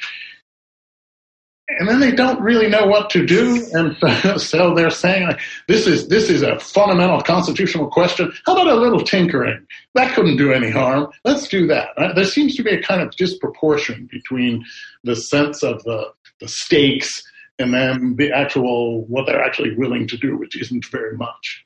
and 1.68 1.88
then 1.88 2.00
they 2.00 2.12
don't 2.12 2.40
really 2.40 2.68
know 2.68 2.86
what 2.86 3.10
to 3.10 3.26
do, 3.26 3.66
and 3.72 3.96
so 4.40 4.74
they're 4.76 4.90
saying, 4.90 5.32
"This 5.66 5.86
is 5.86 6.08
this 6.08 6.30
is 6.30 6.42
a 6.42 6.58
fundamental 6.58 7.20
constitutional 7.20 7.88
question. 7.88 8.32
How 8.44 8.52
about 8.52 8.68
a 8.68 8.80
little 8.80 9.00
tinkering? 9.00 9.66
That 9.94 10.14
couldn't 10.14 10.36
do 10.36 10.52
any 10.52 10.70
harm. 10.70 11.08
Let's 11.24 11.48
do 11.48 11.66
that." 11.66 11.88
There 12.14 12.24
seems 12.24 12.54
to 12.56 12.62
be 12.62 12.70
a 12.70 12.82
kind 12.82 13.02
of 13.02 13.10
disproportion 13.16 14.08
between 14.10 14.64
the 15.04 15.16
sense 15.16 15.62
of 15.62 15.82
the 15.84 16.12
the 16.40 16.48
stakes 16.48 17.22
and 17.58 17.72
then 17.72 18.16
the 18.16 18.30
actual 18.32 19.04
what 19.06 19.26
they're 19.26 19.42
actually 19.42 19.74
willing 19.76 20.06
to 20.08 20.16
do, 20.16 20.36
which 20.36 20.60
isn't 20.60 20.86
very 20.86 21.16
much. 21.16 21.64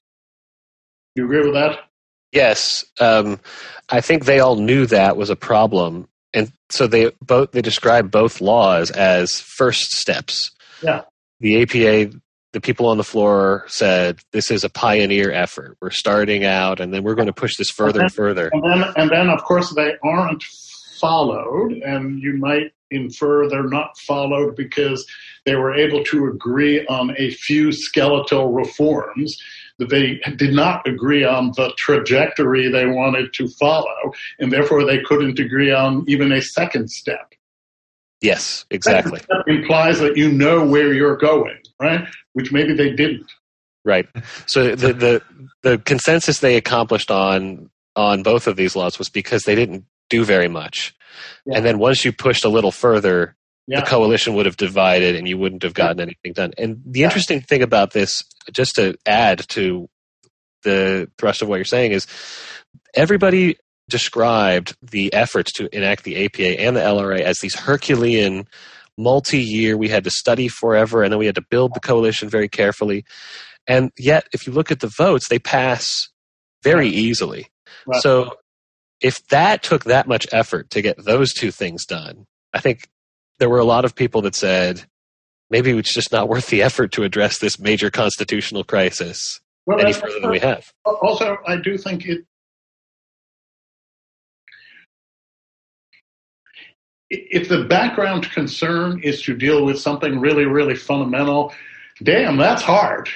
You 1.15 1.25
agree 1.25 1.43
with 1.43 1.55
that? 1.55 1.81
Yes, 2.33 2.85
um, 3.01 3.41
I 3.89 4.01
think 4.01 4.25
they 4.25 4.39
all 4.39 4.57
knew 4.57 4.87
that 4.87 5.17
was 5.17 5.31
a 5.31 5.37
problem, 5.37 6.09
and 6.33 6.53
so 6.71 6.87
they 6.87 7.11
both 7.21 7.53
they 7.53 7.63
describe 7.63 8.11
both 8.11 8.41
laws 8.41 8.91
as 8.91 9.41
first 9.41 9.93
steps. 9.93 10.51
Yeah. 10.83 11.03
The 11.41 11.63
APA, 11.63 12.17
the 12.53 12.61
people 12.61 12.87
on 12.87 12.97
the 12.97 13.05
floor 13.05 13.65
said 13.69 14.21
this 14.33 14.51
is 14.51 14.65
a 14.65 14.69
pioneer 14.69 15.33
effort. 15.33 15.77
We're 15.81 15.91
starting 15.91 16.45
out, 16.45 16.81
and 16.81 16.93
then 16.93 17.03
we're 17.03 17.15
going 17.15 17.27
to 17.27 17.33
push 17.33 17.57
this 17.57 17.71
further 17.71 18.01
and, 18.01 18.01
then, 18.01 18.05
and 18.05 18.13
further. 18.13 18.51
And 18.53 18.65
then, 18.65 18.93
and 18.97 19.11
then, 19.11 19.29
of 19.31 19.43
course, 19.45 19.73
they 19.75 19.95
aren't 20.03 20.45
followed, 21.01 21.73
and 21.73 22.21
you 22.21 22.35
might 22.35 22.73
infer 22.91 23.49
they're 23.49 23.69
not 23.69 23.97
followed 23.99 24.57
because 24.57 25.07
they 25.47 25.55
were 25.55 25.75
able 25.75 26.03
to 26.05 26.27
agree 26.27 26.85
on 26.87 27.15
a 27.19 27.31
few 27.31 27.73
skeletal 27.73 28.53
reforms 28.53 29.37
they 29.89 30.21
did 30.37 30.53
not 30.53 30.87
agree 30.87 31.25
on 31.25 31.53
the 31.57 31.73
trajectory 31.77 32.71
they 32.71 32.87
wanted 32.87 33.33
to 33.35 33.49
follow, 33.49 34.13
and 34.39 34.53
therefore 34.53 34.85
they 34.85 35.01
couldn't 35.01 35.39
agree 35.39 35.73
on 35.73 36.05
even 36.07 36.33
a 36.33 36.43
second 36.43 36.91
step. 36.91 37.33
Yes, 38.21 38.67
exactly. 38.71 39.21
That 39.29 39.45
implies 39.47 39.99
that 40.01 40.17
you 40.17 40.31
know 40.31 40.65
where 40.65 40.93
you're 40.93 41.17
going, 41.17 41.59
right? 41.81 42.07
Which 42.35 42.53
maybe 42.53 42.75
they 42.75 42.93
didn't. 42.93 43.31
Right. 43.85 44.07
So 44.47 44.75
the 44.75 44.93
the 44.93 45.23
the 45.63 45.79
consensus 45.79 46.41
they 46.41 46.57
accomplished 46.57 47.11
on 47.11 47.71
on 47.97 48.23
both 48.23 48.47
of 48.47 48.57
these 48.57 48.77
laws 48.77 48.99
was 48.99 49.09
because 49.09 49.45
they 49.45 49.55
didn't 49.55 49.85
do 50.11 50.25
very 50.25 50.49
much. 50.49 50.95
Yeah. 51.47 51.57
And 51.57 51.67
then 51.67 51.79
once 51.79 52.05
you 52.05 52.13
pushed 52.13 52.45
a 52.45 52.49
little 52.49 52.73
further, 52.73 53.37
yeah. 53.67 53.81
the 53.81 53.87
coalition 53.87 54.35
would 54.35 54.47
have 54.47 54.57
divided 54.57 55.17
and 55.17 55.27
you 55.27 55.39
wouldn't 55.39 55.63
have 55.63 55.75
gotten 55.75 56.01
anything 56.01 56.33
done. 56.35 56.53
And 56.59 56.83
the 56.85 57.05
interesting 57.05 57.41
thing 57.41 57.63
about 57.63 57.93
this, 57.93 58.25
just 58.53 58.77
to 58.77 58.97
add 59.07 59.47
to 59.51 59.89
the 60.63 61.11
thrust 61.19 61.43
of 61.43 61.49
what 61.49 61.57
you're 61.57 61.65
saying, 61.65 61.93
is 61.93 62.07
everybody 62.95 63.57
described 63.89 64.77
the 64.83 65.13
efforts 65.13 65.53
to 65.53 65.75
enact 65.77 66.05
the 66.05 66.25
APA 66.25 66.61
and 66.61 66.77
the 66.77 66.81
LRA 66.81 67.21
as 67.21 67.39
these 67.39 67.55
Herculean 67.55 68.47
multi-year 68.97 69.77
we 69.77 69.89
had 69.89 70.05
to 70.05 70.11
study 70.11 70.47
forever 70.47 71.03
and 71.03 71.13
then 71.13 71.19
we 71.19 71.27
had 71.27 71.35
to 71.35 71.45
build 71.51 71.75
the 71.75 71.81
coalition 71.81 72.29
very 72.29 72.49
carefully. 72.49 73.05
And 73.67 73.91
yet 73.99 74.27
if 74.33 74.47
you 74.47 74.53
look 74.53 74.71
at 74.71 74.81
the 74.81 74.93
votes 74.97 75.29
they 75.29 75.39
pass 75.39 76.09
very 76.63 76.89
easily. 76.89 77.49
Right. 77.87 78.03
so 78.03 78.37
if 79.01 79.27
that 79.29 79.63
took 79.63 79.85
that 79.85 80.07
much 80.07 80.27
effort 80.33 80.71
to 80.71 80.83
get 80.83 81.03
those 81.03 81.33
two 81.33 81.51
things 81.51 81.87
done 81.87 82.27
i 82.53 82.61
think 82.61 82.89
there 83.39 83.49
were 83.49 83.59
a 83.59 83.65
lot 83.65 83.85
of 83.85 83.95
people 83.95 84.23
that 84.23 84.35
said 84.35 84.85
maybe 85.51 85.71
it's 85.77 85.93
just 85.93 86.13
not 86.13 86.29
worth 86.29 86.47
the 86.47 86.63
effort 86.63 86.93
to 86.93 87.03
address 87.03 87.39
this 87.39 87.59
major 87.59 87.91
constitutional 87.91 88.65
crisis 88.65 89.41
well, 89.67 89.81
any 89.81 89.93
further 89.93 90.21
than 90.21 90.31
we 90.31 90.39
have. 90.39 90.73
Also, 90.85 91.37
I 91.47 91.57
do 91.57 91.77
think 91.77 92.07
it. 92.07 92.25
If 97.11 97.49
the 97.49 97.65
background 97.65 98.31
concern 98.31 99.01
is 99.03 99.21
to 99.23 99.37
deal 99.37 99.65
with 99.65 99.81
something 99.81 100.21
really, 100.21 100.45
really 100.45 100.77
fundamental, 100.77 101.53
damn, 102.03 102.37
that's 102.37 102.63
hard. 102.63 103.09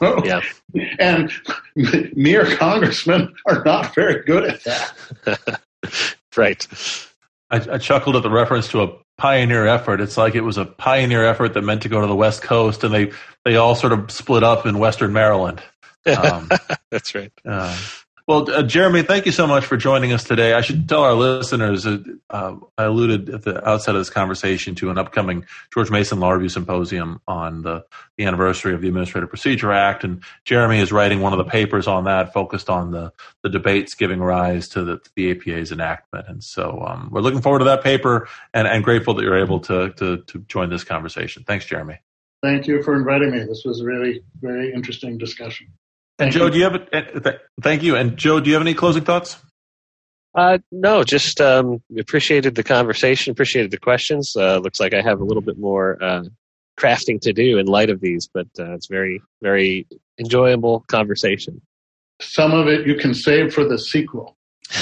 yeah. 0.00 0.40
And 1.00 1.32
mere 2.14 2.56
congressmen 2.56 3.34
are 3.48 3.64
not 3.64 3.92
very 3.92 4.22
good 4.22 4.44
at 4.44 4.62
that. 4.64 5.60
right. 6.36 6.66
I, 7.50 7.56
I, 7.56 7.78
chuckled 7.78 8.14
at 8.14 8.22
the 8.22 8.30
reference 8.30 8.68
to 8.68 8.82
a 8.82 8.92
pioneer 9.20 9.66
effort. 9.66 10.00
It's 10.00 10.16
like 10.16 10.34
it 10.34 10.40
was 10.40 10.56
a 10.56 10.64
pioneer 10.64 11.24
effort 11.26 11.52
that 11.52 11.60
meant 11.62 11.82
to 11.82 11.90
go 11.90 12.00
to 12.00 12.06
the 12.06 12.16
West 12.16 12.40
Coast, 12.40 12.84
and 12.84 12.92
they 12.92 13.12
they 13.44 13.56
all 13.56 13.74
sort 13.74 13.92
of 13.92 14.10
split 14.10 14.42
up 14.42 14.64
in 14.66 14.78
Western 14.78 15.12
Maryland. 15.12 15.62
Um, 16.06 16.48
That's 16.90 17.14
right. 17.14 17.30
Uh, 17.44 17.76
well, 18.30 18.48
uh, 18.48 18.62
Jeremy, 18.62 19.02
thank 19.02 19.26
you 19.26 19.32
so 19.32 19.44
much 19.48 19.64
for 19.64 19.76
joining 19.76 20.12
us 20.12 20.22
today. 20.22 20.52
I 20.52 20.60
should 20.60 20.88
tell 20.88 21.02
our 21.02 21.14
listeners, 21.14 21.84
uh, 21.84 21.98
uh, 22.30 22.54
I 22.78 22.84
alluded 22.84 23.28
at 23.28 23.42
the 23.42 23.68
outset 23.68 23.96
of 23.96 24.00
this 24.00 24.08
conversation 24.08 24.76
to 24.76 24.90
an 24.90 24.98
upcoming 24.98 25.46
George 25.74 25.90
Mason 25.90 26.20
Law 26.20 26.30
Review 26.30 26.48
Symposium 26.48 27.20
on 27.26 27.62
the, 27.62 27.84
the 28.16 28.26
anniversary 28.26 28.72
of 28.72 28.82
the 28.82 28.86
Administrative 28.86 29.28
Procedure 29.30 29.72
Act. 29.72 30.04
And 30.04 30.22
Jeremy 30.44 30.78
is 30.78 30.92
writing 30.92 31.18
one 31.18 31.32
of 31.32 31.38
the 31.38 31.50
papers 31.50 31.88
on 31.88 32.04
that 32.04 32.32
focused 32.32 32.70
on 32.70 32.92
the, 32.92 33.12
the 33.42 33.48
debates 33.48 33.94
giving 33.94 34.20
rise 34.20 34.68
to 34.68 34.84
the, 34.84 35.00
the 35.16 35.32
APA's 35.32 35.72
enactment. 35.72 36.28
And 36.28 36.44
so 36.44 36.84
um, 36.86 37.08
we're 37.10 37.22
looking 37.22 37.42
forward 37.42 37.58
to 37.58 37.64
that 37.64 37.82
paper 37.82 38.28
and, 38.54 38.68
and 38.68 38.84
grateful 38.84 39.14
that 39.14 39.24
you're 39.24 39.42
able 39.42 39.58
to, 39.58 39.90
to, 39.94 40.18
to 40.18 40.38
join 40.46 40.70
this 40.70 40.84
conversation. 40.84 41.42
Thanks, 41.42 41.64
Jeremy. 41.64 41.98
Thank 42.44 42.68
you 42.68 42.80
for 42.84 42.94
inviting 42.94 43.32
me. 43.32 43.40
This 43.40 43.64
was 43.64 43.80
a 43.80 43.84
really, 43.84 44.22
very 44.40 44.72
interesting 44.72 45.18
discussion. 45.18 45.66
And 46.20 46.32
Joe, 46.32 46.50
do 46.50 46.58
you 46.58 46.64
have 46.64 46.74
a, 46.74 47.40
thank 47.62 47.82
you. 47.82 47.96
And 47.96 48.16
Joe, 48.16 48.40
do 48.40 48.48
you 48.50 48.54
have 48.54 48.62
any 48.62 48.74
closing 48.74 49.04
thoughts? 49.04 49.36
Uh, 50.34 50.58
no, 50.70 51.02
just 51.02 51.40
um, 51.40 51.82
appreciated 51.98 52.54
the 52.54 52.62
conversation, 52.62 53.32
appreciated 53.32 53.70
the 53.70 53.78
questions. 53.78 54.34
Uh, 54.36 54.58
looks 54.58 54.78
like 54.78 54.94
I 54.94 55.00
have 55.00 55.20
a 55.20 55.24
little 55.24 55.42
bit 55.42 55.58
more 55.58 56.00
uh, 56.02 56.24
crafting 56.78 57.20
to 57.22 57.32
do 57.32 57.58
in 57.58 57.66
light 57.66 57.90
of 57.90 58.00
these, 58.00 58.28
but 58.32 58.46
uh, 58.58 58.74
it's 58.74 58.86
very, 58.86 59.22
very 59.42 59.86
enjoyable 60.18 60.84
conversation. 60.88 61.60
Some 62.20 62.52
of 62.52 62.68
it 62.68 62.86
you 62.86 62.94
can 62.96 63.14
save 63.14 63.52
for 63.52 63.64
the 63.64 63.78
sequel. 63.78 64.36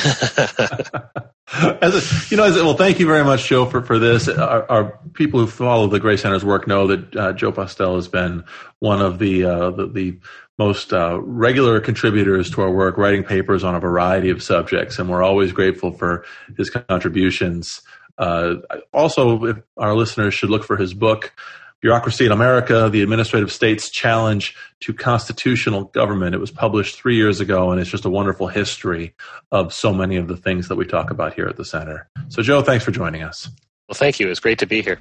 as 1.80 1.94
a, 1.94 2.26
you 2.30 2.36
know, 2.36 2.44
as 2.44 2.56
a, 2.56 2.64
well, 2.64 2.74
thank 2.74 2.98
you 2.98 3.06
very 3.06 3.24
much, 3.24 3.48
Joe, 3.48 3.64
for, 3.64 3.82
for 3.82 3.98
this. 3.98 4.28
Our, 4.28 4.70
our 4.70 5.00
people 5.14 5.40
who 5.40 5.46
follow 5.46 5.86
the 5.86 5.98
Gray 5.98 6.16
Center's 6.18 6.44
work 6.44 6.66
know 6.66 6.88
that 6.88 7.16
uh, 7.16 7.32
Joe 7.32 7.52
Postell 7.52 7.94
has 7.94 8.06
been 8.06 8.44
one 8.80 9.00
of 9.00 9.18
the, 9.18 9.44
uh, 9.44 9.70
the, 9.70 9.86
the 9.86 10.18
most 10.58 10.92
uh, 10.92 11.20
regular 11.22 11.80
contributors 11.80 12.50
to 12.50 12.62
our 12.62 12.70
work, 12.70 12.98
writing 12.98 13.22
papers 13.22 13.62
on 13.64 13.74
a 13.74 13.80
variety 13.80 14.30
of 14.30 14.42
subjects, 14.42 14.98
and 14.98 15.08
we're 15.08 15.22
always 15.22 15.52
grateful 15.52 15.92
for 15.92 16.24
his 16.56 16.68
contributions. 16.70 17.80
Uh, 18.18 18.56
also, 18.92 19.62
our 19.76 19.94
listeners 19.94 20.34
should 20.34 20.50
look 20.50 20.64
for 20.64 20.76
his 20.76 20.92
book, 20.92 21.32
Bureaucracy 21.80 22.26
in 22.26 22.32
America, 22.32 22.90
The 22.90 23.02
Administrative 23.02 23.52
State's 23.52 23.88
Challenge 23.88 24.56
to 24.80 24.92
Constitutional 24.92 25.84
Government. 25.84 26.34
It 26.34 26.38
was 26.38 26.50
published 26.50 26.96
three 26.96 27.14
years 27.14 27.40
ago, 27.40 27.70
and 27.70 27.80
it's 27.80 27.90
just 27.90 28.04
a 28.04 28.10
wonderful 28.10 28.48
history 28.48 29.14
of 29.52 29.72
so 29.72 29.94
many 29.94 30.16
of 30.16 30.26
the 30.26 30.36
things 30.36 30.66
that 30.68 30.74
we 30.74 30.84
talk 30.84 31.12
about 31.12 31.34
here 31.34 31.46
at 31.46 31.56
the 31.56 31.64
center. 31.64 32.08
So, 32.28 32.42
Joe, 32.42 32.62
thanks 32.62 32.84
for 32.84 32.90
joining 32.90 33.22
us. 33.22 33.48
Well, 33.88 33.94
thank 33.94 34.18
you. 34.18 34.28
It's 34.28 34.40
great 34.40 34.58
to 34.58 34.66
be 34.66 34.82
here. 34.82 34.98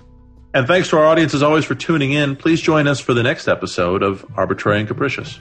And 0.54 0.66
thanks 0.66 0.90
to 0.90 0.98
our 0.98 1.06
audience 1.06 1.34
as 1.34 1.44
always 1.44 1.66
for 1.66 1.76
tuning 1.76 2.14
in. 2.14 2.36
Please 2.36 2.62
join 2.62 2.88
us 2.88 3.00
for 3.00 3.14
the 3.14 3.24
next 3.24 3.48
episode 3.48 4.02
of 4.02 4.26
Arbitrary 4.36 4.80
and 4.80 4.88
Capricious. 4.88 5.40